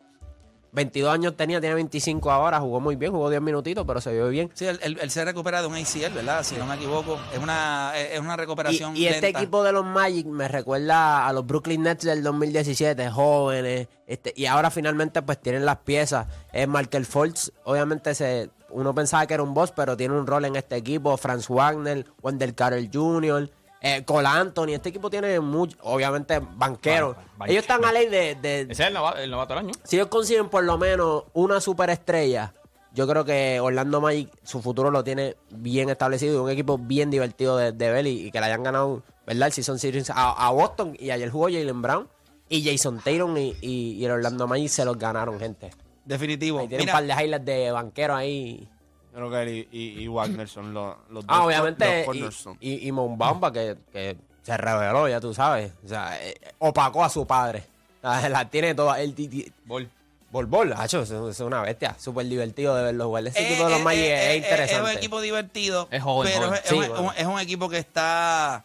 22 0.78 1.12
años 1.12 1.36
tenía, 1.36 1.60
tiene 1.60 1.74
25 1.74 2.30
ahora, 2.30 2.60
jugó 2.60 2.80
muy 2.80 2.96
bien, 2.96 3.12
jugó 3.12 3.28
10 3.30 3.42
minutitos, 3.42 3.84
pero 3.86 4.00
se 4.00 4.12
vio 4.12 4.28
bien. 4.28 4.50
Sí, 4.54 4.64
él, 4.66 4.78
él- 4.82 4.98
él 5.00 5.10
se 5.10 5.24
recupera 5.24 5.60
de 5.60 5.66
un 5.68 5.74
ACL, 5.74 6.14
¿verdad? 6.14 6.42
Si 6.44 6.56
no 6.56 6.66
me 6.66 6.76
equivoco. 6.76 7.18
Es 7.32 7.38
una, 7.38 7.92
es 7.98 8.20
una 8.20 8.36
recuperación 8.36 8.96
y 8.96 9.06
este 9.06 9.20
lenta. 9.22 9.38
equipo 9.40 9.62
de 9.62 9.72
los 9.72 9.84
Magic 9.84 10.26
me 10.26 10.48
recuerda 10.48 11.26
a 11.26 11.32
los 11.32 11.44
Brooklyn 11.46 11.82
Nets 11.82 12.04
del 12.04 12.22
2017, 12.22 13.10
jóvenes, 13.10 13.88
este, 14.06 14.32
y 14.36 14.46
ahora 14.46 14.70
finalmente 14.70 15.20
pues 15.22 15.38
tienen 15.40 15.66
las 15.66 15.78
piezas. 15.78 16.26
Es 16.52 16.66
Markel 16.68 17.04
Fultz, 17.06 17.50
obviamente 17.64 18.14
se, 18.14 18.50
uno 18.70 18.94
pensaba 18.94 19.26
que 19.26 19.34
era 19.34 19.42
un 19.42 19.54
boss, 19.54 19.72
pero 19.72 19.96
tiene 19.96 20.14
un 20.14 20.26
rol 20.26 20.44
en 20.44 20.56
este 20.56 20.76
equipo. 20.76 21.16
Franz 21.16 21.48
Wagner, 21.48 22.06
Wendell 22.22 22.54
Carter 22.54 22.88
Jr., 22.92 23.50
eh, 23.80 24.02
Cole 24.04 24.26
Anthony, 24.28 24.70
este 24.70 24.88
equipo 24.88 25.08
tiene 25.10 25.38
mucho, 25.40 25.76
obviamente 25.82 26.40
banqueros. 26.40 27.16
Ban- 27.16 27.24
ban- 27.38 27.50
Ellos 27.50 27.62
están 27.62 27.84
a 27.84 27.92
ley 27.92 28.06
de, 28.08 28.34
de- 28.34 28.60
Ese 28.62 28.72
es 28.72 28.80
el 28.88 28.94
novato, 28.94 29.18
el 29.18 29.30
novato 29.30 29.54
del 29.54 29.64
año. 29.66 29.72
si 29.84 29.96
ellos 29.96 30.08
consiguen 30.08 30.48
por 30.48 30.64
lo 30.64 30.76
menos 30.78 31.24
una 31.32 31.60
superestrella, 31.60 32.52
yo 32.94 33.06
creo 33.06 33.24
que 33.24 33.60
Orlando 33.60 34.00
Magic 34.00 34.30
su 34.42 34.60
futuro 34.62 34.90
lo 34.90 35.04
tiene 35.04 35.36
bien 35.50 35.88
establecido 35.90 36.34
y 36.34 36.36
un 36.38 36.50
equipo 36.50 36.78
bien 36.78 37.10
divertido 37.10 37.56
de, 37.56 37.70
de 37.72 37.90
ver 37.92 38.06
y, 38.06 38.26
y 38.26 38.30
que 38.32 38.40
le 38.40 38.46
hayan 38.46 38.62
ganado, 38.64 39.02
¿verdad? 39.26 39.46
El 39.48 39.52
Season 39.52 39.78
Series 39.78 40.10
a, 40.10 40.32
a 40.32 40.50
Boston 40.50 40.96
y 40.98 41.10
ayer 41.10 41.30
jugó 41.30 41.44
Jalen 41.44 41.80
Brown 41.82 42.08
y 42.48 42.64
Jason 42.68 42.98
Tatum 42.98 43.36
y, 43.36 43.54
y- 43.60 43.92
y 43.92 44.04
el 44.04 44.10
Orlando 44.10 44.48
Magic 44.48 44.68
se 44.70 44.84
los 44.84 44.98
ganaron, 44.98 45.38
gente. 45.38 45.70
Definitivo. 46.04 46.58
Ahí 46.60 46.66
tiene 46.68 46.84
Mira, 46.84 46.94
un 46.98 47.06
par 47.06 47.16
de 47.16 47.22
highlights 47.24 47.44
de 47.46 47.70
banquero 47.70 48.16
ahí. 48.16 48.66
Creo 49.14 49.30
que 49.30 49.42
él 49.42 49.48
y, 49.72 49.78
y, 49.78 50.02
y 50.04 50.08
Wagner 50.08 50.48
son 50.48 50.72
los, 50.74 50.96
los 51.10 51.24
Ah, 51.28 51.38
dos 51.38 51.46
obviamente, 51.46 52.06
los 52.06 52.48
y, 52.60 52.72
y, 52.74 52.88
y 52.88 52.92
Mo 52.92 53.16
Bamba, 53.16 53.52
que, 53.52 53.76
que 53.92 54.16
se 54.42 54.56
reveló, 54.56 55.08
ya 55.08 55.20
tú 55.20 55.34
sabes. 55.34 55.72
O 55.84 55.88
sea, 55.88 56.18
eh, 56.24 56.34
opacó 56.58 57.04
a 57.04 57.08
su 57.10 57.26
padre. 57.26 57.64
La, 58.02 58.48
tiene 58.48 58.74
toda. 58.74 59.00
El, 59.00 59.14
Bol. 59.64 59.88
Bol 60.30 60.44
Bol, 60.46 60.72
hacho, 60.74 61.02
es, 61.02 61.10
es 61.10 61.40
una 61.40 61.62
bestia. 61.62 61.96
Súper 61.98 62.26
divertido 62.26 62.76
de 62.76 62.82
verlo 62.82 63.06
jugar. 63.06 63.26
Ese 63.26 63.40
eh, 63.40 63.46
equipo 63.48 63.64
de 63.64 63.70
los 63.70 63.80
eh, 63.80 63.84
Magic 63.84 64.02
eh, 64.02 64.14
es 64.14 64.28
eh, 64.28 64.36
interesante. 64.36 64.74
Es 64.74 64.92
un 64.92 64.98
equipo 64.98 65.20
divertido. 65.22 65.88
Es 65.90 66.02
joven, 66.02 66.30
Pero 66.32 66.46
joven. 66.48 66.60
Es, 66.62 66.68
Sí, 66.68 66.78
es 66.78 66.88
bueno. 66.88 67.12
es 67.16 67.26
un 67.26 67.40
equipo 67.40 67.68
que 67.70 67.78
está 67.78 68.62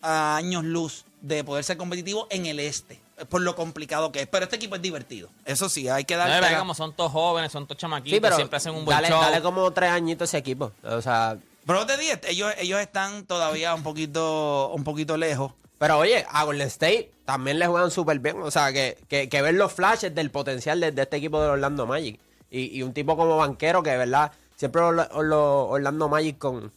a 0.00 0.36
años 0.36 0.64
luz 0.64 1.04
de 1.20 1.42
poder 1.42 1.64
ser 1.64 1.76
competitivo 1.76 2.28
en 2.30 2.46
el 2.46 2.60
este. 2.60 3.00
Por 3.28 3.40
lo 3.42 3.54
complicado 3.56 4.12
que 4.12 4.22
es. 4.22 4.26
Pero 4.28 4.44
este 4.44 4.56
equipo 4.56 4.76
es 4.76 4.82
divertido. 4.82 5.28
Eso 5.44 5.68
sí, 5.68 5.88
hay 5.88 6.04
que 6.04 6.16
darle. 6.16 6.56
como 6.58 6.74
son 6.74 6.92
todos 6.94 7.12
jóvenes, 7.12 7.52
son 7.52 7.66
todos 7.66 7.78
chamaquitos, 7.80 8.16
Sí, 8.16 8.20
pero 8.20 8.36
siempre 8.36 8.56
hacen 8.58 8.74
un 8.74 8.84
buen 8.84 8.96
dale, 8.96 9.08
show. 9.08 9.20
dale 9.20 9.42
como 9.42 9.70
tres 9.72 9.90
añitos 9.90 10.28
ese 10.30 10.38
equipo. 10.38 10.72
O 10.84 11.00
sea, 11.02 11.36
Pero 11.66 11.84
te 11.86 11.96
dije, 11.96 12.20
ellos, 12.28 12.52
ellos 12.58 12.80
están 12.80 13.24
todavía 13.26 13.74
un 13.74 13.82
poquito, 13.82 14.70
un 14.74 14.84
poquito 14.84 15.16
lejos. 15.16 15.52
pero 15.78 15.98
oye, 15.98 16.24
a 16.30 16.44
Golden 16.44 16.66
State 16.68 17.10
también 17.24 17.58
le 17.58 17.66
juegan 17.66 17.90
súper 17.90 18.18
bien. 18.20 18.40
O 18.42 18.50
sea, 18.50 18.72
que, 18.72 18.98
que, 19.08 19.28
que 19.28 19.42
ver 19.42 19.54
los 19.54 19.72
flashes 19.72 20.14
del 20.14 20.30
potencial 20.30 20.80
de, 20.80 20.92
de 20.92 21.02
este 21.02 21.16
equipo 21.18 21.40
de 21.40 21.48
Orlando 21.48 21.86
Magic. 21.86 22.18
Y, 22.50 22.78
y 22.78 22.82
un 22.82 22.92
tipo 22.94 23.16
como 23.16 23.36
banquero 23.36 23.82
que, 23.82 23.90
de 23.90 23.98
verdad, 23.98 24.32
siempre 24.56 24.80
los 24.80 24.94
los 25.12 25.66
Orlando 25.70 26.08
Magic 26.08 26.38
con, 26.38 26.72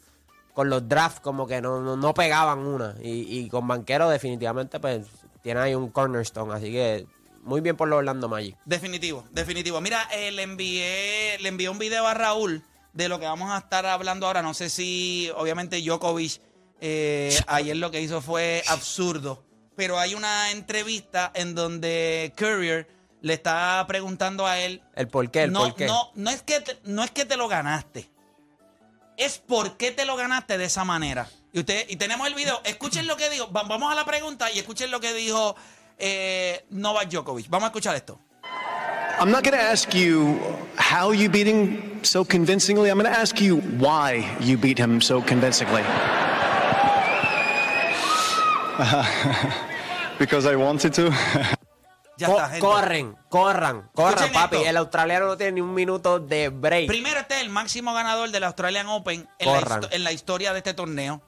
con 0.53 0.69
los 0.69 0.87
drafts 0.89 1.21
como 1.21 1.47
que 1.47 1.61
no, 1.61 1.79
no, 1.81 1.95
no 1.95 2.13
pegaban 2.13 2.59
una. 2.59 2.95
Y, 3.01 3.39
y 3.39 3.49
con 3.49 3.65
banquero 3.67 4.09
definitivamente 4.09 4.79
pues 4.81 5.05
tiene 5.41 5.59
ahí 5.59 5.75
un 5.75 5.89
cornerstone. 5.89 6.53
Así 6.53 6.71
que 6.71 7.05
muy 7.43 7.61
bien 7.61 7.75
por 7.75 7.87
los 7.87 7.97
Orlando 7.97 8.29
Magic. 8.29 8.55
Definitivo, 8.65 9.25
definitivo. 9.31 9.81
Mira, 9.81 10.07
eh, 10.13 10.31
le 10.31 10.43
envié, 10.43 11.37
le 11.39 11.49
envié 11.49 11.69
un 11.69 11.79
video 11.79 12.07
a 12.07 12.13
Raúl 12.13 12.63
de 12.93 13.09
lo 13.09 13.19
que 13.19 13.25
vamos 13.25 13.51
a 13.51 13.57
estar 13.57 13.85
hablando 13.85 14.27
ahora. 14.27 14.41
No 14.41 14.53
sé 14.53 14.69
si, 14.69 15.31
obviamente, 15.35 15.81
Djokovic 15.81 16.41
eh, 16.79 17.37
ayer 17.47 17.77
lo 17.77 17.91
que 17.91 18.01
hizo 18.01 18.21
fue 18.21 18.63
absurdo. 18.67 19.43
Pero 19.75 19.99
hay 19.99 20.15
una 20.15 20.51
entrevista 20.51 21.31
en 21.33 21.55
donde 21.55 22.33
Courier 22.37 22.87
le 23.21 23.33
está 23.33 23.83
preguntando 23.87 24.45
a 24.45 24.59
él. 24.59 24.83
El 24.95 25.07
por 25.07 25.29
qué, 25.31 25.43
el 25.43 25.51
no, 25.51 25.63
por 25.63 25.75
qué. 25.75 25.85
no, 25.85 26.11
no 26.15 26.29
es 26.29 26.43
que 26.43 26.59
te, 26.59 26.77
no 26.83 27.03
es 27.03 27.11
que 27.11 27.25
te 27.25 27.37
lo 27.37 27.47
ganaste. 27.47 28.09
Es 29.17 29.37
por 29.37 29.77
qué 29.77 29.91
te 29.91 30.05
lo 30.05 30.15
ganaste 30.15 30.57
de 30.57 30.65
esa 30.65 30.83
manera. 30.83 31.29
Y 31.53 31.59
usted, 31.59 31.85
y 31.89 31.95
tenemos 31.97 32.27
el 32.27 32.33
video. 32.33 32.61
Escuchen 32.63 33.07
lo 33.07 33.17
que 33.17 33.29
dijo. 33.29 33.51
Va- 33.51 33.63
Vamos 33.63 33.91
a 33.91 33.95
la 33.95 34.05
pregunta 34.05 34.49
y 34.51 34.59
escuchen 34.59 34.89
lo 34.91 34.99
que 34.99 35.13
dijo 35.13 35.55
eh, 35.97 36.65
Novak 36.69 37.09
Djokovic. 37.09 37.49
Vamos 37.49 37.65
a 37.65 37.67
escuchar 37.67 37.95
esto. 37.95 38.19
I'm 39.19 39.29
not 39.29 39.43
going 39.43 39.55
to 39.57 39.61
ask 39.63 39.93
you 39.93 40.39
how 40.77 41.11
you 41.13 41.29
beat 41.29 41.45
him 41.47 41.99
so 42.03 42.23
convincingly. 42.25 42.89
I'm 42.89 42.97
going 42.97 43.11
to 43.11 43.19
ask 43.19 43.39
you 43.39 43.57
why 43.77 44.25
you 44.39 44.57
beat 44.57 44.79
him 44.79 44.99
so 45.01 45.21
convincingly. 45.21 45.83
Because 50.19 50.45
I 50.51 50.55
wanted 50.55 50.93
to. 50.95 51.11
Ya 52.17 52.27
Co- 52.27 52.33
está, 52.37 52.49
gente. 52.49 52.59
corren, 52.59 53.15
corran, 53.29 53.89
corran, 53.93 54.13
Escuchen 54.13 54.33
papi. 54.33 54.55
esto. 54.57 54.69
El 54.69 54.77
australiano 54.77 55.25
no 55.27 55.37
tiene 55.37 55.53
ni 55.53 55.61
un 55.61 55.73
minuto 55.73 56.19
de 56.19 56.49
break. 56.49 56.87
Primero, 56.87 57.19
este 57.19 57.35
es 57.35 57.41
el 57.41 57.49
máximo 57.49 57.93
ganador 57.93 58.29
del 58.29 58.43
Australian 58.43 58.87
Open 58.87 59.27
en 59.39 59.47
la, 59.51 59.79
en 59.91 60.03
la 60.03 60.11
historia 60.11 60.51
de 60.53 60.59
este 60.59 60.73
torneo. 60.75 61.21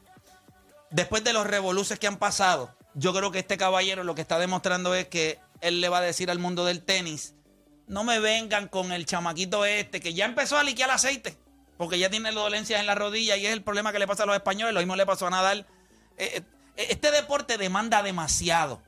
Después 0.93 1.23
de 1.23 1.34
los 1.34 1.47
revoluces 1.47 1.97
que 1.97 2.06
han 2.06 2.17
pasado, 2.17 2.77
yo 2.93 3.15
creo 3.15 3.32
que 3.32 3.39
este 3.39 3.58
caballero 3.58 4.03
lo 4.03 4.13
que 4.13 4.21
está 4.21 4.38
demostrando 4.38 4.93
es 4.93 5.08
que 5.08 5.39
él 5.60 5.82
le 5.82 5.89
va 5.89 5.97
a 5.97 6.01
decir 6.01 6.29
al 6.29 6.38
mundo 6.38 6.65
del 6.65 6.84
tenis, 6.84 7.34
no 7.88 8.03
me 8.03 8.19
vengan 8.19 8.67
con 8.67 8.91
el 8.91 9.08
chamaquito 9.08 9.65
este 9.65 9.99
que 9.99 10.13
ya 10.13 10.25
empezó 10.25 10.56
a 10.56 10.63
liquear 10.63 10.91
aceite, 10.91 11.36
porque 11.77 11.97
ya 11.97 12.12
tiene 12.12 12.32
dolencias 12.32 12.79
en 12.79 12.86
la 12.86 12.93
rodilla 12.93 13.36
y 13.38 13.47
es 13.47 13.53
el 13.53 13.63
problema 13.63 13.91
que 13.91 13.97
le 13.97 14.06
pasa 14.06 14.21
a 14.21 14.25
los 14.27 14.36
españoles, 14.36 14.71
lo 14.75 14.82
mismo 14.82 14.95
le 14.95 15.08
pasó 15.08 15.25
a 15.25 15.32
Nadal. 15.32 15.65
Eh, 16.19 16.43
eh, 16.77 16.88
este 16.91 17.10
deporte 17.10 17.58
demanda 17.58 18.03
demasiado. 18.03 18.79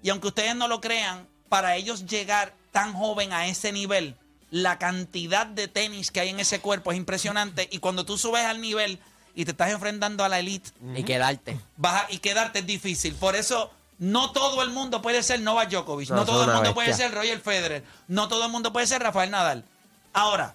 Y 0.00 0.10
aunque 0.10 0.28
ustedes 0.28 0.54
no 0.54 0.68
lo 0.68 0.80
crean, 0.80 1.28
para 1.48 1.74
ellos 1.74 2.06
llegar 2.06 2.54
tan 2.70 2.92
joven 2.92 3.32
a 3.32 3.48
ese 3.48 3.72
nivel, 3.72 4.16
la 4.50 4.78
cantidad 4.78 5.48
de 5.48 5.66
tenis 5.66 6.12
que 6.12 6.20
hay 6.20 6.28
en 6.28 6.38
ese 6.38 6.60
cuerpo 6.60 6.92
es 6.92 6.98
impresionante. 6.98 7.68
Y 7.72 7.78
cuando 7.78 8.06
tú 8.06 8.16
subes 8.16 8.44
al 8.44 8.60
nivel 8.60 9.00
y 9.34 9.44
te 9.44 9.52
estás 9.52 9.70
enfrentando 9.70 10.24
a 10.24 10.28
la 10.28 10.38
elite, 10.38 10.70
Y 10.94 11.04
quedarte. 11.04 11.58
baja 11.76 12.06
y 12.10 12.18
quedarte 12.18 12.60
es 12.60 12.66
difícil. 12.66 13.14
Por 13.14 13.34
eso 13.36 13.70
no 13.98 14.32
todo 14.32 14.62
el 14.62 14.70
mundo 14.70 15.00
puede 15.02 15.22
ser 15.22 15.40
Novak 15.40 15.70
Djokovic, 15.70 16.10
no, 16.10 16.16
No, 16.16 16.24
todo 16.24 16.42
el 16.42 16.48
una 16.48 16.56
mundo 16.58 16.74
puede 16.74 16.88
bestia. 16.88 17.06
ser 17.08 17.16
Roger 17.16 17.40
Federer, 17.40 17.84
no 18.08 18.28
todo 18.28 18.44
el 18.46 18.50
mundo 18.52 18.72
puede 18.72 18.86
ser 18.86 19.02
Rafael 19.02 19.30
Nadal. 19.30 19.64
Ahora, 20.12 20.54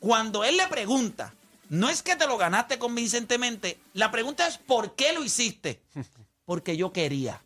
cuando 0.00 0.44
él 0.44 0.56
le 0.56 0.66
pregunta, 0.68 1.34
no 1.68 1.88
es 1.88 2.02
que 2.02 2.16
te 2.16 2.26
lo 2.26 2.38
ganaste 2.38 2.78
convincentemente, 2.78 3.78
la 3.92 4.10
pregunta 4.10 4.46
es 4.46 4.56
¿por 4.58 4.94
qué 4.94 5.12
lo 5.12 5.24
hiciste? 5.24 5.80
Porque 6.44 6.76
yo 6.76 6.92
quería. 6.92 7.42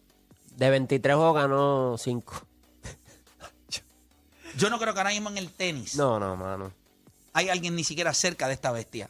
De 0.56 0.68
23 0.68 1.16
juegos 1.16 1.34
ganó 1.34 1.96
5. 1.98 2.46
Yo 4.56 4.68
no 4.68 4.78
creo 4.78 4.92
que 4.92 5.00
ahora 5.00 5.10
mismo 5.10 5.30
en 5.30 5.38
el 5.38 5.50
tenis 5.50 5.94
No, 5.96 6.18
no, 6.18 6.36
mano. 6.36 6.72
hay 7.32 7.48
alguien 7.48 7.76
ni 7.76 7.84
siquiera 7.84 8.12
cerca 8.12 8.46
de 8.48 8.54
esta 8.54 8.72
bestia. 8.72 9.08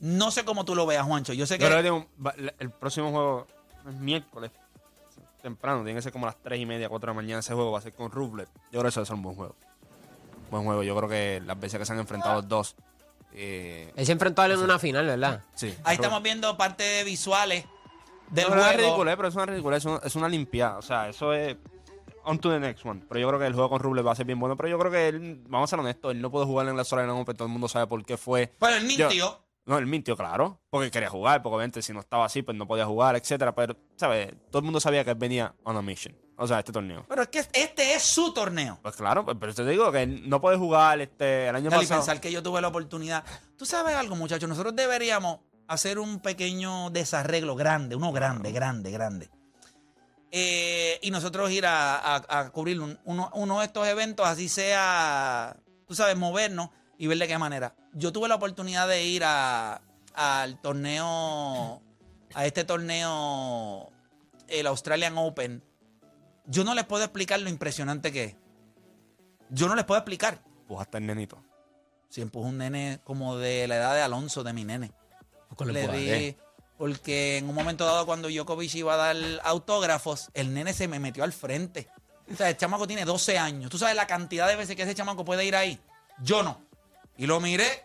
No 0.00 0.30
sé 0.30 0.44
cómo 0.44 0.64
tú 0.64 0.74
lo 0.74 0.86
veas, 0.86 1.04
Juancho. 1.04 1.32
Yo 1.32 1.46
sé 1.46 1.58
que. 1.58 1.64
Yo 1.64 1.68
creo 1.70 1.78
que 1.78 1.82
tiene 1.82 1.96
un- 1.98 2.24
va- 2.24 2.34
el 2.58 2.70
próximo 2.70 3.10
juego 3.10 3.46
es 3.88 3.94
miércoles. 3.94 4.50
Temprano, 5.42 5.84
tiene 5.84 5.98
que 5.98 6.02
ser 6.02 6.12
como 6.12 6.26
a 6.26 6.30
las 6.30 6.42
3 6.42 6.60
y 6.60 6.66
media, 6.66 6.88
4 6.88 7.06
de 7.12 7.14
la 7.16 7.22
mañana. 7.22 7.40
Ese 7.40 7.54
juego 7.54 7.70
va 7.72 7.78
a 7.78 7.82
ser 7.82 7.92
con 7.94 8.10
Rublev. 8.10 8.48
Yo 8.72 8.80
creo 8.80 8.82
que 8.82 8.88
eso 8.88 9.00
va 9.00 9.02
a 9.02 9.06
ser 9.06 9.14
un 9.16 9.22
buen 9.22 9.36
juego. 9.36 9.54
Buen 10.50 10.64
juego. 10.64 10.82
Yo 10.82 10.96
creo 10.96 11.08
que 11.08 11.42
las 11.44 11.58
veces 11.58 11.78
que 11.78 11.86
se 11.86 11.92
han 11.92 11.98
enfrentado 12.00 12.34
los 12.36 12.48
dos. 12.48 12.76
eh, 13.34 13.92
Él 13.94 14.06
se 14.06 14.12
enfrentó 14.12 14.42
a 14.42 14.46
él 14.46 14.52
en 14.52 14.60
una 14.60 14.78
final, 14.78 15.06
¿verdad? 15.06 15.42
sí. 15.54 15.74
Ahí 15.84 15.94
estamos 15.96 16.22
viendo 16.22 16.56
partes 16.56 17.04
visuales 17.04 17.64
del 18.30 18.44
No, 18.44 18.50
pero 18.50 18.60
es 18.60 18.66
juego. 18.66 18.78
ridículo, 18.88 19.16
pero 19.16 19.28
es 19.28 19.34
una 19.34 19.46
ridícula, 19.46 19.76
es 19.76 19.84
una, 19.84 20.00
es 20.02 20.16
una 20.16 20.28
limpiada. 20.28 20.78
O 20.78 20.82
sea, 20.82 21.08
eso 21.08 21.32
es 21.32 21.56
on 22.24 22.38
to 22.40 22.50
the 22.50 22.58
next 22.58 22.84
one. 22.84 23.02
Pero 23.08 23.20
yo 23.20 23.28
creo 23.28 23.38
que 23.38 23.46
el 23.46 23.52
juego 23.52 23.68
con 23.70 23.80
Rublev 23.80 24.06
va 24.06 24.12
a 24.12 24.16
ser 24.16 24.26
bien 24.26 24.40
bueno. 24.40 24.56
Pero 24.56 24.68
yo 24.70 24.78
creo 24.78 24.90
que 24.90 25.08
él, 25.08 25.42
vamos 25.46 25.68
a 25.68 25.70
ser 25.70 25.78
honestos, 25.80 26.10
él 26.12 26.20
no 26.20 26.30
pudo 26.30 26.46
jugar 26.46 26.66
en 26.68 26.74
la 26.74 26.80
Australian 26.82 27.10
Open. 27.16 27.36
Todo 27.36 27.46
el 27.46 27.52
mundo 27.52 27.68
sabe 27.68 27.86
por 27.86 28.04
qué 28.04 28.16
fue. 28.16 28.52
Pero 28.58 28.74
el 28.76 28.88
Yo- 28.88 29.08
mintió. 29.08 29.40
No, 29.68 29.78
él 29.78 29.86
mintió, 29.86 30.16
claro. 30.16 30.60
Porque 30.70 30.90
quería 30.90 31.08
jugar, 31.10 31.42
porque 31.42 31.54
obviamente 31.56 31.82
si 31.82 31.92
no 31.92 32.00
estaba 32.00 32.24
así, 32.24 32.42
pues 32.42 32.56
no 32.56 32.66
podía 32.66 32.86
jugar, 32.86 33.14
etcétera. 33.16 33.54
Pero, 33.54 33.76
¿sabes? 33.96 34.32
Todo 34.50 34.58
el 34.60 34.64
mundo 34.64 34.80
sabía 34.80 35.04
que 35.04 35.10
él 35.10 35.16
venía 35.16 35.54
on 35.62 35.76
a 35.76 35.82
mission. 35.82 36.16
O 36.38 36.46
sea, 36.46 36.58
este 36.60 36.72
torneo. 36.72 37.04
Pero 37.08 37.22
es 37.22 37.28
que 37.28 37.38
este 37.40 37.94
es 37.94 38.02
su 38.02 38.32
torneo. 38.32 38.78
Pues 38.82 38.96
claro, 38.96 39.24
pues, 39.24 39.36
pero 39.38 39.52
te 39.54 39.64
digo 39.66 39.90
que 39.92 40.06
no 40.06 40.40
puede 40.40 40.56
jugar 40.56 41.00
este, 41.00 41.48
el 41.48 41.54
año 41.56 41.68
Dale, 41.68 41.82
y 41.82 41.86
pasado. 41.86 42.00
pensar 42.00 42.20
que 42.20 42.32
yo 42.32 42.42
tuve 42.42 42.60
la 42.60 42.68
oportunidad. 42.68 43.24
Tú 43.56 43.66
sabes 43.66 43.94
algo, 43.94 44.16
muchachos. 44.16 44.48
Nosotros 44.48 44.74
deberíamos 44.74 45.40
hacer 45.66 45.98
un 45.98 46.20
pequeño 46.20 46.90
desarreglo 46.90 47.54
grande, 47.56 47.94
uno 47.96 48.10
grande, 48.12 48.52
grande, 48.52 48.90
grande. 48.90 49.30
Eh, 50.30 50.98
y 51.02 51.10
nosotros 51.10 51.50
ir 51.50 51.66
a, 51.66 51.96
a- 51.96 52.40
a 52.40 52.50
cubrir 52.50 52.80
un- 52.80 52.98
uno, 53.04 53.30
uno 53.34 53.60
de 53.60 53.66
estos 53.66 53.86
eventos, 53.88 54.26
así 54.26 54.48
sea, 54.48 55.56
tú 55.86 55.94
sabes, 55.94 56.16
movernos 56.16 56.68
y 56.98 57.06
ver 57.06 57.18
de 57.18 57.28
qué 57.28 57.38
manera. 57.38 57.74
Yo 57.94 58.12
tuve 58.12 58.28
la 58.28 58.34
oportunidad 58.34 58.86
de 58.88 59.04
ir 59.04 59.22
a- 59.24 59.80
al 60.14 60.60
torneo, 60.60 61.80
a 62.34 62.44
este 62.46 62.64
torneo, 62.64 63.90
el 64.48 64.66
Australian 64.66 65.16
Open. 65.16 65.62
Yo 66.46 66.64
no 66.64 66.74
les 66.74 66.84
puedo 66.84 67.04
explicar 67.04 67.40
lo 67.40 67.48
impresionante 67.48 68.10
que 68.12 68.24
es. 68.24 68.36
Yo 69.50 69.68
no 69.68 69.74
les 69.74 69.84
puedo 69.84 69.98
explicar. 69.98 70.42
Pues 70.66 70.80
hasta 70.80 70.98
el 70.98 71.06
nenito. 71.06 71.42
Si 72.08 72.20
empujo 72.20 72.48
un 72.48 72.58
nene 72.58 73.00
como 73.04 73.36
de 73.36 73.66
la 73.68 73.76
edad 73.76 73.94
de 73.94 74.02
Alonso, 74.02 74.42
de 74.42 74.52
mi 74.52 74.64
nene. 74.64 74.92
Con 75.56 75.72
Le 75.72 75.86
di, 75.88 76.36
porque 76.76 77.38
en 77.38 77.48
un 77.48 77.54
momento 77.54 77.84
dado 77.84 78.06
cuando 78.06 78.28
Djokovic 78.28 78.74
iba 78.74 78.94
a 78.94 78.96
dar 78.96 79.16
autógrafos, 79.44 80.30
el 80.34 80.52
nene 80.54 80.72
se 80.74 80.88
me 80.88 80.98
metió 81.00 81.24
al 81.24 81.32
frente. 81.32 81.88
O 82.32 82.36
sea, 82.36 82.50
el 82.50 82.56
chamaco 82.56 82.86
tiene 82.86 83.04
12 83.04 83.38
años. 83.38 83.70
¿Tú 83.70 83.78
sabes 83.78 83.96
la 83.96 84.06
cantidad 84.06 84.46
de 84.48 84.56
veces 84.56 84.76
que 84.76 84.82
ese 84.82 84.94
chamaco 84.94 85.24
puede 85.24 85.44
ir 85.46 85.56
ahí? 85.56 85.80
Yo 86.22 86.42
no. 86.42 86.60
Y 87.18 87.26
lo 87.26 87.40
miré, 87.40 87.84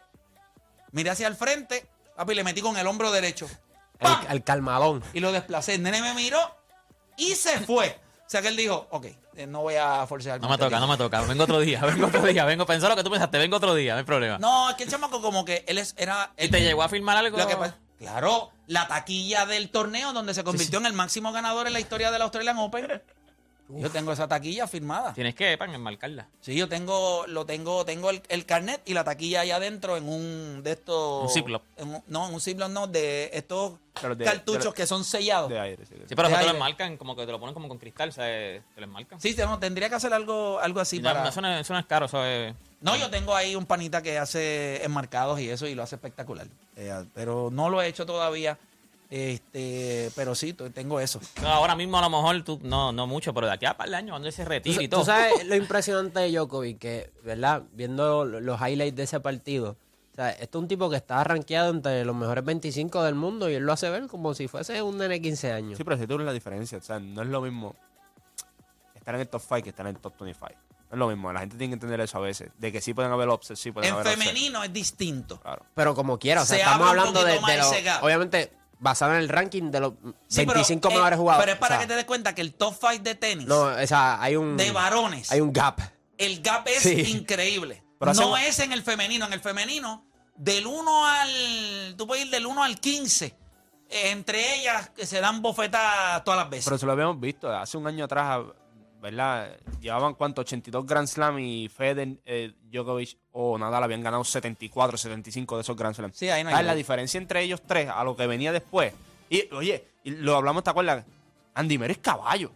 miré 0.91 1.09
hacia 1.09 1.27
el 1.27 1.35
frente, 1.35 1.85
papi, 2.15 2.33
le 2.35 2.43
metí 2.43 2.61
con 2.61 2.77
el 2.77 2.87
hombro 2.87 3.11
derecho. 3.11 3.49
El, 3.99 4.09
el 4.31 4.43
calmadón. 4.43 5.03
Y 5.13 5.19
lo 5.19 5.31
desplacé. 5.31 5.75
El 5.75 5.83
nene 5.83 6.01
me 6.01 6.13
miró 6.13 6.39
y 7.17 7.35
se 7.35 7.59
fue. 7.59 7.99
O 8.25 8.29
sea 8.33 8.41
que 8.41 8.47
él 8.47 8.55
dijo, 8.57 8.87
ok, 8.89 9.05
eh, 9.35 9.45
no 9.47 9.61
voy 9.61 9.75
a 9.75 10.05
forzar. 10.07 10.39
No 10.41 10.49
me 10.49 10.57
toca, 10.57 10.79
no 10.79 10.87
me 10.87 10.97
toca. 10.97 11.21
Vengo 11.21 11.43
otro 11.43 11.59
día, 11.59 11.81
vengo 11.85 12.07
otro 12.07 12.21
día. 12.23 12.45
Vengo, 12.45 12.65
pensó 12.65 12.89
lo 12.89 12.95
que 12.95 13.03
tú 13.03 13.09
pensaste, 13.11 13.37
vengo 13.37 13.57
otro 13.57 13.75
día, 13.75 13.93
no 13.93 13.99
hay 13.99 14.05
problema. 14.05 14.37
No, 14.39 14.69
es 14.69 14.75
que 14.75 14.83
el 14.83 14.89
chamaco 14.89 15.21
como 15.21 15.45
que 15.45 15.63
él 15.67 15.77
es, 15.77 15.93
era... 15.97 16.31
¿Y 16.37 16.49
te 16.49 16.61
llegó 16.61 16.83
a 16.83 16.89
firmar 16.89 17.17
algo? 17.17 17.37
Lo 17.37 17.47
que 17.47 17.55
pasa- 17.55 17.77
claro, 17.99 18.51
la 18.67 18.87
taquilla 18.87 19.45
del 19.45 19.69
torneo 19.69 20.13
donde 20.13 20.33
se 20.33 20.43
convirtió 20.43 20.79
en 20.79 20.85
el 20.87 20.93
máximo 20.93 21.31
ganador 21.31 21.67
en 21.67 21.73
la 21.73 21.79
historia 21.79 22.11
del 22.11 22.21
Australian 22.23 22.57
Open. 22.57 23.01
Yo 23.81 23.89
tengo 23.89 24.11
esa 24.11 24.27
taquilla 24.27 24.67
firmada. 24.67 25.13
Tienes 25.13 25.35
que, 25.35 25.57
pan, 25.57 25.73
enmarcarla. 25.73 26.27
Sí, 26.41 26.55
yo 26.55 26.67
tengo, 26.69 27.25
lo 27.27 27.45
tengo, 27.45 27.85
tengo 27.85 28.09
el, 28.09 28.21
el 28.29 28.45
carnet 28.45 28.81
y 28.85 28.93
la 28.93 29.03
taquilla 29.03 29.41
allá 29.41 29.55
adentro 29.57 29.97
en 29.97 30.07
un 30.07 30.61
de 30.63 30.71
estos. 30.71 31.23
Un 31.23 31.29
Ziploc. 31.29 31.63
no, 32.07 32.27
en 32.27 32.33
un 32.33 32.41
Ziploc 32.41 32.69
no, 32.69 32.87
de 32.87 33.29
estos 33.33 33.73
de- 34.17 34.25
cartuchos 34.25 34.65
de 34.65 34.73
que 34.73 34.87
son 34.87 35.03
sellados. 35.03 35.49
De 35.49 35.59
aire, 35.59 35.85
sí. 35.85 35.95
Sí, 36.07 36.15
pero 36.15 36.27
De 36.27 36.33
eso 36.35 36.41
te 36.41 36.47
lo 36.49 36.53
enmarcan, 36.55 36.97
como 36.97 37.15
que 37.15 37.25
te 37.25 37.31
lo 37.31 37.39
ponen 37.39 37.53
como 37.53 37.67
con 37.67 37.77
cristal, 37.77 38.09
o 38.09 38.11
sea, 38.11 38.25
te 38.25 38.63
lo 38.77 38.83
enmarcan. 38.83 39.19
Sí, 39.19 39.35
no, 39.37 39.59
tendría 39.59 39.89
que 39.89 39.95
hacer 39.95 40.13
algo, 40.13 40.59
algo 40.59 40.79
así 40.79 41.01
ya, 41.01 41.13
para. 41.13 41.29
eso, 41.29 41.41
no, 41.41 41.57
eso 41.57 41.73
no 41.73 41.79
es 41.79 41.85
caro, 41.85 42.05
eso 42.07 42.23
es... 42.25 42.53
No, 42.81 42.97
yo 42.97 43.09
tengo 43.09 43.33
ahí 43.33 43.55
un 43.55 43.65
panita 43.65 44.01
que 44.01 44.17
hace 44.19 44.83
enmarcados 44.83 45.39
y 45.39 45.49
eso 45.49 45.67
y 45.67 45.73
lo 45.73 45.83
hace 45.83 45.95
espectacular. 45.95 46.47
Eh, 46.75 47.05
pero 47.13 47.49
no 47.49 47.69
lo 47.69 47.81
he 47.81 47.87
hecho 47.87 48.05
todavía. 48.05 48.57
Este, 49.15 50.09
pero 50.15 50.33
sí, 50.33 50.53
tengo 50.53 50.99
eso. 50.99 51.19
No, 51.39 51.47
ahora 51.49 51.75
mismo 51.75 51.99
a 51.99 52.01
lo 52.01 52.09
mejor 52.09 52.43
tú, 52.43 52.59
no, 52.63 52.91
no 52.91 53.05
mucho, 53.05 53.31
pero 53.31 53.45
de 53.45 53.53
aquí 53.53 53.67
a 53.67 53.77
par 53.77 53.87
de 53.87 53.95
años, 53.95 54.09
cuando 54.09 54.27
él 54.27 54.33
se 54.33 54.43
¿Tú, 54.61 54.71
y 54.81 54.87
tú 54.87 54.95
todo. 54.97 55.05
sabes 55.05 55.33
lo 55.45 55.55
impresionante 55.55 56.19
de 56.19 56.31
Djokovic, 56.31 56.79
que, 56.79 57.11
¿verdad? 57.23 57.61
Viendo 57.73 58.25
lo- 58.25 58.39
los 58.39 58.59
highlights 58.59 58.95
de 58.95 59.03
ese 59.03 59.19
partido. 59.19 59.77
O 60.13 60.15
sea, 60.15 60.31
esto 60.31 60.57
es 60.57 60.61
un 60.63 60.67
tipo 60.67 60.89
que 60.89 60.95
está 60.95 61.23
rankeado 61.23 61.69
entre 61.69 62.03
los 62.05 62.15
mejores 62.15 62.43
25 62.43 63.03
del 63.03 63.13
mundo 63.13 63.51
y 63.51 63.53
él 63.53 63.63
lo 63.63 63.73
hace 63.73 63.87
ver 63.91 64.07
como 64.07 64.33
si 64.33 64.47
fuese 64.47 64.81
un 64.81 64.97
nene 64.97 65.13
de 65.15 65.21
15 65.21 65.51
años. 65.51 65.77
Sí, 65.77 65.83
pero 65.83 65.95
si 65.99 66.07
tú 66.07 66.17
ves 66.17 66.25
la 66.25 66.33
diferencia. 66.33 66.79
O 66.79 66.81
sea, 66.81 66.99
no 66.99 67.21
es 67.21 67.27
lo 67.27 67.39
mismo 67.41 67.75
estar 68.95 69.13
en 69.13 69.21
el 69.21 69.27
top 69.27 69.41
5 69.47 69.61
que 69.63 69.69
estar 69.69 69.85
en 69.85 69.95
el 69.95 70.01
top 70.01 70.13
25. 70.19 70.49
No 70.89 70.95
es 70.95 70.99
lo 70.99 71.07
mismo. 71.07 71.31
La 71.31 71.41
gente 71.41 71.55
tiene 71.57 71.71
que 71.71 71.75
entender 71.75 71.99
eso 72.01 72.17
a 72.17 72.21
veces. 72.21 72.49
De 72.57 72.71
que 72.71 72.81
sí 72.81 72.93
pueden 72.95 73.11
haber 73.11 73.29
upsets, 73.29 73.59
sí 73.59 73.71
pueden 73.71 73.89
En 73.89 73.93
haber 73.99 74.07
upsets. 74.07 74.23
femenino 74.23 74.63
es 74.63 74.73
distinto. 74.73 75.39
Claro. 75.39 75.63
Pero 75.75 75.93
como 75.95 76.17
quiera, 76.17 76.41
o 76.41 76.45
sea, 76.45 76.57
Se 76.57 76.63
estamos 76.63 76.87
hablando 76.89 77.23
de. 77.23 77.39
Obviamente, 78.01 78.51
basado 78.83 79.13
en 79.13 79.19
el 79.19 79.29
ranking 79.29 79.71
de 79.71 79.79
los 79.79 79.93
Sí, 80.27 80.41
pero, 80.45 80.53
25 80.55 80.89
eh, 80.89 80.93
mejores 80.93 81.17
jugadores. 81.19 81.43
Pero 81.45 81.53
es 81.53 81.59
para 81.59 81.75
o 81.75 81.77
sea, 81.79 81.87
que 81.87 81.91
te 81.91 81.95
des 81.95 82.05
cuenta 82.05 82.35
que 82.35 82.41
el 82.41 82.53
top 82.53 82.75
5 82.79 83.03
de 83.03 83.15
tenis 83.15 83.47
No, 83.47 83.61
o 83.63 83.87
sea, 83.87 84.21
hay 84.21 84.35
un. 84.35 84.57
de 84.57 84.71
varones, 84.71 85.31
Hay 85.31 85.41
un 85.41 85.51
gap. 85.51 85.79
el 86.17 86.41
gap 86.41 86.67
es 86.67 86.83
Sí. 86.83 87.01
increíble. 87.17 87.83
Pero 87.99 88.13
no 88.13 88.19
hacemos- 88.35 88.39
es 88.41 88.59
en 88.59 88.73
el 88.73 88.83
femenino. 88.83 89.25
En 89.25 89.33
el 89.33 89.39
femenino, 89.39 90.05
del 90.35 90.67
1 90.67 91.07
al. 91.07 91.95
Tú 91.97 92.05
puedes 92.05 92.25
ir 92.25 92.31
del 92.31 92.45
1 92.45 92.63
al 92.63 92.79
15. 92.79 93.35
eh, 93.89 94.09
entre 94.11 94.59
ellas 94.59 94.89
que 94.89 95.05
se 95.05 95.19
dan 95.21 95.41
bofetas 95.41 96.23
todas 96.23 96.39
las 96.39 96.49
veces. 96.49 96.65
Pero 96.65 96.77
se 96.79 96.85
lo 96.87 96.91
habíamos 96.93 97.19
visto. 97.19 97.51
Hace 97.51 97.77
un 97.77 97.85
año 97.87 98.05
atrás, 98.05 98.41
¿verdad? 99.03 99.59
Llevaban 99.81 100.13
cuánto? 100.13 100.41
82 100.41 100.85
Grand 100.85 101.07
Slam 101.07 101.37
y 101.37 101.67
Federer, 101.67 102.15
eh, 102.25 102.53
Djokovic 102.71 103.17
o 103.33 103.57
Nadal 103.57 103.83
habían 103.83 104.01
ganado 104.01 104.23
74, 104.23 104.97
75 104.97 105.57
de 105.57 105.61
esos 105.61 105.75
Grand 105.75 105.93
Slam. 105.93 106.11
Sí, 106.13 106.29
ahí 106.29 106.41
no 106.41 106.49
hay 106.49 106.53
¿Sabes 106.53 106.67
la 106.67 106.75
diferencia 106.75 107.17
entre 107.17 107.41
ellos 107.41 107.61
tres 107.67 107.89
a 107.89 108.01
lo 108.05 108.15
que 108.15 108.25
venía 108.27 108.53
después? 108.53 108.93
Y, 109.29 109.53
oye, 109.53 109.83
y 110.05 110.11
lo 110.11 110.37
hablamos, 110.37 110.63
¿te 110.63 110.69
acuerdas? 110.69 111.03
Andy 111.53 111.77
Murray 111.77 111.91
es 111.91 111.97
caballo. 111.97 112.51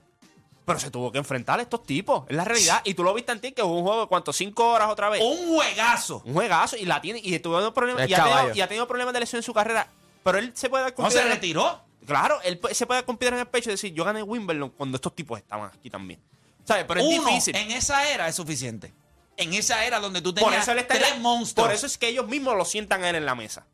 Pero 0.63 0.79
se 0.79 0.89
tuvo 0.89 1.11
que 1.11 1.17
enfrentar 1.17 1.59
a 1.59 1.63
estos 1.63 1.83
tipos. 1.83 2.23
Es 2.29 2.35
la 2.35 2.45
realidad. 2.45 2.81
Y 2.85 2.93
tú 2.93 3.03
lo 3.03 3.13
viste 3.13 3.33
en 3.33 3.41
ti, 3.41 3.51
que 3.51 3.63
hubo 3.63 3.77
un 3.79 3.83
juego 3.83 4.01
de 4.01 4.07
cuánto, 4.07 4.31
cinco 4.31 4.71
horas 4.71 4.89
otra 4.89 5.09
vez. 5.09 5.21
un 5.21 5.55
juegazo. 5.55 6.21
Un 6.25 6.33
juegazo. 6.33 6.77
Y 6.77 6.85
la 6.85 7.01
tiene. 7.01 7.19
Y 7.23 7.39
tuvo 7.39 7.73
problemas. 7.73 8.09
Y 8.09 8.13
ha, 8.13 8.23
tenido, 8.23 8.55
y 8.55 8.61
ha 8.61 8.67
tenido 8.67 8.87
problemas 8.87 9.13
de 9.13 9.21
lesión 9.21 9.39
en 9.39 9.43
su 9.43 9.53
carrera. 9.53 9.87
Pero 10.23 10.37
él 10.39 10.51
se 10.55 10.69
puede 10.69 10.83
dar 10.83 10.93
con 10.93 11.05
No 11.05 11.11
se 11.11 11.23
retiró. 11.23 11.87
Claro, 12.05 12.39
él 12.43 12.59
se 12.71 12.85
puede 12.85 12.99
dar 12.99 13.05
con 13.05 13.17
piedra 13.17 13.35
en 13.35 13.41
el 13.41 13.47
pecho 13.47 13.69
y 13.69 13.73
decir, 13.73 13.93
yo 13.93 14.05
gané 14.05 14.23
Wimbledon 14.23 14.69
cuando 14.69 14.95
estos 14.95 15.13
tipos 15.13 15.37
estaban 15.39 15.69
aquí 15.73 15.89
también. 15.89 16.21
¿Sabes? 16.67 16.85
Pero 16.87 16.99
es 16.99 17.05
Uno 17.07 17.29
difícil. 17.29 17.55
en 17.55 17.71
esa 17.71 18.09
era 18.09 18.27
es 18.27 18.35
suficiente. 18.35 18.93
En 19.37 19.53
esa 19.53 19.85
era 19.85 19.99
donde 19.99 20.21
tú 20.21 20.33
Por 20.33 20.43
tenías 20.45 20.63
eso, 20.63 20.71
él 20.73 20.79
está 20.79 20.95
en 20.95 20.99
tres 21.01 21.13
la- 21.13 21.19
monstruos. 21.19 21.67
por 21.67 21.73
eso 21.75 21.85
es 21.85 21.97
que 21.97 22.09
ellos 22.09 22.27
mismos 22.27 22.55
lo 22.57 22.65
sientan 22.65 23.03
a 23.03 23.09
él 23.09 23.15
en 23.15 23.25
la 23.25 23.35
mesa. 23.35 23.65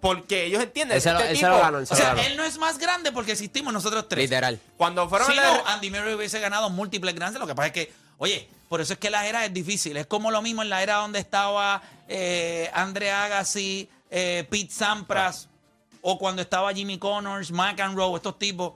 Porque 0.00 0.44
ellos 0.44 0.62
entienden. 0.62 0.98
Ese 0.98 1.12
lo- 1.12 1.18
este 1.20 1.32
ese 1.32 1.40
tipo- 1.40 1.48
lo 1.56 1.58
ganó, 1.58 1.78
ese 1.78 1.94
o 1.94 1.96
lo 1.96 2.02
sea, 2.02 2.14
ganó. 2.14 2.26
él 2.28 2.36
no 2.36 2.44
es 2.44 2.58
más 2.58 2.78
grande 2.78 3.10
porque 3.10 3.32
existimos 3.32 3.72
nosotros 3.72 4.06
tres. 4.08 4.24
Literal. 4.24 4.60
Cuando 4.76 5.08
fueron 5.08 5.30
Si 5.32 5.38
a 5.38 5.40
la- 5.40 5.56
no, 5.56 5.66
Andy 5.66 5.90
Murray 5.90 6.14
hubiese 6.14 6.40
ganado 6.40 6.68
múltiples 6.68 7.14
grandes. 7.14 7.40
Lo 7.40 7.46
que 7.46 7.54
pasa 7.54 7.68
es 7.68 7.72
que, 7.72 7.92
oye, 8.18 8.46
por 8.68 8.82
eso 8.82 8.92
es 8.92 8.98
que 8.98 9.08
la 9.08 9.26
era 9.26 9.46
es 9.46 9.54
difícil. 9.54 9.96
Es 9.96 10.06
como 10.06 10.30
lo 10.30 10.42
mismo 10.42 10.60
en 10.62 10.68
la 10.68 10.82
era 10.82 10.96
donde 10.96 11.18
estaba 11.20 11.80
eh, 12.06 12.70
Andre 12.74 13.10
Agassi, 13.12 13.88
eh, 14.10 14.46
Pete 14.50 14.70
Sampras, 14.70 15.48
o 16.02 16.18
cuando 16.18 16.42
estaba 16.42 16.70
Jimmy 16.74 16.98
Connors, 16.98 17.50
McEnroe, 17.50 18.14
estos 18.16 18.38
tipos. 18.38 18.74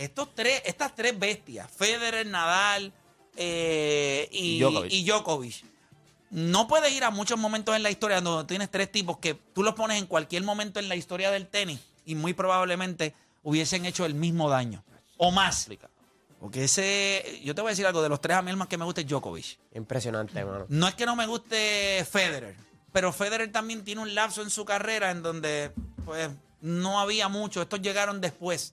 Estos 0.00 0.34
tres, 0.34 0.62
estas 0.64 0.94
tres 0.94 1.18
bestias, 1.18 1.70
Federer, 1.70 2.26
Nadal 2.26 2.90
eh, 3.36 4.28
y, 4.32 4.56
Y 4.56 4.60
Djokovic. 4.60 4.92
y 4.92 5.04
Djokovic. 5.04 5.64
No 6.30 6.66
puedes 6.66 6.90
ir 6.92 7.04
a 7.04 7.10
muchos 7.10 7.38
momentos 7.38 7.76
en 7.76 7.82
la 7.82 7.90
historia 7.90 8.22
donde 8.22 8.48
tienes 8.48 8.70
tres 8.70 8.90
tipos 8.90 9.18
que 9.18 9.34
tú 9.34 9.62
los 9.62 9.74
pones 9.74 9.98
en 9.98 10.06
cualquier 10.06 10.42
momento 10.42 10.80
en 10.80 10.88
la 10.88 10.96
historia 10.96 11.30
del 11.30 11.48
tenis 11.48 11.80
y 12.06 12.14
muy 12.14 12.32
probablemente 12.32 13.14
hubiesen 13.42 13.84
hecho 13.84 14.06
el 14.06 14.14
mismo 14.14 14.48
daño 14.48 14.82
o 15.18 15.30
más. 15.32 15.68
Porque 16.40 16.64
ese, 16.64 17.38
yo 17.44 17.54
te 17.54 17.60
voy 17.60 17.68
a 17.68 17.72
decir 17.72 17.86
algo, 17.86 18.00
de 18.00 18.08
los 18.08 18.22
tres 18.22 18.38
a 18.38 18.42
mí 18.42 18.50
el 18.50 18.56
más 18.56 18.68
que 18.68 18.78
me 18.78 18.86
gusta 18.86 19.02
es 19.02 19.06
Djokovic. 19.06 19.58
Impresionante, 19.74 20.42
mano. 20.42 20.64
No 20.70 20.88
es 20.88 20.94
que 20.94 21.04
no 21.04 21.14
me 21.14 21.26
guste 21.26 22.06
Federer, 22.10 22.56
pero 22.90 23.12
Federer 23.12 23.52
también 23.52 23.84
tiene 23.84 24.00
un 24.00 24.14
lapso 24.14 24.40
en 24.40 24.48
su 24.48 24.64
carrera 24.64 25.10
en 25.10 25.22
donde 25.22 25.72
pues 26.06 26.30
no 26.62 27.00
había 27.00 27.28
mucho, 27.28 27.60
estos 27.60 27.82
llegaron 27.82 28.22
después. 28.22 28.72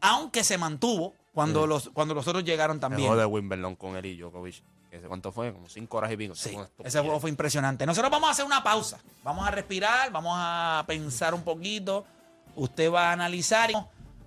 Aunque 0.00 0.44
se 0.44 0.58
mantuvo 0.58 1.14
cuando, 1.32 1.66
los, 1.66 1.90
cuando 1.92 2.14
los 2.14 2.26
otros 2.26 2.44
llegaron 2.44 2.76
El 2.76 2.80
también. 2.80 3.08
juego 3.08 3.20
de 3.20 3.26
Wimbledon 3.26 3.76
con 3.76 3.96
él 3.96 4.06
y 4.06 4.16
Djokovic. 4.16 4.62
¿Ese 4.90 5.06
¿Cuánto 5.06 5.30
fue? 5.30 5.52
Como 5.52 5.68
cinco 5.68 5.98
horas 5.98 6.10
y 6.10 6.16
pico. 6.16 6.34
Sí, 6.34 6.56
ese 6.82 6.98
juego 7.00 7.20
fue 7.20 7.30
impresionante. 7.30 7.86
Nosotros 7.86 8.10
vamos 8.10 8.28
a 8.28 8.32
hacer 8.32 8.44
una 8.44 8.62
pausa. 8.64 8.98
Vamos 9.22 9.46
a 9.46 9.50
respirar, 9.52 10.10
vamos 10.10 10.32
a 10.36 10.82
pensar 10.86 11.32
un 11.32 11.42
poquito. 11.42 12.04
Usted 12.56 12.90
va 12.92 13.10
a 13.10 13.12
analizar. 13.12 13.70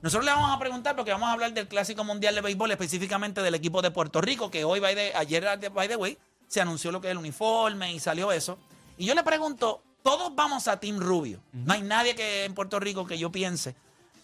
Nosotros 0.02 0.24
le 0.26 0.32
vamos 0.32 0.50
a 0.56 0.60
preguntar 0.60 0.96
porque 0.96 1.12
vamos 1.12 1.28
a 1.28 1.34
hablar 1.34 1.54
del 1.54 1.68
Clásico 1.68 2.06
Mundial 2.06 2.34
de 2.36 2.42
Béisbol, 2.42 2.72
específicamente 2.72 3.42
del 3.42 3.56
equipo 3.56 3.82
de 3.82 3.92
Puerto 3.92 4.22
Rico, 4.22 4.50
que 4.50 4.64
hoy, 4.64 4.80
by 4.80 4.96
the- 4.96 5.14
ayer, 5.16 5.46
by 5.74 5.88
the 5.90 5.96
way, 5.98 6.18
se 6.48 6.62
anunció 6.62 6.92
lo 6.94 7.02
que 7.02 7.08
es 7.08 7.12
el 7.12 7.18
uniforme 7.18 7.92
y 7.94 8.00
salió 8.00 8.32
eso. 8.32 8.58
Y 8.98 9.06
yo 9.06 9.16
le 9.16 9.24
pregunto, 9.24 9.82
todos 10.02 10.34
vamos 10.34 10.70
a 10.70 10.80
Team 10.80 11.00
Rubio. 11.00 11.42
No 11.52 11.74
hay 11.74 11.82
nadie 11.82 12.16
que 12.16 12.46
en 12.46 12.54
Puerto 12.54 12.80
Rico 12.80 13.06
que 13.06 13.18
yo 13.18 13.32
piense 13.34 13.76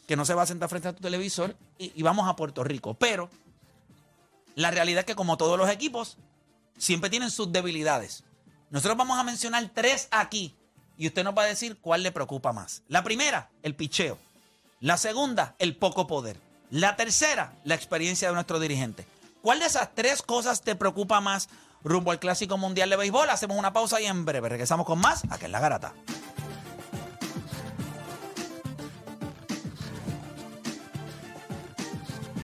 que 0.10 0.16
no 0.16 0.26
se 0.26 0.34
va 0.34 0.42
a 0.42 0.48
sentar 0.48 0.68
frente 0.70 0.88
a 0.88 0.94
tu 0.94 1.04
televisor 1.04 1.56
y, 1.78 2.02
vamos 2.02 2.28
a 2.28 2.36
Puerto 2.36 2.64
Rico. 2.64 2.96
Pero 2.96 3.30
la 4.56 4.72
realidad 4.72 5.02
es 5.02 5.06
que 5.06 5.14
como 5.14 5.38
todos 5.38 5.56
los 5.56 5.70
equipos, 5.70 6.18
siempre 6.80 7.12
tienen 7.12 7.30
sus 7.30 7.52
debilidades. 7.52 8.24
Nosotros 8.72 8.98
vamos 8.98 9.20
a 9.20 9.24
mencionar 9.24 9.70
tres 9.72 10.08
aquí 10.10 10.56
y 10.98 11.06
usted 11.06 11.24
nos 11.24 11.38
va 11.38 11.44
a 11.44 11.46
decir 11.46 11.78
cuál 11.78 12.02
le 12.02 12.12
preocupa 12.12 12.52
más. 12.54 12.82
La 12.88 13.04
primera, 13.04 13.52
el 13.62 13.76
picheo. 13.76 14.18
La 14.80 14.98
segunda, 14.98 15.54
el 15.60 15.76
poco 15.76 16.08
poder. 16.08 16.38
La 16.72 16.96
tercera, 16.96 17.54
la 17.64 17.76
experiencia 17.76 18.30
de 18.30 18.34
nuestro 18.34 18.60
dirigente. 18.60 19.06
¿Cuál 19.44 19.60
de 19.60 19.68
esas 19.68 19.94
tres 19.94 20.24
cosas 20.24 20.64
te 20.64 20.74
preocupa 20.74 21.22
más 21.22 21.50
rumbo 21.84 22.10
al 22.10 22.18
Clásico 22.18 22.58
Mundial 22.58 22.90
de 22.90 22.96
Béisbol? 22.96 23.30
Hacemos 23.30 23.60
una 23.60 23.74
pausa 23.74 24.02
y 24.02 24.08
en 24.08 24.26
breve 24.26 24.50
regresamos 24.50 24.88
con 24.88 24.98
más 24.98 25.22
aquí 25.30 25.46
en 25.46 25.52
La 25.52 25.60
Garata. 25.60 25.94